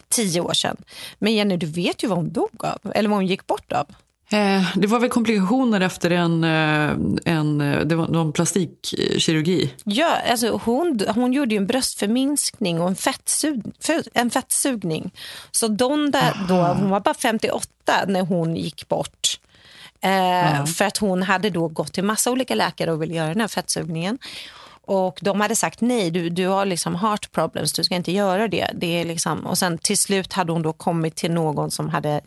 tio 0.09 0.41
år 0.41 0.53
sedan. 0.53 0.77
Men 1.19 1.35
Jenny, 1.35 1.57
du 1.57 1.67
vet 1.67 2.05
ju 2.05 2.09
vad 2.09 2.19
hon 2.19 2.33
dog 2.33 2.65
av, 2.65 2.93
eller 2.95 3.09
vad 3.09 3.19
hon 3.19 3.27
gick 3.27 3.47
bort 3.47 3.73
av. 3.73 3.87
Eh, 4.31 4.77
det 4.77 4.87
var 4.87 5.01
väl 5.01 5.11
komplikationer 5.11 5.81
efter 5.81 6.11
en, 6.11 6.45
eh, 6.45 7.33
en, 7.35 7.61
eh, 7.61 7.81
det 7.81 7.95
var 7.95 8.09
någon 8.09 8.33
plastikkirurgi. 8.33 9.75
Ja, 9.85 10.17
alltså 10.31 10.61
hon, 10.65 11.01
hon 11.15 11.33
gjorde 11.33 11.55
ju 11.55 11.59
en 11.59 11.67
bröstförminskning 11.67 12.81
och 12.81 12.89
en, 12.89 12.97
fettsug, 12.97 13.63
en 14.15 14.31
fettsugning. 14.31 15.11
Så 15.51 15.69
Donda 15.69 16.35
då, 16.49 16.55
hon 16.55 16.91
var 16.91 17.01
bara 17.01 17.15
58 17.15 17.69
när 18.07 18.23
hon 18.23 18.57
gick 18.57 18.89
bort. 18.89 19.38
Eh, 20.01 20.65
För 20.65 20.85
att 20.85 20.97
hon 20.97 21.23
hade 21.23 21.51
då 21.51 21.69
gått 21.69 21.93
till 21.93 22.05
massa 22.05 22.31
olika 22.31 22.55
läkare 22.55 22.93
och 22.93 23.03
ville 23.03 23.15
göra 23.15 23.29
den 23.29 23.41
här 23.41 23.49
fettsugningen. 23.49 24.19
Och 24.89 25.19
de 25.23 25.41
hade 25.41 25.57
sagt 25.57 25.81
nej, 25.81 26.11
du, 26.11 26.31
du 26.31 26.47
har 26.47 26.67
liksom 26.67 26.95
heart 26.95 27.33
problems, 27.33 27.73
du 27.73 27.85
ska 27.85 27.95
inte 27.95 28.13
göra 28.13 28.49
det. 28.49 28.71
det 28.75 29.01
är 29.01 29.05
liksom, 29.05 29.47
och 29.47 29.59
sen 29.59 29.79
till 29.79 29.99
slut 29.99 30.33
hade 30.33 30.53
hon 30.53 30.63
då 30.63 30.73
kommit 30.73 31.17
till 31.17 31.31
någon 31.31 31.71
som 31.71 31.89
hade 31.89 32.21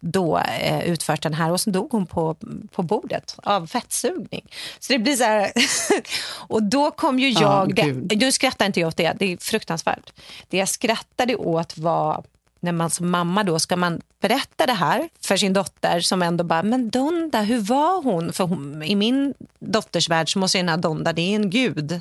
då 0.00 0.38
eh, 0.38 0.80
utfört 0.80 1.22
den 1.22 1.34
här 1.34 1.52
och 1.52 1.60
så 1.60 1.70
dog 1.70 1.92
hon 1.92 2.06
på, 2.06 2.36
på 2.72 2.82
bordet 2.82 3.36
av 3.42 3.66
fettsugning. 3.66 4.46
Så 4.78 4.92
det 4.92 4.98
blir 4.98 5.16
så 5.16 5.24
här... 5.24 5.52
och 6.48 6.62
då 6.62 6.90
kom 6.90 7.18
ju 7.18 7.30
Ja, 7.30 7.40
jag... 7.40 7.74
gud. 7.74 7.96
det, 8.06 8.16
nu 8.16 8.32
skrattar 8.32 8.66
inte 8.66 8.80
jag 8.80 8.88
åt 8.88 8.96
det, 8.96 9.16
det 9.18 9.32
är 9.32 9.36
fruktansvärt. 9.36 10.12
Det 10.48 10.56
jag 10.56 10.68
skrattade 10.68 11.36
åt 11.36 11.78
var 11.78 12.24
när 12.60 12.72
man 12.72 12.90
som 12.90 13.10
mamma 13.10 13.44
då 13.44 13.58
ska 13.58 13.76
man 13.76 14.00
berätta 14.20 14.66
det 14.66 14.72
här 14.72 15.08
för 15.26 15.36
sin 15.36 15.52
dotter 15.52 16.00
som 16.00 16.22
ändå 16.22 16.44
bara, 16.44 16.62
men 16.62 16.90
Donda, 16.90 17.40
hur 17.40 17.58
var 17.60 18.02
hon? 18.02 18.32
För 18.32 18.44
hon, 18.44 18.82
i 18.82 18.94
min 18.94 19.34
dotters 19.58 20.08
värld 20.08 20.32
så 20.32 20.38
måste 20.38 20.58
den 20.58 20.68
här 20.68 20.76
Donda, 20.76 21.12
det 21.12 21.22
är 21.22 21.36
en 21.36 21.50
gud. 21.50 22.00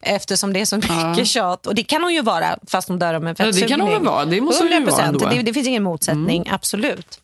Eftersom 0.00 0.52
det 0.52 0.60
är 0.60 0.64
så 0.64 0.76
mycket 0.76 1.26
tjat. 1.26 1.66
Och 1.66 1.74
det 1.74 1.82
kan 1.82 2.02
hon 2.02 2.14
ju 2.14 2.22
vara 2.22 2.58
fast 2.66 2.88
hon 2.88 2.98
dör 2.98 3.14
av 3.14 3.22
en 3.22 3.28
Ja, 3.28 3.32
det 3.32 3.44
fettsugning. 3.44 3.68
kan 3.68 3.80
hon 3.80 3.90
väl 3.90 4.02
vara. 4.04 4.24
Det 4.24 4.40
måste 4.40 4.64
hon 4.64 4.72
ju 4.72 4.84
vara 4.84 5.02
100%. 5.04 5.08
ändå. 5.08 5.28
Det, 5.28 5.42
det 5.42 5.52
finns 5.52 5.66
ingen 5.68 5.82
motsättning, 5.82 6.48
absolut. 6.50 7.20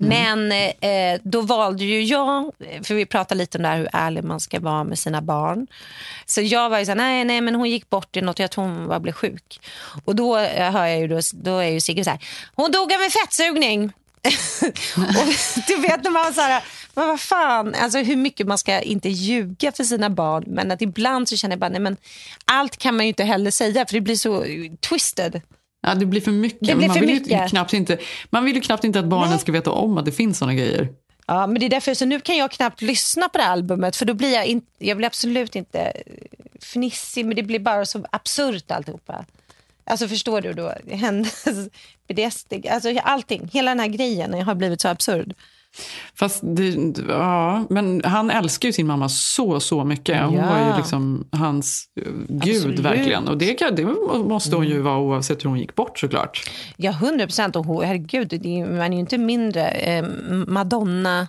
Mm. 0.00 0.48
Men 0.48 0.72
eh, 0.80 1.20
då 1.24 1.40
valde 1.40 1.84
ju 1.84 2.02
jag, 2.02 2.52
för 2.82 2.94
vi 2.94 3.06
pratade 3.06 3.38
lite 3.38 3.58
om 3.58 3.62
det 3.62 3.68
här 3.68 3.76
hur 3.76 3.88
ärlig 3.92 4.24
man 4.24 4.40
ska 4.40 4.60
vara 4.60 4.84
med 4.84 4.98
sina 4.98 5.22
barn. 5.22 5.66
Så 6.26 6.40
jag 6.40 6.70
var 6.70 6.78
ju 6.78 6.84
så 6.84 6.90
här, 6.90 6.96
nej, 6.96 7.24
nej, 7.24 7.40
men 7.40 7.54
hon 7.54 7.70
gick 7.70 7.90
bort 7.90 8.16
i 8.16 8.20
något, 8.20 8.38
jag 8.38 8.50
tror 8.50 8.64
hon 8.64 8.86
var, 8.86 9.00
blev 9.00 9.12
sjuk. 9.12 9.60
Och 10.04 10.16
då 10.16 10.38
eh, 10.38 10.72
hör 10.72 10.86
jag 10.86 11.00
ju, 11.00 11.08
då, 11.08 11.20
då 11.32 11.58
är 11.58 11.68
ju 11.68 11.80
Sigge 11.80 12.04
så 12.04 12.10
här, 12.10 12.18
hon 12.54 12.70
dog 12.70 12.92
av 12.92 13.02
en 13.02 13.10
fettsugning. 13.10 13.92
och 14.96 15.26
du 15.66 15.76
vet 15.76 16.04
när 16.04 16.10
man 16.10 16.34
så 16.34 16.40
här, 16.40 16.64
men 16.94 17.08
vad 17.08 17.20
fan, 17.20 17.74
alltså 17.74 17.98
hur 17.98 18.16
mycket 18.16 18.46
man 18.46 18.58
ska 18.58 18.80
inte 18.80 19.08
ljuga 19.08 19.72
för 19.72 19.84
sina 19.84 20.10
barn. 20.10 20.44
Men 20.46 20.70
att 20.70 20.82
ibland 20.82 21.28
så 21.28 21.36
känner 21.36 21.52
jag 21.52 21.60
bara, 21.60 21.70
nej 21.70 21.80
men 21.80 21.96
allt 22.44 22.76
kan 22.76 22.96
man 22.96 23.04
ju 23.04 23.08
inte 23.08 23.24
heller 23.24 23.50
säga 23.50 23.86
för 23.86 23.94
det 23.94 24.00
blir 24.00 24.16
så 24.16 24.44
twisted. 24.88 25.40
Ja, 25.86 25.94
det 25.94 26.06
blir 26.06 26.20
för 26.20 26.30
mycket. 26.30 26.60
Det 26.60 26.74
blir 26.74 26.88
man, 26.88 26.94
för 26.94 27.06
vill 27.06 27.14
mycket. 27.14 27.50
knappt 27.50 27.72
inte, 27.72 27.98
man 28.30 28.44
vill 28.44 28.54
ju 28.54 28.60
knappt 28.60 28.84
inte 28.84 28.98
att 28.98 29.04
barnen 29.04 29.38
ska 29.38 29.52
veta 29.52 29.70
om 29.70 29.98
att 29.98 30.04
det 30.04 30.12
finns 30.12 30.38
såna 30.38 30.54
grejer. 30.54 30.88
Ja, 31.26 31.46
men 31.46 31.60
det 31.60 31.66
är 31.66 31.70
därför 31.70 31.94
så 31.94 32.04
nu 32.04 32.20
kan 32.20 32.36
jag 32.36 32.50
knappt 32.50 32.82
lyssna 32.82 33.28
på 33.28 33.38
det 33.38 33.44
här 33.44 33.52
albumet 33.52 33.96
för 33.96 34.06
då 34.06 34.14
blir 34.14 34.32
jag 34.34 34.46
inte, 34.46 34.66
jag 34.78 34.96
blir 34.96 35.06
absolut 35.06 35.56
inte 35.56 35.80
eh, 35.80 35.92
fnissig 36.60 37.26
men 37.26 37.36
det 37.36 37.42
blir 37.42 37.58
bara 37.58 37.86
så 37.86 38.04
absurt 38.12 38.70
alltihopa. 38.70 39.24
Alltså 39.84 40.08
förstår 40.08 40.40
du 40.40 40.52
då? 40.52 40.72
Hennes 40.90 41.44
bedästig, 42.08 42.68
alltså 42.68 42.98
allting, 43.02 43.50
hela 43.52 43.70
den 43.70 43.80
här 43.80 43.88
grejen 43.88 44.42
har 44.42 44.54
blivit 44.54 44.80
så 44.80 44.88
absurd. 44.88 45.34
Fast 46.14 46.40
det, 46.42 46.94
ja, 47.08 47.64
men 47.70 48.02
han 48.04 48.30
älskar 48.30 48.68
ju 48.68 48.72
sin 48.72 48.86
mamma 48.86 49.08
så, 49.08 49.60
så 49.60 49.84
mycket. 49.84 50.22
Hon 50.24 50.34
Ja. 50.34 50.46
var 50.50 50.70
ju 50.70 50.76
liksom 50.76 51.24
hans 51.30 51.84
eh, 52.00 52.12
gud 52.28 52.56
Absolut. 52.56 52.78
verkligen. 52.78 53.28
Och 53.28 53.38
det, 53.38 53.70
det 53.76 53.84
måste 54.24 54.56
hon 54.56 54.66
ju 54.66 54.80
vara 54.80 54.98
oavsett 54.98 55.44
hur 55.44 55.48
hon 55.48 55.58
gick 55.58 55.74
bort 55.74 55.98
såklart. 55.98 56.50
Ja, 56.76 56.90
hundra 56.90 57.26
procent. 57.26 57.56
Och 57.56 57.84
herregud, 57.84 58.32
man 58.68 58.80
är 58.80 58.92
ju 58.92 58.98
inte 58.98 59.18
mindre 59.18 59.68
eh, 59.68 60.04
Madonna 60.48 61.28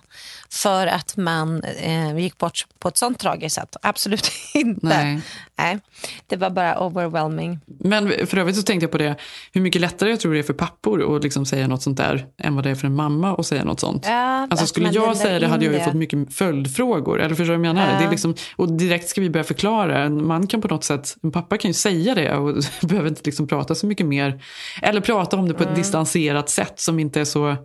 för 0.50 0.86
att 0.86 1.16
man 1.16 1.62
eh, 1.64 2.18
gick 2.18 2.38
bort 2.38 2.66
på 2.78 2.88
ett 2.88 2.96
sånt 2.98 3.18
tragiskt 3.18 3.54
sätt. 3.54 3.76
Absolut 3.82 4.30
inte. 4.54 4.86
Nej. 4.86 5.20
Nej, 5.58 5.78
det 6.26 6.36
var 6.36 6.50
bara 6.50 6.80
overwhelming. 6.86 7.58
Men 7.66 8.26
för 8.26 8.36
övrigt 8.38 8.56
så 8.56 8.62
tänkte 8.62 8.84
jag 8.84 8.90
på 8.90 8.98
det, 8.98 9.16
hur 9.52 9.60
mycket 9.60 9.80
lättare 9.80 10.10
jag 10.10 10.20
tror 10.20 10.32
det 10.32 10.38
är 10.38 10.42
för 10.42 10.52
pappor 10.54 11.16
att 11.16 11.22
liksom 11.22 11.46
säga 11.46 11.68
något 11.68 11.82
sånt 11.82 11.96
där 11.96 12.26
än 12.38 12.54
vad 12.54 12.64
det 12.64 12.70
är 12.70 12.74
för 12.74 12.86
en 12.86 12.94
mamma 12.94 13.36
att 13.36 13.46
säga 13.46 13.64
något 13.64 13.80
sånt. 13.80 14.04
Ja, 14.08 14.35
Alltså 14.50 14.66
skulle 14.66 14.88
jag 14.90 15.16
säga 15.16 15.38
det 15.38 15.46
hade 15.46 15.64
jag 15.64 15.72
ju 15.72 15.78
det. 15.78 15.84
fått 15.84 15.94
mycket 15.94 16.34
följdfrågor. 16.34 17.20
Eller 17.20 17.34
förstår 17.34 17.44
du 17.54 17.58
vad 17.58 17.66
jag 17.66 17.74
menar? 17.74 17.92
Ja. 17.92 17.98
Det 17.98 18.04
är 18.04 18.10
liksom, 18.10 18.34
och 18.56 18.72
direkt 18.72 19.08
ska 19.08 19.20
vi 19.20 19.30
börja 19.30 19.44
förklara. 19.44 19.98
En 20.04 20.26
man 20.26 20.46
kan 20.46 20.60
på 20.60 20.68
något 20.68 20.84
sätt, 20.84 21.16
en 21.22 21.32
pappa 21.32 21.58
kan 21.58 21.68
ju 21.68 21.74
säga 21.74 22.14
det 22.14 22.34
och 22.36 22.56
behöver 22.88 23.08
inte 23.08 23.22
liksom 23.24 23.48
prata 23.48 23.74
så 23.74 23.86
mycket 23.86 24.06
mer. 24.06 24.42
Eller 24.82 25.00
prata 25.00 25.36
om 25.36 25.48
det 25.48 25.54
på 25.54 25.62
ett 25.62 25.68
Mm. 25.68 25.78
distanserat 25.80 26.50
sätt 26.50 26.80
som 26.80 26.98
inte 26.98 27.20
är 27.20 27.24
så, 27.24 27.56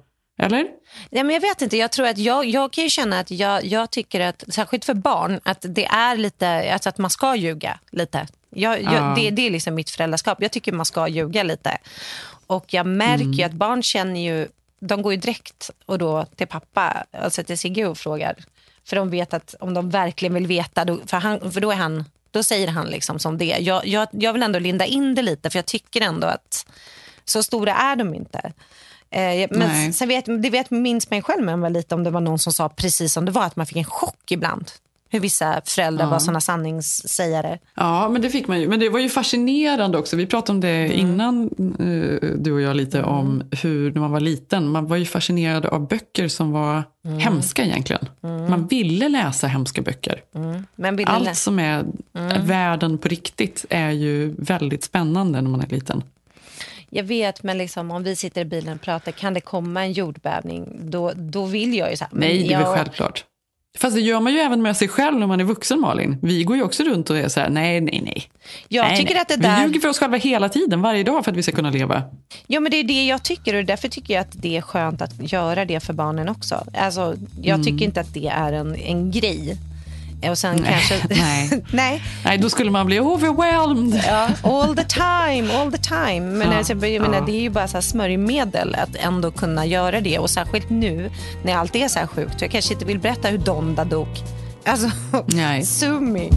eller? 0.41 0.65
Ja, 1.09 1.23
men 1.23 1.29
jag 1.33 1.41
vet 1.41 1.61
inte, 1.61 1.77
jag 1.77 1.91
tror 1.91 2.07
att 2.07 2.17
jag, 2.17 2.45
jag 2.45 2.73
kan 2.73 2.83
ju 2.83 2.89
känna 2.89 3.19
att 3.19 3.31
jag, 3.31 3.65
jag 3.65 3.91
tycker 3.91 4.19
att, 4.19 4.43
särskilt 4.49 4.85
för 4.85 4.93
barn, 4.93 5.39
att 5.43 5.65
det 5.69 5.85
är 5.85 6.17
lite, 6.17 6.73
alltså 6.73 6.89
att 6.89 6.97
man 6.97 7.09
ska 7.09 7.35
ljuga 7.35 7.79
lite. 7.91 8.27
Jag, 8.55 8.81
jag, 8.83 8.93
Ja. 8.93 9.13
det, 9.17 9.29
det 9.29 9.47
är 9.47 9.51
liksom 9.51 9.75
mitt 9.75 9.89
föräldraskap. 9.89 10.37
Jag 10.41 10.51
tycker 10.51 10.71
man 10.71 10.85
ska 10.85 11.07
ljuga 11.07 11.43
lite. 11.43 11.77
Och 12.47 12.65
jag 12.73 12.85
märker 12.85 13.25
ju 13.25 13.43
att 13.43 13.51
barn 13.53 13.83
känner 13.83 14.19
ju, 14.21 14.47
de 14.81 15.01
går 15.01 15.13
ju 15.13 15.19
direkt 15.19 15.69
och 15.85 15.97
då 15.97 16.25
till 16.35 16.47
pappa, 16.47 17.05
alltså 17.11 17.43
till 17.43 17.57
Sigge 17.57 17.85
och 17.87 17.97
frågar. 17.97 18.35
För 18.83 18.95
de 18.95 19.09
vet 19.09 19.33
att 19.33 19.55
om 19.59 19.73
de 19.73 19.89
verkligen 19.89 20.33
vill 20.33 20.47
veta, 20.47 20.85
då, 20.85 20.99
för, 21.05 21.17
han, 21.17 21.51
för 21.51 21.61
då 21.61 21.71
är 21.71 21.75
han, 21.75 22.05
då 22.31 22.43
säger 22.43 22.67
han 22.67 22.87
liksom 22.87 23.19
som 23.19 23.37
det. 23.37 23.57
Jag, 23.59 23.87
jag, 23.87 24.07
jag 24.11 24.33
vill 24.33 24.43
ändå 24.43 24.59
linda 24.59 24.85
in 24.85 25.15
det 25.15 25.21
lite, 25.21 25.49
för 25.49 25.57
jag 25.57 25.65
tycker 25.65 26.01
ändå 26.01 26.27
att 26.27 26.65
så 27.25 27.43
stora 27.43 27.75
är 27.75 27.95
de 27.95 28.15
inte. 28.15 28.53
Eh, 29.09 29.47
men 29.49 29.69
Nej. 29.69 29.93
sen 29.93 30.07
vet, 30.07 30.25
det 30.25 30.49
vet, 30.49 30.71
minns 30.71 31.07
ju 31.11 31.21
själv 31.21 31.45
när 31.45 31.53
man 31.53 31.61
var 31.61 31.69
lite 31.69 31.95
om 31.95 32.03
det 32.03 32.09
var 32.09 32.21
någon 32.21 32.39
som 32.39 32.53
sa 32.53 32.69
precis 32.69 33.13
som 33.13 33.25
det 33.25 33.31
var, 33.31 33.43
att 33.43 33.55
man 33.55 33.65
fick 33.65 33.77
en 33.77 33.83
chock 33.83 34.31
ibland. 34.31 34.71
Hur 35.11 35.19
vissa 35.19 35.61
föräldrar 35.65 36.05
Ja. 36.05 36.09
var 36.09 36.19
såna 36.19 36.41
sanningssägare. 36.41 37.57
Ja, 37.75 38.09
men 38.09 38.21
det 38.21 38.29
fick 38.29 38.47
man 38.47 38.61
ju. 38.61 38.67
Men 38.67 38.79
det 38.79 38.89
var 38.89 38.99
ju 38.99 39.09
fascinerande 39.09 39.97
också. 39.97 40.15
Vi 40.15 40.25
pratade 40.25 40.51
om 40.51 40.59
det 40.61 40.69
Mm. 40.69 40.91
innan, 40.99 41.43
eh, 41.79 42.29
du 42.37 42.51
och 42.53 42.61
jag, 42.61 42.75
lite 42.75 43.03
om 43.03 43.43
hur 43.63 43.91
när 43.93 44.01
man 44.01 44.11
var 44.11 44.19
liten. 44.19 44.67
Man 44.67 44.87
var 44.87 44.97
ju 44.97 45.05
fascinerad 45.05 45.65
av 45.65 45.87
böcker 45.87 46.27
som 46.27 46.51
var 46.51 46.83
Mm. 47.05 47.19
hemska 47.19 47.63
egentligen. 47.63 48.05
Man 48.49 48.67
ville 48.67 49.09
läsa 49.09 49.47
hemska 49.47 49.81
böcker. 49.81 50.21
Ni 50.75 51.03
Allt 51.07 51.35
som 51.37 51.59
är 51.59 51.85
Mm. 52.17 52.45
världen 52.47 52.97
på 52.97 53.07
riktigt 53.07 53.65
är 53.69 53.91
ju 53.91 54.35
väldigt 54.37 54.83
spännande 54.83 55.41
när 55.41 55.49
man 55.49 55.61
är 55.61 55.67
liten. 55.67 56.03
Jag 56.89 57.03
vet, 57.03 57.43
men 57.43 57.57
liksom, 57.57 57.91
om 57.91 58.03
vi 58.03 58.15
sitter 58.15 58.41
i 58.41 58.45
bilen 58.45 58.73
och 58.75 58.81
pratar, 58.81 59.11
kan 59.11 59.33
det 59.33 59.41
komma 59.41 59.81
en 59.85 59.91
jordbävning? 59.91 60.69
Då, 60.81 61.11
då 61.15 61.45
vill 61.45 61.73
jag 61.77 61.91
ju 61.91 61.97
så 61.97 62.03
här. 62.03 62.11
Nej, 62.15 62.47
det 62.47 62.53
är 62.53 62.61
jag- 62.61 62.75
självklart. 62.75 63.25
Fast 63.77 63.95
det 63.95 64.01
gör 64.01 64.19
man 64.19 64.33
ju 64.33 64.39
även 64.39 64.61
med 64.61 64.77
sig 64.77 64.87
själv 64.87 65.19
när 65.19 65.27
man 65.27 65.39
är 65.39 65.43
vuxen, 65.43 65.79
Malin. 65.79 66.17
Vi 66.21 66.43
går 66.43 66.55
ju 66.57 66.63
också 66.63 66.83
runt 66.83 67.09
och 67.09 67.17
är 67.17 67.27
så 67.27 67.39
här, 67.39 67.49
nej, 67.49 67.81
nej, 67.81 68.01
nej. 68.05 68.23
Jag 68.67 68.87
nej, 68.87 68.97
tycker 68.97 69.13
nej. 69.13 69.21
att 69.21 69.27
det 69.27 69.35
där- 69.35 69.57
Vi 69.57 69.63
ljuger 69.67 69.79
för 69.79 69.87
oss 69.87 69.99
själva 69.99 70.17
hela 70.17 70.49
tiden, 70.49 70.81
varje 70.81 71.03
dag, 71.03 71.23
för 71.23 71.31
att 71.31 71.37
vi 71.37 71.43
ska 71.43 71.51
kunna 71.51 71.69
leva. 71.69 72.03
Ja, 72.47 72.59
men 72.59 72.71
det 72.71 72.77
är 72.77 72.83
det 72.83 73.05
jag 73.05 73.23
tycker 73.23 73.55
och 73.55 73.65
därför 73.65 73.87
tycker 73.87 74.13
jag 74.13 74.21
att 74.21 74.41
det 74.41 74.57
är 74.57 74.61
skönt 74.61 75.01
att 75.01 75.31
göra 75.31 75.65
det 75.65 75.79
för 75.79 75.93
barnen 75.93 76.29
också. 76.29 76.63
Alltså, 76.77 77.15
jag 77.41 77.53
Mm. 77.55 77.63
tycker 77.65 77.85
inte 77.85 78.01
att 78.01 78.13
det 78.13 78.27
är 78.27 78.53
en, 78.53 78.75
en 78.75 79.11
grej. 79.11 79.57
Och 80.29 80.37
sen 80.37 80.55
Nej, 80.55 80.71
kanske... 80.89 81.07
nej. 81.21 81.63
nej. 81.73 82.03
Nej, 82.25 82.37
då 82.37 82.49
skulle 82.49 82.71
man 82.71 82.85
bli 82.85 82.99
overwhelmed. 82.99 84.03
Ja, 84.07 84.29
all 84.43 84.75
the 84.75 84.83
time, 84.83 85.53
all 85.53 85.71
the 85.71 85.77
time. 85.77 86.19
Men 86.19 86.51
Ja, 86.51 86.57
alltså, 86.57 86.73
jag 86.73 87.01
menar, 87.01 87.17
ja. 87.17 87.23
det 87.25 87.31
är 87.31 87.41
ju 87.41 87.49
bara 87.49 87.67
så 87.67 87.73
här 87.77 87.81
smörjmedel 87.81 88.75
att 88.75 88.95
ändå 88.95 89.31
kunna 89.31 89.65
göra 89.65 90.01
det. 90.01 90.19
Och 90.19 90.29
särskilt 90.29 90.69
nu 90.69 91.11
när 91.43 91.55
allt 91.55 91.75
är 91.75 91.87
så 91.87 91.99
här 91.99 92.07
sjukt. 92.07 92.41
Jag 92.41 92.51
kanske 92.51 92.73
inte 92.73 92.85
vill 92.85 92.99
berätta 92.99 93.27
hur 93.27 93.37
Donda 93.37 93.83
dog. 93.83 94.07
Alltså, 94.65 94.91
Nej. 95.25 95.65
Sumi. 95.65 96.29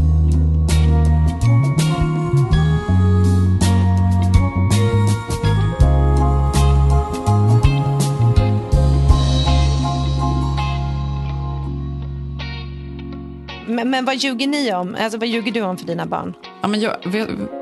Men, 13.75 13.91
men 13.91 14.05
vad 14.05 14.17
ljuger 14.17 14.47
ni 14.47 14.73
om? 14.75 14.97
Alltså, 15.01 15.19
vad 15.19 15.29
ljuger 15.29 15.53
du 15.53 15.61
om 15.63 15.77
för 15.79 15.87
dina 15.87 16.07
barn? 16.07 16.35
Ja, 16.63 16.69
men 16.69 16.81
jag, 16.81 16.97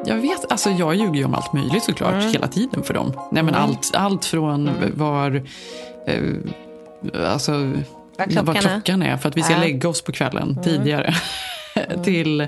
jag 0.07 0.17
vet, 0.17 0.53
alltså 0.53 0.71
jag 0.71 0.95
ljuger 0.95 1.15
ju 1.15 1.25
om 1.25 1.35
allt 1.35 1.53
möjligt 1.53 1.83
såklart, 1.85 2.13
Mm. 2.15 2.33
hela 2.33 2.49
tiden 2.49 2.83
för 2.83 2.95
dem. 2.95 3.13
Nej, 3.33 3.43
men 3.43 3.55
allt, 3.55 3.91
allt 3.95 4.25
från 4.25 4.71
var, 4.95 5.43
eh, 6.07 6.23
alltså, 7.33 7.53
Vad 8.19 8.29
klockan 8.29 8.45
vad 8.45 8.57
är. 8.57 8.61
klockan 8.61 9.03
är 9.03 9.17
för 9.17 9.29
att 9.29 9.37
vi 9.37 9.43
ska 9.43 9.53
Ja. 9.53 9.59
lägga 9.61 9.89
oss 9.89 10.03
på 10.05 10.13
kvällen 10.13 10.51
Mm. 10.51 10.63
tidigare. 10.65 11.15
till 12.05 12.41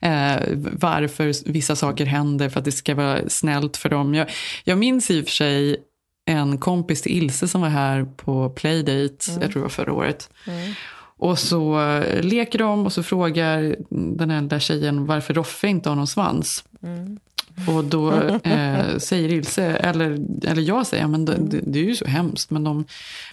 eh, 0.00 0.36
varför 0.72 1.50
vissa 1.52 1.76
saker 1.76 2.04
händer 2.06 2.48
för 2.48 2.58
att 2.58 2.64
det 2.64 2.72
ska 2.72 2.94
vara 2.94 3.18
snällt 3.28 3.76
för 3.76 3.88
dem. 3.88 4.14
Jag, 4.14 4.26
jag 4.64 4.78
minns 4.78 5.10
i 5.10 5.20
och 5.20 5.24
för 5.24 5.32
sig 5.32 5.76
en 6.30 6.58
kompis 6.58 7.02
till 7.02 7.12
Ilse 7.12 7.48
som 7.48 7.60
var 7.60 7.68
här 7.68 8.04
på 8.16 8.50
Playdate, 8.50 9.30
Mm. 9.30 9.42
jag 9.42 9.50
tror 9.52 9.54
det 9.54 9.60
var 9.60 9.68
förra 9.68 9.92
året. 9.92 10.30
Och 11.18 11.38
så 11.38 11.80
eh, 11.80 12.22
leker 12.22 12.58
de 12.58 12.86
och 12.86 12.92
så 12.92 13.02
frågar 13.02 13.76
den 13.90 14.30
äldre 14.30 14.60
tjejen 14.60 15.06
varför 15.06 15.34
Roffe 15.34 15.68
inte 15.68 15.88
har 15.88 15.96
någon 15.96 16.06
svans. 16.06 16.64
Och 17.66 17.84
då 17.84 18.12
eh, 18.44 18.98
säger 18.98 19.32
Ilse, 19.32 19.64
eller, 19.64 20.18
eller 20.46 20.62
jag 20.62 20.86
säger, 20.86 21.06
men 21.06 21.24
det, 21.24 21.36
det, 21.40 21.60
det 21.62 21.78
är 21.78 21.84
ju 21.84 21.96
så 21.96 22.04
hemskt. 22.04 22.50
Men 22.50 22.64
de, 22.64 22.84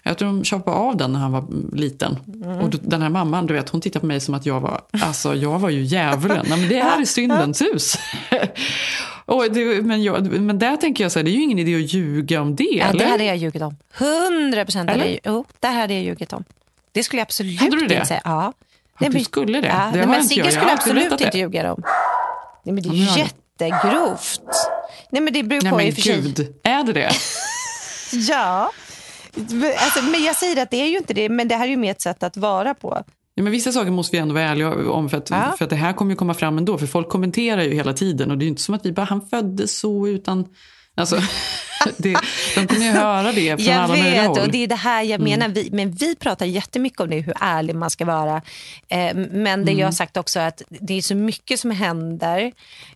jag 0.04 0.18
tror 0.18 0.28
de 0.28 0.44
choppade 0.44 0.78
av 0.78 0.98
den 0.98 1.12
när 1.12 1.20
han 1.20 1.32
var 1.32 1.46
liten. 1.74 2.18
Och 2.62 2.70
då, 2.70 2.78
den 2.82 3.02
här 3.02 3.10
mamman, 3.10 3.46
du 3.46 3.54
vet, 3.54 3.70
hon 3.70 3.82
tittar 3.82 4.00
på 4.00 4.06
mig 4.06 4.20
som 4.20 4.34
att 4.34 4.46
jag 4.46 4.60
var, 4.60 4.82
alltså 4.92 5.36
jag 5.36 5.60
var 5.60 5.70
ju 5.70 5.84
djävulen. 5.84 6.46
Men 6.50 6.70
det 6.70 6.80
här 6.80 7.02
är 7.02 7.06
syndens 7.06 7.62
hus. 7.62 7.96
och 9.26 9.44
det, 9.52 9.82
men, 9.86 10.04
jag, 10.04 10.40
men 10.42 10.60
där 10.60 10.78
tänker 10.78 11.04
jag 11.04 11.12
så 11.12 11.20
här, 11.20 11.24
det 11.24 11.32
är 11.32 11.36
ju 11.36 11.42
ingen 11.42 11.60
idé 11.60 11.76
att 11.76 11.94
ljuga 11.94 12.42
om 12.42 12.56
det. 12.56 12.64
Ja, 12.64 12.86
det 12.92 12.98
eller? 12.98 13.06
hade 13.06 13.24
jag 13.26 13.38
ljugit 13.38 13.62
om. 13.62 13.76
100 13.98 14.66
procent 14.66 14.92
jo, 15.24 15.46
det 15.60 15.68
hade 15.68 15.94
jag 15.94 16.04
ljugit 16.04 16.34
om. 16.34 16.44
Det 16.96 17.04
skulle 17.04 17.20
jag 17.20 17.26
absolut 17.26 17.60
Hade 17.60 17.78
du 17.78 17.88
det? 17.88 17.94
inte 17.96 18.06
säga. 18.08 18.22
Ja. 18.26 18.54
Ja, 19.00 19.10
du 19.10 19.20
skulle 19.24 19.62
det? 19.62 19.68
Ja, 19.68 19.90
Det 19.94 19.98
nej, 19.98 20.08
men 20.08 20.16
jag. 20.16 20.26
Sigge 20.26 20.40
Jag 20.42 20.46
har 20.46 20.52
skulle 20.52 20.72
alltid 20.72 20.92
absolut 20.98 21.22
inte 21.22 21.38
ljuga 21.38 21.74
om. 21.74 21.84
Nej, 22.66 22.74
men 22.74 22.84
det 22.84 22.90
är 22.90 22.94
Ja, 22.94 23.06
men 23.06 23.18
jag- 23.18 23.18
jättegrovt. 23.18 24.42
Nej, 25.12 25.22
men 25.22 25.34
det 25.34 25.44
beror 25.44 25.62
Nej 25.62 25.72
på 25.72 25.82
i 25.82 25.84
men 25.84 25.90
och 25.92 25.96
för 25.96 26.02
sig. 26.02 26.22
gud, 26.22 26.56
är 26.64 26.84
det 26.84 26.94
det? 26.94 27.12
Ja. 28.30 28.72
Alltså, 29.78 30.02
men 30.12 30.24
jag 30.24 30.36
säger 30.36 30.62
att 30.64 30.72
det 30.72 30.82
är 30.82 30.88
ju 30.88 30.98
inte 30.98 31.14
det, 31.14 31.30
men 31.30 31.48
det 31.48 31.56
här 31.56 31.66
är 31.66 31.70
ju 31.70 31.78
mer 31.78 31.92
ett 31.92 32.02
sätt 32.02 32.24
att 32.24 32.38
vara 32.38 32.74
på. 32.74 33.04
Ja, 33.36 33.44
men 33.44 33.52
vissa 33.52 33.72
saker 33.72 33.92
måste 33.92 34.16
vi 34.16 34.22
ändå 34.22 34.34
vara 34.34 34.44
ärliga 34.44 34.90
om 34.92 35.10
för 35.10 35.18
att, 35.18 35.30
Ja. 35.30 35.54
för 35.58 35.64
att 35.64 35.70
det 35.70 35.76
här 35.76 35.94
kommer 35.94 36.12
ju 36.12 36.16
komma 36.16 36.34
fram 36.34 36.58
ändå. 36.58 36.78
För 36.78 36.88
folk 36.88 37.10
kommenterar 37.10 37.62
ju 37.62 37.74
hela 37.74 37.94
tiden 37.94 38.32
och 38.32 38.38
det 38.38 38.44
är 38.44 38.46
ju 38.46 38.50
inte 38.50 38.62
som 38.62 38.76
att 38.76 38.86
vi 38.86 38.92
bara, 38.92 39.06
han 39.06 39.28
föddes 39.28 39.80
så 39.80 40.08
utan... 40.08 40.46
Alltså, 40.98 41.16
det, 41.98 42.18
de 42.56 42.68
kommer 42.68 42.86
ju 42.86 42.92
höra 42.92 43.32
det 43.32 43.56
från 43.58 43.66
Jag 43.66 43.76
alla 43.78 43.88
möjliga 43.94 44.22
vet, 44.22 44.28
håll. 44.28 44.40
och 44.40 44.50
det 44.50 44.64
är 44.64 44.68
det 44.68 44.76
här 44.76 45.02
jag 45.04 45.22
Mm. 45.22 45.30
menar. 45.30 45.48
Vi, 45.48 45.70
men 45.72 45.92
vi 45.92 46.16
pratar 46.16 46.46
jättemycket 46.46 47.00
om 47.00 47.10
det, 47.10 47.20
hur 47.20 47.34
ärlig 47.42 47.76
man 47.76 47.90
ska 47.90 48.06
vara. 48.06 48.42
Eh, 48.88 49.16
men 49.16 49.66
det 49.66 49.72
jag 49.72 49.78
har 49.78 49.82
Mm. 49.82 49.92
sagt 49.94 50.18
också 50.18 50.40
är 50.40 50.48
att 50.48 50.62
det 50.70 50.94
är 50.98 51.02
så 51.02 51.16
mycket 51.16 51.60
som 51.60 51.72
händer 51.72 52.52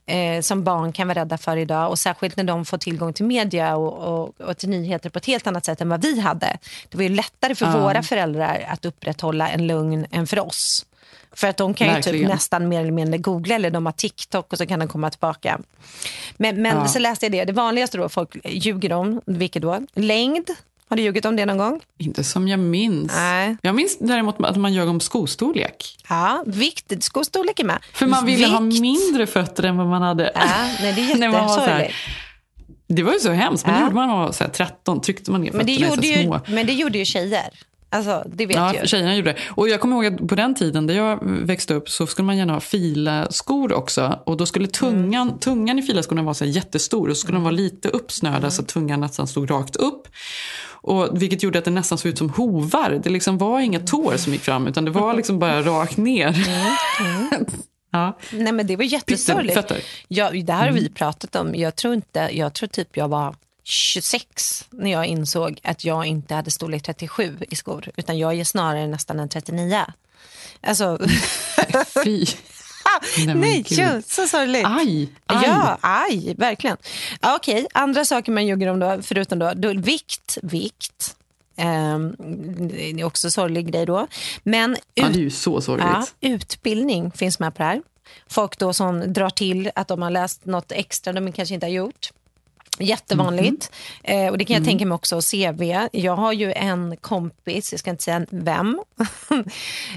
eh, 0.05 0.41
som 0.41 0.63
barn 0.63 0.93
kan 0.93 1.07
vara 1.07 1.19
rädda 1.19 1.37
för 1.37 1.57
idag. 1.57 1.89
Och 1.89 1.99
särskilt 1.99 2.35
när 2.37 2.43
de 2.43 2.65
får 2.65 2.77
tillgång 2.77 3.13
till 3.13 3.25
media 3.25 3.75
och, 3.75 3.93
och, 4.19 4.41
och 4.41 4.57
till 4.57 4.69
nyheter 4.69 5.09
på 5.09 5.17
ett 5.17 5.25
helt 5.25 5.47
annat 5.47 5.65
sätt 5.65 5.81
än 5.81 5.89
vad 5.89 6.01
vi 6.01 6.19
hade. 6.19 6.57
Det 6.89 6.97
var 6.97 7.03
ju 7.03 7.09
lättare 7.09 7.55
för 7.55 7.65
Ja. 7.65 7.79
våra 7.79 8.03
föräldrar 8.03 8.65
att 8.69 8.85
upprätthålla 8.85 9.49
en 9.49 9.67
lugn 9.67 10.05
än 10.11 10.27
för 10.27 10.39
oss. 10.39 10.85
För 11.31 11.47
att 11.47 11.57
de 11.57 11.73
kan 11.73 11.87
ju 11.87 11.93
typ 11.95 12.05
Verkligen. 12.05 12.29
nästan 12.31 12.67
mer 12.69 12.81
eller 12.81 12.91
mindre 12.91 13.17
googla 13.17 13.55
eller 13.55 13.71
de 13.71 13.85
har 13.85 13.93
TikTok 13.93 14.51
och 14.51 14.57
så 14.57 14.65
kan 14.65 14.79
de 14.79 14.87
komma 14.87 15.09
tillbaka. 15.09 15.59
Men, 16.37 16.61
men 16.61 16.77
Ja. 16.77 16.87
så 16.87 16.99
läste 16.99 17.25
jag 17.25 17.31
det, 17.31 17.45
det 17.45 17.53
vanligaste 17.53 17.97
då 17.97 18.09
folk 18.09 18.37
ljuger 18.45 18.93
om, 18.93 19.21
vilket 19.25 19.61
då? 19.61 19.79
Längd. 19.93 20.49
Har 20.89 20.97
du 20.97 21.03
ljugit 21.03 21.25
om 21.25 21.35
det 21.35 21.45
någon 21.45 21.57
gång? 21.57 21.81
Inte 21.97 22.23
som 22.23 22.47
jag 22.47 22.59
minns. 22.59 23.11
Nej. 23.15 23.57
Jag 23.61 23.75
minns 23.75 23.97
däremot 23.99 24.41
att 24.43 24.55
man 24.55 24.73
ljög 24.73 24.89
om 24.89 24.99
skostorlek. 24.99 25.97
Ja, 26.09 26.43
vikt, 26.47 27.03
skostorlek 27.03 27.59
är 27.59 27.63
med. 27.63 27.79
För 27.93 28.07
man 28.07 28.25
ville 28.25 28.47
ha 28.47 28.59
Vikt. 28.59 28.81
mindre 28.81 29.27
fötter 29.27 29.63
än 29.63 29.77
vad 29.77 29.87
man 29.87 30.01
hade. 30.01 30.31
Ja, 30.35 30.41
nej, 30.81 30.93
det 30.93 31.01
är 31.01 31.05
jättesorgligt. 31.31 31.93
Det 32.87 33.03
var 33.03 33.13
ju 33.13 33.19
så 33.19 33.31
hemskt, 33.31 33.65
men 33.65 33.75
det 33.75 33.79
Ja. 33.79 33.83
gjorde 33.85 33.95
man 33.95 34.07
när 34.07 34.15
man 34.15 34.25
var 34.25 34.31
så 34.31 34.43
här 34.43 34.51
13. 34.51 35.01
Tryckte 35.01 35.31
man 35.31 35.41
ner 35.41 35.51
Men 35.51 35.65
det, 35.65 35.73
fötterna 35.73 35.89
gjorde 35.95 36.01
så 36.07 36.13
här 36.13 36.17
ju, 36.21 36.25
små. 36.27 36.39
men 36.47 36.65
det 36.67 36.73
gjorde 36.73 36.97
ju 36.97 37.05
tjejer. 37.05 37.49
Alltså, 37.91 38.23
det 38.33 38.45
vet 38.45 38.55
Ja, 38.57 38.73
ju. 38.73 38.87
tjejerna 38.87 39.15
gjorde 39.15 39.31
det. 39.33 39.37
Och 39.49 39.69
jag 39.69 39.79
kommer 39.81 39.95
ihåg 39.95 40.05
att 40.21 40.27
på 40.29 40.35
den 40.35 40.55
tiden 40.55 40.87
där 40.87 40.93
jag 40.95 41.19
växte 41.23 41.73
upp 41.73 41.89
så 41.89 42.07
skulle 42.07 42.25
man 42.25 42.37
gärna 42.37 42.53
ha 42.53 42.59
filaskor 42.59 43.73
också. 43.73 44.19
Och 44.25 44.37
då 44.37 44.45
skulle 44.45 44.67
tungan, 44.67 45.27
Mm. 45.27 45.39
tungan 45.39 45.79
i 45.79 45.81
filaskorna 45.81 46.23
vara 46.23 46.33
så 46.33 46.45
jättestor 46.45 47.09
och 47.09 47.17
så 47.17 47.21
skulle 47.21 47.35
de 47.37 47.43
vara 47.43 47.51
lite 47.51 47.89
uppsnörda 47.89 48.37
Mm. 48.37 48.51
så 48.51 48.61
att 48.61 48.67
tungan 48.67 48.99
nästan 48.99 49.27
stod 49.27 49.51
rakt 49.51 49.75
upp. 49.75 50.07
Och, 50.81 51.21
vilket 51.21 51.43
gjorde 51.43 51.59
att 51.59 51.65
det 51.65 51.71
nästan 51.71 51.97
såg 51.97 52.09
ut 52.09 52.17
som 52.17 52.29
hovar. 52.29 52.99
Det 53.03 53.09
liksom 53.09 53.37
var 53.37 53.59
inga 53.59 53.79
tår 53.79 54.17
som 54.17 54.33
gick 54.33 54.41
fram 54.41 54.67
utan 54.67 54.85
det 54.85 54.91
var 54.91 55.13
liksom 55.13 55.39
bara 55.39 55.61
rakt 55.61 55.97
ner. 55.97 56.47
ja. 57.91 58.17
Nej, 58.31 58.53
men 58.53 58.67
det 58.67 58.75
var 58.75 58.83
jättesorgligt. 58.83 59.71
Ja, 60.07 60.31
det 60.31 60.53
här 60.53 60.59
har 60.59 60.67
Mm. 60.67 60.75
vi 60.83 60.89
pratat 60.89 61.35
om. 61.35 61.55
Jag 61.55 61.75
tror, 61.75 61.93
inte, 61.93 62.29
jag 62.33 62.53
tror 62.53 62.67
typ 62.67 62.97
jag 62.97 63.07
var 63.07 63.35
26 63.69 64.65
när 64.69 64.91
jag 64.91 65.05
insåg 65.05 65.59
att 65.63 65.83
jag 65.83 66.05
inte 66.05 66.35
hade 66.35 66.51
storlek 66.51 66.83
37 66.83 67.37
i 67.49 67.55
skor. 67.55 67.89
Utan 67.95 68.17
jag 68.17 68.39
är 68.39 68.43
snarare 68.43 68.87
nästan 68.87 69.19
en 69.19 69.29
39. 69.29 69.85
Alltså, 70.61 70.99
Fy. 72.03 72.25
Nej, 73.25 73.35
nej, 73.35 73.65
ja, 73.69 74.01
så 74.07 74.27
sorgligt. 74.27 74.65
Aj, 74.65 75.09
aj. 75.25 75.43
Ja, 75.47 75.77
aj, 75.81 76.33
verkligen. 76.37 76.77
Ja, 77.21 77.35
Okej, 77.35 77.67
andra 77.73 78.05
saker 78.05 78.31
man 78.31 78.47
ljuger 78.47 78.67
om 78.67 78.79
då, 78.79 78.99
förutom 79.01 79.39
då, 79.39 79.53
då 79.55 79.73
vikt. 79.73 80.37
vikt. 80.43 81.15
Ehm, 81.57 82.15
det 82.69 82.89
är 82.91 83.03
också 83.03 83.27
en 83.27 83.31
sorglig 83.31 83.71
grej 83.71 83.85
då. 83.85 84.07
Men 84.43 84.77
Ja, 84.93 85.07
ut- 85.07 85.13
det 85.13 85.19
är 85.19 85.23
ju 85.23 85.29
så 85.29 85.61
sorgligt. 85.61 85.87
Ja, 86.19 86.29
utbildning 86.29 87.11
finns 87.11 87.39
med 87.39 87.55
på 87.55 87.63
det 87.63 87.67
här. 87.69 87.81
Folk 88.29 88.57
då 88.57 88.73
som 88.73 89.13
drar 89.13 89.29
till 89.29 89.71
att 89.75 89.87
de 89.87 90.01
har 90.01 90.09
läst 90.09 90.45
något 90.45 90.71
extra 90.71 91.13
de 91.13 91.31
kanske 91.31 91.53
inte 91.53 91.65
har 91.65 91.71
gjort. 91.71 92.11
Jättevanligt. 92.79 93.71
Eh, 94.03 94.27
och 94.27 94.37
Det 94.37 94.45
kan 94.45 94.55
jag 94.55 94.65
tänka 94.65 94.85
mig 94.85 94.95
också 94.95 95.21
CV. 95.21 95.63
Jag 95.91 96.15
har 96.15 96.33
ju 96.33 96.53
en 96.53 96.97
kompis, 96.97 97.71
jag 97.73 97.79
ska 97.79 97.89
inte 97.89 98.03
säga 98.03 98.25
vem, 98.29 98.79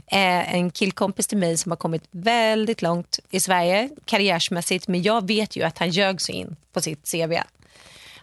eh, 0.07 0.55
en 0.55 0.70
killkompis 0.70 1.26
till 1.26 1.39
mig 1.39 1.57
som 1.57 1.72
har 1.72 1.76
kommit 1.76 2.03
väldigt 2.11 2.83
långt 2.83 3.18
i 3.30 3.41
Sverige 3.41 3.89
karriärsmässigt. 4.05 4.89
Men 4.89 5.03
jag 5.03 5.26
vet 5.26 5.57
ju 5.57 5.62
att 5.62 5.78
han 5.78 5.91
ljög 5.91 6.20
sig 6.20 6.35
in 6.35 6.57
på 6.72 6.80
sitt 6.80 7.11
CV. 7.12 7.33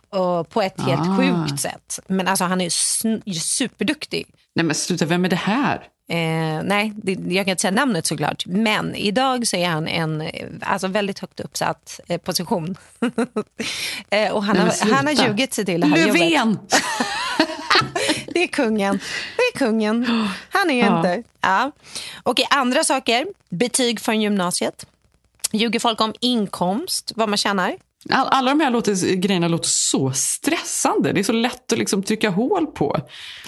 Och 0.10 0.50
på 0.50 0.62
ett 0.62 0.82
helt 0.82 1.02
Ah. 1.02 1.18
sjukt 1.18 1.62
sätt. 1.62 2.00
Men 2.08 2.28
alltså 2.28 2.44
han 2.46 2.62
är 2.62 2.70
sn- 2.70 3.34
superduktig. 3.34 4.26
Nej 4.56 4.66
men 4.66 4.76
sluta, 4.76 5.06
vem 5.06 5.26
är 5.26 5.30
det 5.30 5.36
här? 5.36 5.84
Eh, 6.10 6.64
nej, 6.64 6.94
det, 6.96 7.12
jag 7.12 7.46
kan 7.46 7.52
inte 7.52 7.62
säga 7.62 7.72
namnet 7.72 8.06
såklart. 8.06 8.46
Men 8.46 8.96
idag 8.96 9.48
så 9.48 9.56
är 9.56 9.68
han 9.68 9.88
en 9.88 10.24
alltså 10.62 10.88
väldigt 10.88 11.20
högt 11.20 11.40
uppsatt 11.40 12.00
eh, 12.08 12.18
position. 12.18 12.78
eh, 14.10 14.32
och 14.32 14.44
han, 14.44 14.56
Nej, 14.58 14.66
har, 14.82 14.92
han 14.96 15.06
har 15.08 15.28
ljugit 15.28 15.54
sig 15.54 15.66
till 15.66 15.82
det 15.82 15.88
här 15.88 15.98
jobbet. 15.98 16.22
Löfven! 16.22 16.60
Det 18.34 18.44
är 18.44 18.48
kungen. 18.48 19.00
Det 19.38 19.42
är 19.42 19.58
kungen. 19.58 20.30
Han 20.50 20.70
är 20.70 20.80
Ja. 20.86 20.98
inte. 20.98 21.24
Ja. 21.42 21.72
Okej, 22.24 22.48
andra 22.50 22.84
saker. 22.84 23.26
Betyg 23.50 24.00
från 24.00 24.22
gymnasiet. 24.22 24.86
Ljuger 25.52 25.80
folk 25.80 26.02
om 26.02 26.14
inkomst, 26.20 27.12
vad 27.16 27.30
man 27.30 27.38
tjänar? 27.38 27.76
All, 28.10 28.28
alla 28.32 28.50
de 28.52 28.60
här 28.60 28.72
låter, 28.72 29.16
grejerna 29.16 29.48
låter 29.48 29.70
så 29.70 30.12
stressande. 30.14 31.12
Det 31.12 31.20
är 31.20 31.24
så 31.24 31.32
lätt 31.32 31.72
att 31.74 31.80
liksom 31.80 32.04
trycka 32.04 32.30
hål 32.30 32.68
på. 32.68 32.86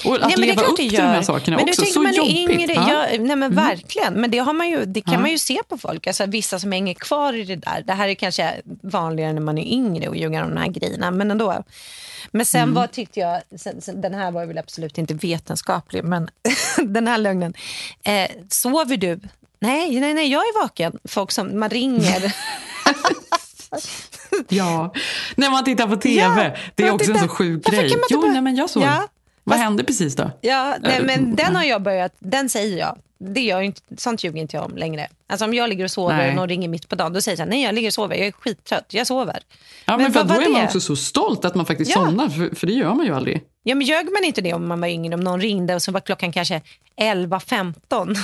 Och 0.06 0.16
att 0.16 0.22
Nej, 0.22 0.34
leva 0.38 0.62
upp 0.62 0.76
till 0.76 0.92
de 0.92 0.98
här 1.02 1.22
sakerna 1.22 1.58
men 1.58 1.70
också. 1.70 1.86
Så 1.86 2.02
man 2.02 2.14
jobbigt. 2.14 2.50
yngre. 2.50 2.74
Ja. 2.74 3.06
Nej, 3.10 3.20
men 3.20 3.44
Mm. 3.44 3.56
Verkligen. 3.56 4.14
Men 4.14 4.32
det, 4.32 4.38
har 4.38 4.54
man 4.54 4.70
ju, 4.70 4.86
det 4.86 5.02
kan 5.02 5.14
Ja. 5.14 5.20
man 5.20 5.32
ju 5.32 5.38
se 5.38 5.60
på 5.70 5.78
folk. 5.78 6.08
Alltså, 6.08 6.26
vissa 6.26 6.60
som 6.60 6.72
hänger 6.72 6.94
kvar 6.94 7.34
i 7.34 7.44
det 7.44 7.56
där. 7.56 7.84
Det 7.88 7.94
här 7.94 8.08
är 8.08 8.14
kanske 8.14 8.62
vanligare 8.84 9.34
när 9.34 9.42
man 9.42 9.58
är 9.58 9.66
yngre 9.74 10.08
och 10.10 10.16
ljuga 10.16 10.44
om 10.44 10.50
de 10.56 10.58
här 10.62 10.68
grejerna. 10.68 11.12
Men 11.12 11.32
ändå. 11.32 11.64
Men 12.32 12.46
sen 12.46 12.62
Mm. 12.64 12.74
vad 12.76 12.92
tyckte 12.92 13.20
jag, 13.20 13.42
sen, 13.60 13.82
sen, 13.82 14.02
den 14.02 14.14
här 14.14 14.32
var 14.32 14.46
väl 14.46 14.58
absolut 14.58 14.98
inte 14.98 15.14
vetenskaplig, 15.14 16.04
men 16.04 16.30
den 16.78 17.08
här 17.08 17.18
lögnen. 17.18 17.54
Eh, 18.04 18.32
sover 18.50 18.98
du? 18.98 19.20
Nej, 19.60 20.00
nej, 20.00 20.14
nej, 20.14 20.32
jag 20.32 20.42
är 20.42 20.62
vaken. 20.62 21.00
Folk 21.06 21.32
som 21.32 21.60
man 21.60 21.70
ringer. 21.70 22.36
Ja, 24.50 24.94
när 25.36 25.50
man 25.52 25.64
tittar 25.64 25.88
på 25.88 25.96
tv. 25.96 26.22
Ja, 26.22 26.52
det 26.76 26.84
är 26.84 26.88
man 26.88 26.96
också 26.96 27.12
en 27.12 27.16
tittar- 27.16 27.28
så 27.28 27.34
sjuk 27.34 27.62
Varför 27.66 27.82
grej. 27.82 27.90
man 27.92 28.00
Jo, 28.10 28.22
bara- 28.22 28.32
nej, 28.32 28.42
men 28.42 28.56
jag 28.56 28.70
såg. 28.70 28.84
Ja, 28.84 29.08
Vad 29.44 29.58
hände 29.60 29.84
precis 29.84 30.16
då? 30.16 30.32
Ja, 30.42 30.76
nej, 30.82 30.98
Eh, 31.00 31.06
men 31.06 31.36
den 31.36 31.56
har 31.56 31.64
jag 31.64 31.82
börjat, 31.82 32.16
den 32.20 32.50
säger 32.50 32.78
jag. 32.80 32.98
Det 33.34 33.42
gör 33.42 33.56
jag 33.58 33.66
inte, 33.66 33.82
sånt 33.98 34.24
ljuger 34.24 34.42
inte 34.42 34.56
jag 34.58 34.66
om 34.66 34.78
längre. 34.78 35.08
Alltså 35.30 35.46
om 35.46 35.54
jag 35.54 35.70
ligger 35.70 35.84
och 35.84 35.92
sover 35.92 36.18
Nej. 36.18 36.30
och 36.30 36.36
någon 36.36 36.50
ringer 36.50 36.70
mitt 36.70 36.90
på 36.90 36.96
dagen, 36.96 37.14
då 37.14 37.22
säger 37.22 37.38
jag 37.40 37.50
nej 37.50 37.64
jag 37.64 37.76
ligger 37.76 37.90
och 37.90 37.94
sover, 37.94 38.16
jag 38.16 38.28
är 38.28 38.32
skittrött, 38.32 38.86
jag 38.90 39.08
sover. 39.08 39.40
Ja, 39.86 39.98
men, 39.98 40.14
för 40.14 40.20
vad 40.20 40.28
då 40.28 40.34
är 40.42 40.50
man 40.50 40.62
det? 40.62 40.66
också 40.68 40.80
så 40.80 40.96
stolt 40.96 41.46
att 41.46 41.56
man 41.56 41.66
faktiskt 41.66 41.92
Ja. 41.96 42.06
somnar, 42.06 42.30
för, 42.30 42.56
för 42.56 42.68
det 42.68 42.74
gör 42.74 42.94
man 42.94 43.06
ju 43.06 43.16
aldrig. 43.16 43.44
Ja, 43.64 43.76
men 43.76 43.88
ljög 43.88 44.06
man 44.12 44.24
inte 44.24 44.42
det 44.42 44.54
om 44.54 44.68
man 44.68 44.82
var 44.82 44.88
yngre, 44.88 45.14
om 45.14 45.20
någon 45.22 45.42
ringde 45.42 45.76
och 45.76 45.82
så 45.82 45.92
var 45.92 46.00
klockan 46.00 46.32
kanske 46.32 46.62
11.15 47.02 48.18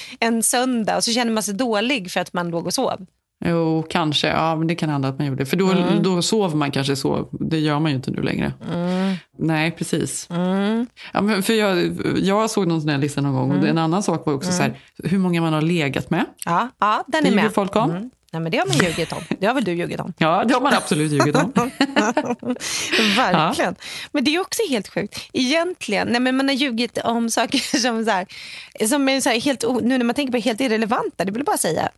en 0.20 0.42
söndag 0.42 0.96
och 0.96 1.04
så 1.04 1.12
kände 1.12 1.32
man 1.32 1.42
sig 1.42 1.54
dålig 1.54 2.10
för 2.10 2.20
att 2.20 2.32
man 2.32 2.48
låg 2.50 2.66
och 2.66 2.74
sov. 2.74 3.06
Jo, 3.44 3.86
kanske. 3.90 4.28
Ja, 4.28 4.56
men 4.56 4.66
det 4.66 4.74
kan 4.74 4.88
hända 4.88 5.08
att 5.08 5.18
man 5.18 5.26
gjorde 5.26 5.42
det. 5.42 5.46
För 5.46 5.56
då, 5.56 5.70
Mm. 5.70 6.02
då 6.02 6.22
sover 6.22 6.56
man 6.56 6.70
kanske 6.70 6.96
så. 6.96 7.28
Det 7.32 7.58
gör 7.58 7.78
man 7.80 7.90
ju 7.90 7.96
inte 7.96 8.10
nu 8.10 8.22
längre. 8.22 8.52
Nej, 9.38 9.70
precis. 9.70 10.30
Mm. 10.30 10.86
Ja, 11.12 11.20
men 11.20 11.42
för 11.42 11.52
jag, 11.52 11.98
jag 12.16 12.50
såg 12.50 12.66
någon 12.66 12.80
sån 12.80 12.90
här 12.90 12.98
lista 12.98 13.20
någon 13.20 13.34
gång. 13.34 13.50
Och 13.50 13.56
Mm. 13.56 13.68
en 13.70 13.78
annan 13.78 14.02
sak 14.02 14.26
var 14.26 14.34
också 14.34 14.52
så 14.52 14.62
här, 14.62 14.78
hur 15.04 15.18
många 15.18 15.40
man 15.40 15.52
har 15.52 15.62
legat 15.62 16.10
med. 16.10 16.24
Ja, 16.44 16.68
ja 16.80 17.04
den 17.06 17.24
Det 17.24 17.30
är 17.30 17.34
med. 17.34 17.52
folk 17.52 17.76
om. 17.76 18.10
Nej, 18.36 18.42
men 18.42 18.52
det 18.52 18.58
har 18.58 18.66
man 18.66 18.76
ljugit 18.76 19.12
om. 19.12 19.22
Det 19.38 19.46
har 19.46 19.54
väl 19.54 19.64
du 19.64 19.72
ljugit 19.72 20.00
om? 20.00 20.12
Ja, 20.18 20.44
det 20.44 20.54
har 20.54 20.60
man 20.60 20.74
absolut 20.74 21.12
ljugit 21.12 21.36
om. 21.36 21.52
Verkligen. 23.16 23.74
Men 24.12 24.24
det 24.24 24.34
är 24.34 24.40
också 24.40 24.62
helt 24.68 24.88
sjukt. 24.88 25.28
Egentligen, 25.32 26.08
nej 26.08 26.20
men 26.20 26.36
man 26.36 26.48
har 26.48 26.54
ljugit 26.54 26.98
om 26.98 27.30
saker 27.30 27.58
som, 27.78 28.04
så 28.04 28.10
här, 28.10 28.26
som 28.88 29.08
är 29.08 29.20
så 29.20 29.28
här 29.28 29.40
helt, 29.40 29.64
nu 29.82 29.98
när 29.98 30.04
man 30.04 30.14
tänker 30.14 30.32
på 30.32 30.38
helt 30.38 30.60
irrelevanta, 30.60 31.24
det 31.24 31.32
vill 31.32 31.38
jag 31.40 31.46
bara 31.46 31.58
säga. 31.58 31.88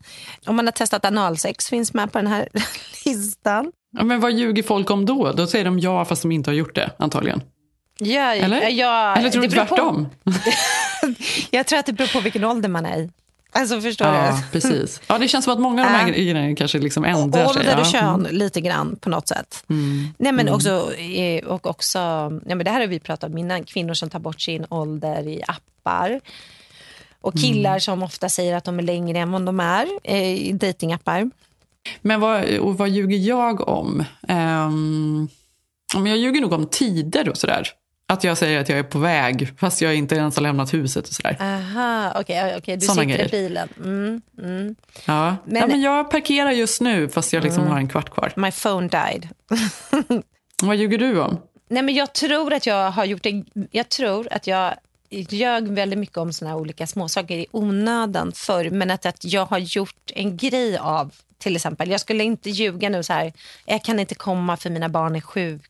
Om 0.47 0.57
man 0.57 0.67
har 0.67 0.73
testat 0.73 1.05
analsex 1.05 1.69
finns 1.69 1.95
med 1.95 2.13
på 2.13 2.19
den 2.19 2.27
här 2.27 2.49
listan. 3.05 3.73
Ja, 3.97 4.05
men 4.05 4.21
vad 4.21 4.33
ljuger 4.33 4.63
folk 4.63 4.91
om 4.91 5.07
då? 5.07 5.33
Då 5.33 5.47
säger 5.47 5.65
de 5.65 5.79
ja 5.79 6.05
fast 6.05 6.23
de 6.23 6.33
inte 6.33 6.51
har 6.51 6.55
gjort 6.55 6.75
det, 6.75 6.91
antagligen. 6.99 7.43
Ja, 7.99 8.35
Eller? 8.35 8.69
Ja, 8.69 9.17
Eller 9.17 9.31
tror 9.31 9.43
du 9.43 9.49
tvärtom? 9.49 10.09
Jag 11.51 11.67
tror 11.67 11.79
att 11.79 11.87
det 11.87 11.93
beror 11.93 12.09
på 12.09 12.21
vilken 12.21 12.45
ålder 12.45 12.69
man 12.69 12.87
är 12.87 12.99
i. 12.99 13.11
Alltså 13.53 13.81
förstår 13.81 14.07
Ja, 14.09 14.31
du? 14.53 14.61
precis. 14.61 15.01
Ja, 15.07 15.19
det 15.19 15.29
känns 15.29 15.45
som 15.45 15.53
att 15.55 15.61
många 15.61 15.83
av 15.87 15.93
de 15.93 15.99
här 15.99 16.09
grejerna 16.09 16.55
kanske 16.57 16.79
liksom 16.79 17.05
ändrar 17.05 17.47
sig. 17.49 17.61
Ålder 17.61 17.75
och 17.81 17.87
Ja. 17.87 17.91
kön 17.91 18.29
lite 18.31 18.61
grann 18.61 18.97
på 19.01 19.09
något 19.11 19.29
sätt. 19.29 19.65
Mm. 19.71 20.09
Nej, 20.19 20.33
men 20.33 20.41
Mm. 20.41 20.55
också, 20.55 20.95
eh, 20.95 21.45
och 21.45 21.67
också, 21.67 21.99
ja, 21.99 22.31
men 22.55 22.59
det 22.59 22.71
här 22.71 22.81
har 22.81 22.87
vi 22.87 23.01
pratat 23.01 23.31
om 23.31 23.39
innan, 23.39 23.65
kvinnor 23.65 23.95
som 23.95 24.11
tar 24.11 24.19
bort 24.19 24.41
sin 24.41 24.67
ålder 24.71 25.29
i 25.29 25.43
appar. 25.49 26.21
Och 27.21 27.35
killar 27.35 27.71
Mm. 27.71 27.81
som 27.81 28.03
ofta 28.03 28.29
säger 28.29 28.57
att 28.57 28.65
de 28.65 28.79
är 28.79 28.83
längre 28.83 29.19
än 29.19 29.33
vad 29.33 29.43
de 29.47 29.61
är 29.61 29.87
eh, 30.05 30.33
i 30.49 30.53
datingappar. 30.53 31.31
Men 32.03 32.21
vad, 32.21 32.45
vad 32.61 32.89
ljuger 32.89 33.17
jag 33.19 33.69
om? 33.69 34.05
Um, 34.29 35.29
jag 36.07 36.17
ljuger 36.17 36.41
nog 36.41 36.53
om 36.53 36.67
tider 36.67 37.29
och 37.29 37.37
sådär. 37.37 37.69
Att 38.11 38.25
jag 38.25 38.39
säger 38.39 38.61
att 38.61 38.69
jag 38.69 38.79
är 38.79 38.83
på 38.83 38.99
väg 38.99 39.53
fast 39.59 39.81
jag 39.81 39.95
inte 39.95 40.15
ens 40.15 40.37
har 40.37 40.43
lämnat 40.43 40.75
huset 40.75 41.09
och 41.09 41.15
sådär. 41.15 41.37
Aha, 41.41 42.13
okej, 42.21 42.55
okej, 42.59 42.77
du 42.77 42.87
Såna 42.87 42.95
sitter 43.03 43.15
grejer. 43.17 43.27
i 43.27 43.29
bilen. 43.31 43.69
Mm, 43.85 44.23
mm. 44.43 44.75
Ja. 45.07 45.37
Men- 45.45 45.57
ja, 45.61 45.67
men 45.67 45.81
jag 45.81 46.11
parkerar 46.11 46.51
just 46.51 46.81
nu 46.81 47.09
fast 47.09 47.33
jag 47.33 47.45
liksom 47.45 47.63
Mm. 47.63 47.73
har 47.73 47.79
en 47.81 47.89
kvart 47.89 48.11
kvar. 48.11 48.33
My 48.37 48.51
phone 48.53 48.89
died. 48.89 49.29
Vad 50.63 50.77
ljuger 50.77 50.99
du 50.99 51.21
om? 51.21 51.39
Nej, 51.69 51.83
men 51.83 51.95
jag 51.95 52.13
tror 52.15 52.53
att 52.53 52.67
jag 52.67 52.91
har 52.91 53.05
gjort 53.05 53.23
det. 53.23 53.45
Jag 53.71 53.89
tror 53.89 54.29
att 54.33 54.47
jag 54.47 54.75
ljög 55.11 55.69
väldigt 55.69 55.99
mycket 55.99 56.17
om 56.19 56.33
såna 56.33 56.57
olika 56.57 56.87
småsaker 56.87 57.35
i 57.35 57.47
onödan 57.51 58.33
förr. 58.35 58.71
Men 58.71 58.91
att, 58.91 59.07
att 59.07 59.25
jag 59.25 59.47
har 59.47 59.59
gjort 59.59 60.11
en 60.15 60.37
grej 60.37 60.79
av, 60.79 61.13
till 61.39 61.57
exempel. 61.57 61.91
Jag 61.91 62.01
skulle 62.01 62.25
inte 62.25 62.51
ljuga 62.51 62.89
nu 62.89 63.03
så 63.03 63.13
här. 63.13 63.33
Jag 63.67 63.85
kan 63.85 63.99
inte 64.01 64.15
komma 64.15 64.57
för 64.57 64.71
mina 64.71 64.89
barn 64.89 65.17
är 65.17 65.21
sjuka. 65.21 65.65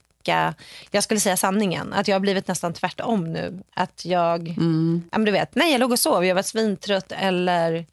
Jag 0.91 1.03
skulle 1.05 1.21
säga 1.21 1.37
sanningen. 1.37 1.93
Att 1.93 2.09
jag 2.09 2.15
har 2.15 2.21
blivit 2.21 2.49
nästan 2.49 2.73
tvärtom 2.73 3.33
nu. 3.33 3.63
Att 3.75 4.05
jag, 4.05 4.49
Mm. 4.49 5.03
ja, 5.13 5.19
men 5.19 5.25
du 5.25 5.33
vet, 5.33 5.55
nej 5.55 5.73
jag 5.73 5.79
låg 5.81 5.93
och 5.93 5.99
sov. 5.99 6.25
Jag 6.25 6.35
var 6.35 6.43
svintrött 6.43 7.13
eller 7.13 7.87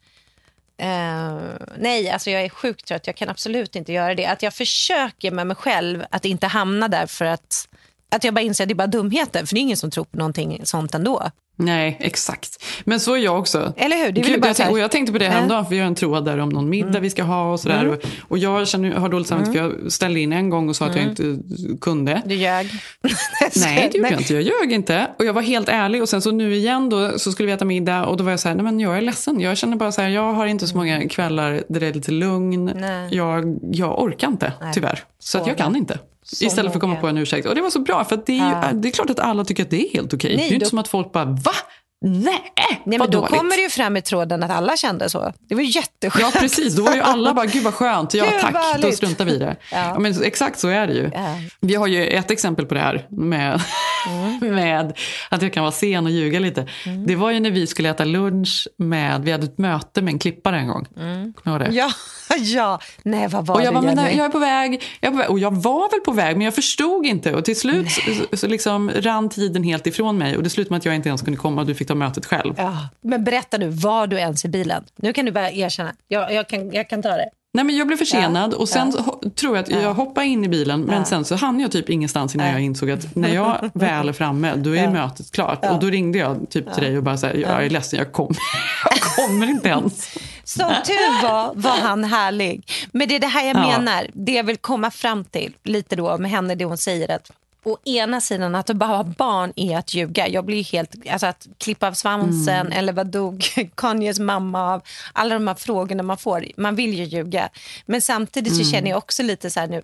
Eh, 0.78 1.38
nej, 1.78 2.10
alltså 2.10 2.30
jag 2.30 2.42
är 2.44 2.48
sjukt 2.48 2.84
trött. 2.86 3.06
Jag 3.06 3.16
kan 3.16 3.28
absolut 3.28 3.76
inte 3.76 3.92
göra 3.92 4.14
det. 4.14 4.26
Att 4.26 4.42
jag 4.42 4.54
försöker 4.54 5.30
med 5.30 5.46
mig 5.46 5.56
själv 5.56 6.04
att 6.10 6.24
inte 6.24 6.46
hamna 6.46 6.88
där 6.88 7.06
för 7.06 7.24
att, 7.24 7.68
att 8.10 8.24
jag 8.24 8.34
bara 8.34 8.40
inser 8.40 8.64
att 8.64 8.68
det 8.68 8.72
är 8.72 8.76
bara 8.76 8.86
dumheter. 8.86 9.46
För 9.46 9.54
det 9.54 9.60
är 9.60 9.62
ingen 9.62 9.76
som 9.76 9.90
tror 9.90 10.04
på 10.04 10.16
någonting 10.16 10.60
sånt 10.64 10.94
ändå. 10.94 11.22
Nej, 11.58 11.96
exakt. 12.00 12.64
Men 12.84 13.00
så 13.00 13.14
är 13.14 13.18
jag 13.18 13.38
också. 13.38 13.72
Eller 13.76 13.96
hur? 13.96 14.12
Det 14.12 14.20
Gud, 14.20 14.40
bara 14.40 14.46
jag, 14.48 14.56
så 14.56 14.62
här- 14.62 14.70
och 14.70 14.78
jag 14.78 14.90
tänkte 14.90 15.12
på 15.12 15.18
det 15.18 15.28
häromdagen, 15.28 15.64
för 15.64 15.70
vi 15.70 15.78
har 15.78 15.86
en 15.86 15.94
tråd 15.94 16.24
där 16.24 16.38
om 16.38 16.48
någon 16.48 16.70
middag 16.70 17.00
vi 17.00 17.10
ska 17.10 17.22
ha 17.22 17.52
och 17.52 17.60
sådär. 17.60 17.80
Mm. 17.80 17.92
Och, 17.92 17.98
och 18.28 18.38
jag 18.38 18.68
känner, 18.68 18.90
har 18.92 19.08
dåligt 19.08 19.26
samvete 19.28 19.50
Mm. 19.58 19.70
för 19.70 19.80
jag 19.82 19.92
ställde 19.92 20.20
in 20.20 20.32
en 20.32 20.50
gång 20.50 20.68
och 20.68 20.76
sa 20.76 20.86
att 20.86 20.96
jag 20.96 21.04
Mm. 21.04 21.10
inte 21.30 21.78
kunde. 21.80 22.22
Du 22.26 22.34
ljög. 22.34 22.70
Nej, 23.56 23.88
det 23.92 23.98
gjorde 23.98 24.10
jag 24.10 24.20
inte. 24.20 24.34
Jag 24.34 24.42
ljög 24.42 24.72
inte. 24.72 25.10
Och 25.18 25.24
jag 25.24 25.32
var 25.32 25.42
helt 25.42 25.68
ärlig. 25.68 26.02
Och 26.02 26.08
sen 26.08 26.22
så 26.22 26.30
nu 26.30 26.54
igen 26.56 26.88
då, 26.88 27.18
så 27.18 27.32
skulle 27.32 27.46
vi 27.46 27.52
äta 27.52 27.64
middag 27.64 28.06
och 28.06 28.16
då 28.16 28.24
var 28.24 28.30
jag 28.30 28.40
så 28.40 28.48
här, 28.48 28.54
nej 28.54 28.64
men 28.64 28.80
jag 28.80 28.96
är 28.96 29.00
ledsen. 29.00 29.40
Jag 29.40 29.56
känner 29.56 29.76
bara 29.76 29.92
så 29.92 30.02
här, 30.02 30.08
jag 30.08 30.32
har 30.32 30.46
inte 30.46 30.66
så 30.66 30.76
många 30.76 31.08
kvällar 31.08 31.62
där 31.68 31.80
det 31.80 31.86
är 31.86 31.92
lite 31.94 32.12
lugn. 32.12 32.64
Nej. 32.76 33.14
Jag, 33.16 33.58
jag 33.72 34.02
orkar 34.02 34.28
inte, 34.28 34.52
Nej. 34.60 34.72
tyvärr. 34.74 35.00
Så 35.18 35.38
att 35.38 35.46
jag 35.46 35.56
Så 35.58 35.62
kan 35.62 35.76
inte. 35.76 35.98
Så 36.26 36.44
Istället 36.44 36.72
för 36.72 36.78
att 36.78 36.80
komma 36.80 36.96
på 36.96 37.08
en 37.08 37.18
ursäkt. 37.18 37.46
Och 37.46 37.54
det 37.54 37.60
var 37.60 37.70
så 37.70 37.80
bra, 37.80 38.04
för 38.04 38.22
det, 38.26 38.32
är 38.32 38.36
ju, 38.36 38.40
Ja. 38.42 38.70
det 38.74 38.88
är 38.88 38.92
klart 38.92 39.10
att 39.10 39.20
alla 39.20 39.44
tycker 39.44 39.62
att 39.62 39.70
det 39.70 39.88
är 39.88 39.92
helt 39.92 40.14
okej. 40.14 40.30
Nej, 40.30 40.36
det 40.38 40.42
är 40.44 40.48
ju 40.48 40.54
inte 40.54 40.66
då- 40.66 40.70
som 40.70 40.78
att 40.78 40.88
folk 40.88 41.12
bara, 41.12 41.24
va? 41.24 41.52
Nej, 42.00 42.22
Nej, 42.54 42.80
men 42.84 42.98
då 42.98 43.06
dåligt. 43.06 43.30
kommer 43.38 43.56
det 43.56 43.62
ju 43.62 43.68
fram 43.68 43.96
i 43.96 44.02
tråden 44.02 44.42
att 44.42 44.50
alla 44.50 44.76
kände 44.76 45.10
så. 45.10 45.32
Det 45.48 45.54
var 45.54 45.62
jätteskönt. 45.62 46.34
Ja, 46.34 46.40
precis. 46.40 46.76
Då 46.76 46.82
var 46.82 46.94
ju 46.94 47.00
alla 47.00 47.34
bara, 47.34 47.46
gud 47.46 47.62
vad 47.62 47.74
skönt. 47.74 48.14
Ja, 48.14 48.26
tack. 48.40 48.80
Då 48.82 48.92
struntar 48.92 49.24
vi 49.24 49.32
i 49.32 49.38
det. 49.38 49.56
Ja. 49.72 49.78
Ja. 49.78 49.98
men 49.98 50.22
exakt 50.22 50.58
så 50.58 50.68
är 50.68 50.86
det 50.86 50.92
ju. 50.92 51.10
Ja. 51.14 51.34
Vi 51.60 51.74
har 51.74 51.86
ju 51.86 52.06
ett 52.06 52.30
exempel 52.30 52.66
på 52.66 52.74
det 52.74 52.80
här 52.80 53.06
med, 53.10 53.60
Mm. 54.08 54.54
med 54.54 54.92
att 55.28 55.42
jag 55.42 55.52
kan 55.52 55.62
vara 55.62 55.72
sen 55.72 56.04
och 56.06 56.10
ljuga 56.12 56.38
lite. 56.40 56.66
Det 57.06 57.16
var 57.16 57.30
ju 57.30 57.40
när 57.40 57.50
vi 57.50 57.66
skulle 57.66 57.90
äta 57.90 58.04
lunch 58.04 58.68
med, 58.78 59.22
vi 59.22 59.32
hade 59.32 59.44
ett 59.44 59.58
möte 59.58 60.02
med 60.02 60.12
en 60.12 60.18
klippare 60.18 60.58
en 60.58 60.68
gång. 60.68 60.86
Mm. 60.96 61.32
Kommer 61.32 61.58
du 61.58 61.64
ihåg 61.64 61.72
det? 61.74 61.78
Ja, 61.78 61.90
ja. 62.38 62.80
Nej, 63.02 63.28
vad 63.28 63.46
var 63.46 63.54
och 63.54 63.60
jag 63.60 63.68
det, 63.70 63.74
bara, 63.74 63.82
men 63.94 64.04
Jenny? 64.04 64.16
jag 64.16 64.26
är 64.26 64.30
på 64.30 64.38
väg, 64.38 64.82
jag 65.00 65.08
är 65.08 65.12
på 65.12 65.18
väg. 65.18 65.30
Och 65.30 65.38
jag 65.38 65.50
var 65.54 65.90
väl 65.90 66.00
på 66.00 66.12
väg, 66.12 66.36
men 66.36 66.44
jag 66.44 66.54
förstod 66.54 67.06
inte. 67.06 67.34
Och 67.34 67.44
till 67.44 67.56
slut 67.58 67.90
så, 67.90 68.36
så 68.36 68.46
liksom 68.46 68.90
rann 68.90 69.28
tiden 69.28 69.62
helt 69.62 69.86
ifrån 69.86 70.18
mig. 70.18 70.36
Och 70.36 70.42
det 70.42 70.50
slutade 70.50 70.72
med 70.72 70.78
att 70.78 70.84
jag 70.84 70.94
inte 70.94 71.08
ens 71.08 71.22
kunde 71.22 71.38
komma 71.38 71.60
och 71.60 71.66
du 71.66 71.74
fick 71.74 71.88
ta 71.88 71.94
mötet 71.94 72.26
själv. 72.26 72.54
Ja, 72.56 72.88
men 73.00 73.24
berätta 73.24 73.58
nu, 73.58 73.68
var 73.68 74.06
du 74.06 74.16
ens 74.18 74.44
i 74.44 74.48
bilen? 74.48 74.84
Nu 74.96 75.12
kan 75.12 75.24
du 75.24 75.32
bara 75.32 75.50
erkänna. 75.50 75.92
Jag, 76.08 76.32
jag, 76.32 76.48
kan, 76.48 76.70
jag 76.72 76.88
kan 76.88 77.02
ta 77.02 77.08
det. 77.08 77.28
Nej, 77.54 77.64
men 77.64 77.76
jag 77.76 77.86
blev 77.86 77.96
försenad 77.96 78.54
och 78.54 78.68
sen 78.68 78.92
Ja. 79.06 79.20
tror 79.34 79.56
jag 79.56 79.62
att 79.62 79.70
jag 79.82 79.94
hoppade 79.94 80.26
in 80.26 80.44
i 80.44 80.48
bilen 80.48 80.80
men 80.80 80.98
Ja. 80.98 81.04
sen 81.04 81.24
så 81.24 81.36
hann 81.36 81.60
jag 81.60 81.72
typ 81.72 81.90
ingenstans 81.90 82.34
innan 82.34 82.46
Ja. 82.46 82.52
jag 82.52 82.62
insåg 82.62 82.90
att 82.90 83.16
när 83.16 83.34
jag 83.34 83.70
väl 83.74 84.08
är 84.08 84.12
framme 84.12 84.52
då 84.56 84.76
är 84.76 84.82
Ja. 84.84 84.90
mötet 84.90 85.32
klart. 85.32 85.58
Ja. 85.62 85.70
Och 85.70 85.80
då 85.80 85.86
ringde 85.86 86.18
jag 86.18 86.50
typ 86.50 86.74
till 86.74 86.82
dig 86.82 86.96
och 86.96 87.02
bara 87.02 87.16
så 87.16 87.26
här, 87.26 87.34
jag 87.34 87.64
är 87.66 87.70
ledsen, 87.70 87.98
jag, 87.98 88.12
kom, 88.12 88.34
jag 88.90 89.00
kommer 89.00 89.46
inte 89.46 89.68
ens. 89.68 90.08
Som 90.46 90.74
tur 90.84 91.22
var, 91.22 91.52
var 91.54 91.76
han 91.80 92.04
härlig. 92.04 92.70
Men 92.92 93.08
det 93.08 93.14
är 93.16 93.20
det 93.20 93.26
här 93.26 93.46
jag 93.46 93.56
Ja. 93.56 93.60
menar. 93.78 94.06
Det 94.12 94.32
jag 94.32 94.44
vill 94.44 94.56
komma 94.56 94.90
fram 94.90 95.24
till 95.24 95.56
lite 95.64 95.96
då 95.96 96.18
med 96.18 96.30
henne, 96.30 96.54
det 96.54 96.64
hon 96.64 96.78
säger 96.78 97.10
att 97.10 97.30
å 97.66 97.78
ena 97.84 98.20
sidan 98.20 98.54
att 98.54 98.70
bara 98.70 98.96
ha 98.96 99.04
barn 99.04 99.52
är 99.56 99.76
att 99.78 99.94
ljuga. 99.94 100.28
Jag 100.28 100.44
blir 100.44 100.64
helt, 100.64 100.94
alltså 101.10 101.26
att 101.26 101.46
klippa 101.58 101.88
av 101.88 101.92
svansen 101.92 102.72
eller 102.72 102.92
vad 102.92 103.06
dog 103.06 103.44
Kanyes 103.76 104.18
mamma 104.18 104.74
av? 104.74 104.82
Alla 105.12 105.34
de 105.34 105.46
här 105.48 105.54
frågorna 105.54 106.02
man 106.02 106.16
får. 106.18 106.46
Man 106.56 106.74
vill 106.76 106.94
ju 106.94 107.04
ljuga. 107.04 107.48
Men 107.86 108.00
samtidigt 108.00 108.56
så 108.56 108.64
känner 108.64 108.90
jag 108.90 108.98
också 108.98 109.22
lite 109.22 109.50
så 109.50 109.60
här 109.60 109.66
nu, 109.68 109.76
äh, 109.76 109.82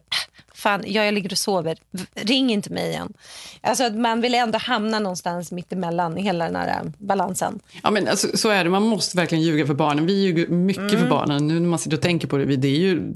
fan, 0.54 0.82
ja, 0.86 1.04
jag 1.04 1.14
ligger 1.14 1.32
och 1.32 1.38
sover. 1.38 1.78
Ring 2.14 2.50
inte 2.52 2.72
mig 2.72 2.88
igen. 2.88 3.12
Alltså 3.60 3.84
att 3.84 3.94
man 3.94 4.20
vill 4.20 4.34
ändå 4.34 4.58
hamna 4.58 4.98
någonstans 4.98 5.52
mitt 5.52 5.72
emellan 5.72 6.18
i 6.18 6.22
hela 6.22 6.44
den 6.44 6.56
här 6.56 6.68
äh, 6.68 6.90
balansen. 6.98 7.60
Ja, 7.82 7.90
men 7.90 8.08
alltså, 8.08 8.36
så 8.36 8.48
är 8.48 8.64
det, 8.64 8.70
man 8.70 8.82
måste 8.82 9.16
verkligen 9.16 9.44
ljuga 9.44 9.66
för 9.66 9.74
barnen. 9.74 10.06
Vi 10.06 10.12
ljuger 10.12 10.46
mycket 10.48 10.82
Mm. 10.82 11.00
för 11.00 11.08
barnen. 11.10 11.48
Nu 11.48 11.60
när 11.60 11.68
man 11.68 11.78
sitter 11.78 11.96
och 11.96 12.02
tänker 12.02 12.28
på 12.28 12.36
det, 12.36 12.56
det 12.56 12.68
är 12.68 12.78
ju 12.78 13.12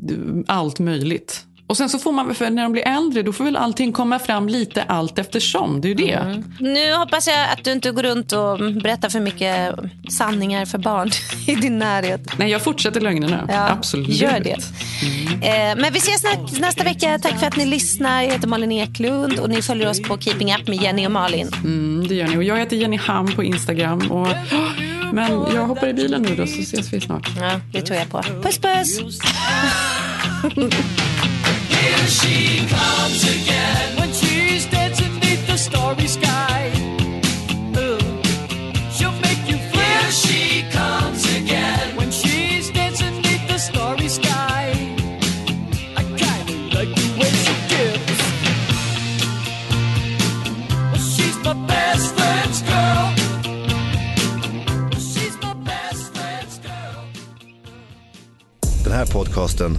allt 0.46 0.78
möjligt. 0.78 1.44
Och 1.66 1.76
sen 1.76 1.88
så 1.88 1.98
får 1.98 2.12
man, 2.12 2.34
för 2.34 2.50
när 2.50 2.62
de 2.62 2.72
blir 2.72 2.88
äldre, 2.88 3.22
då 3.22 3.32
får 3.32 3.44
väl 3.44 3.56
allting 3.56 3.92
komma 3.92 4.18
fram 4.18 4.48
lite 4.48 4.82
allt 4.82 5.18
eftersom. 5.18 5.80
Det 5.80 5.90
är 5.90 5.94
det. 5.94 6.12
Mm. 6.12 6.44
Nu 6.60 6.94
hoppas 6.94 7.26
jag 7.26 7.50
att 7.52 7.64
du 7.64 7.72
inte 7.72 7.90
går 7.90 8.02
runt 8.02 8.32
och 8.32 8.58
berättar 8.58 9.08
för 9.08 9.20
mycket 9.20 9.74
sanningar 10.08 10.64
för 10.64 10.78
barn 10.78 11.10
i 11.46 11.54
din 11.54 11.78
närhet. 11.78 12.20
Nej, 12.38 12.50
jag 12.50 12.62
fortsätter 12.62 13.00
lögnerna. 13.00 13.46
Ja, 13.48 13.68
Absolut. 13.68 14.08
Gör 14.08 14.40
det. 14.40 14.56
Mm. 15.02 15.42
Eh, 15.42 15.82
men 15.82 15.92
vi 15.92 15.98
ses 15.98 16.22
nä 16.22 16.60
nästa 16.60 16.84
vecka. 16.84 17.18
Tack 17.18 17.40
för 17.40 17.46
att 17.46 17.56
ni 17.56 17.66
lyssnar. 17.66 18.22
Jag 18.22 18.32
heter 18.32 18.48
Malin 18.48 18.72
Eklund 18.72 19.38
och 19.38 19.50
ni 19.50 19.62
följer 19.62 19.90
oss 19.90 20.02
på 20.02 20.18
Keeping 20.18 20.54
Up 20.54 20.68
med 20.68 20.82
Jenny 20.82 21.06
och 21.06 21.12
Malin. 21.12 21.48
Mm, 21.64 22.08
det 22.08 22.14
gör 22.14 22.28
ni. 22.28 22.36
Och 22.36 22.44
jag 22.44 22.56
heter 22.56 22.76
Jenny 22.76 22.96
Ham 22.96 23.32
på 23.32 23.44
Instagram. 23.44 24.10
Och, 24.10 24.28
men 25.12 25.30
jag 25.54 25.66
hoppar 25.66 25.88
i 25.88 25.92
bilen 25.92 26.22
nu 26.22 26.36
då 26.36 26.46
så 26.46 26.60
ses 26.60 26.92
vi 26.92 27.00
snart. 27.00 27.28
Ja, 27.40 27.60
det 27.72 27.82
tror 27.82 27.98
jag 27.98 28.10
på. 28.10 28.22
Puss 28.22 28.58
puss! 28.58 29.20
Here 31.86 32.08
she 32.20 32.66
comes 32.66 33.22
again 33.36 33.96
when 33.98 34.12
she's 34.12 34.66
dancing 34.66 35.12
beneath 35.20 35.46
the 35.46 35.56
starry 35.56 36.08
sky. 36.08 36.62
she'll 38.96 39.18
make 39.26 39.42
you 39.50 39.56
feel. 39.70 39.80
Here 39.80 40.10
she 40.10 40.64
comes 40.78 41.22
again 41.38 41.96
when 41.96 42.10
she's 42.10 42.70
dancing 42.70 43.14
beneath 43.22 43.46
the 43.48 43.58
starry 43.58 44.08
sky. 44.08 44.64
I 46.00 46.02
kinda 46.22 46.54
like 46.76 46.92
the 47.00 47.08
way 47.20 47.30
she 47.44 47.54
dips. 47.72 48.20
Well, 50.90 51.04
she's 51.14 51.36
my 51.46 51.54
best 51.72 52.06
friend's 52.16 52.60
girl. 52.72 53.06
She's 55.12 55.36
my 55.46 55.54
best 55.70 56.02
friend's 56.16 56.56
girl. 56.68 57.02
Den 58.84 58.92
här 58.92 59.06
podcasten 59.06 59.78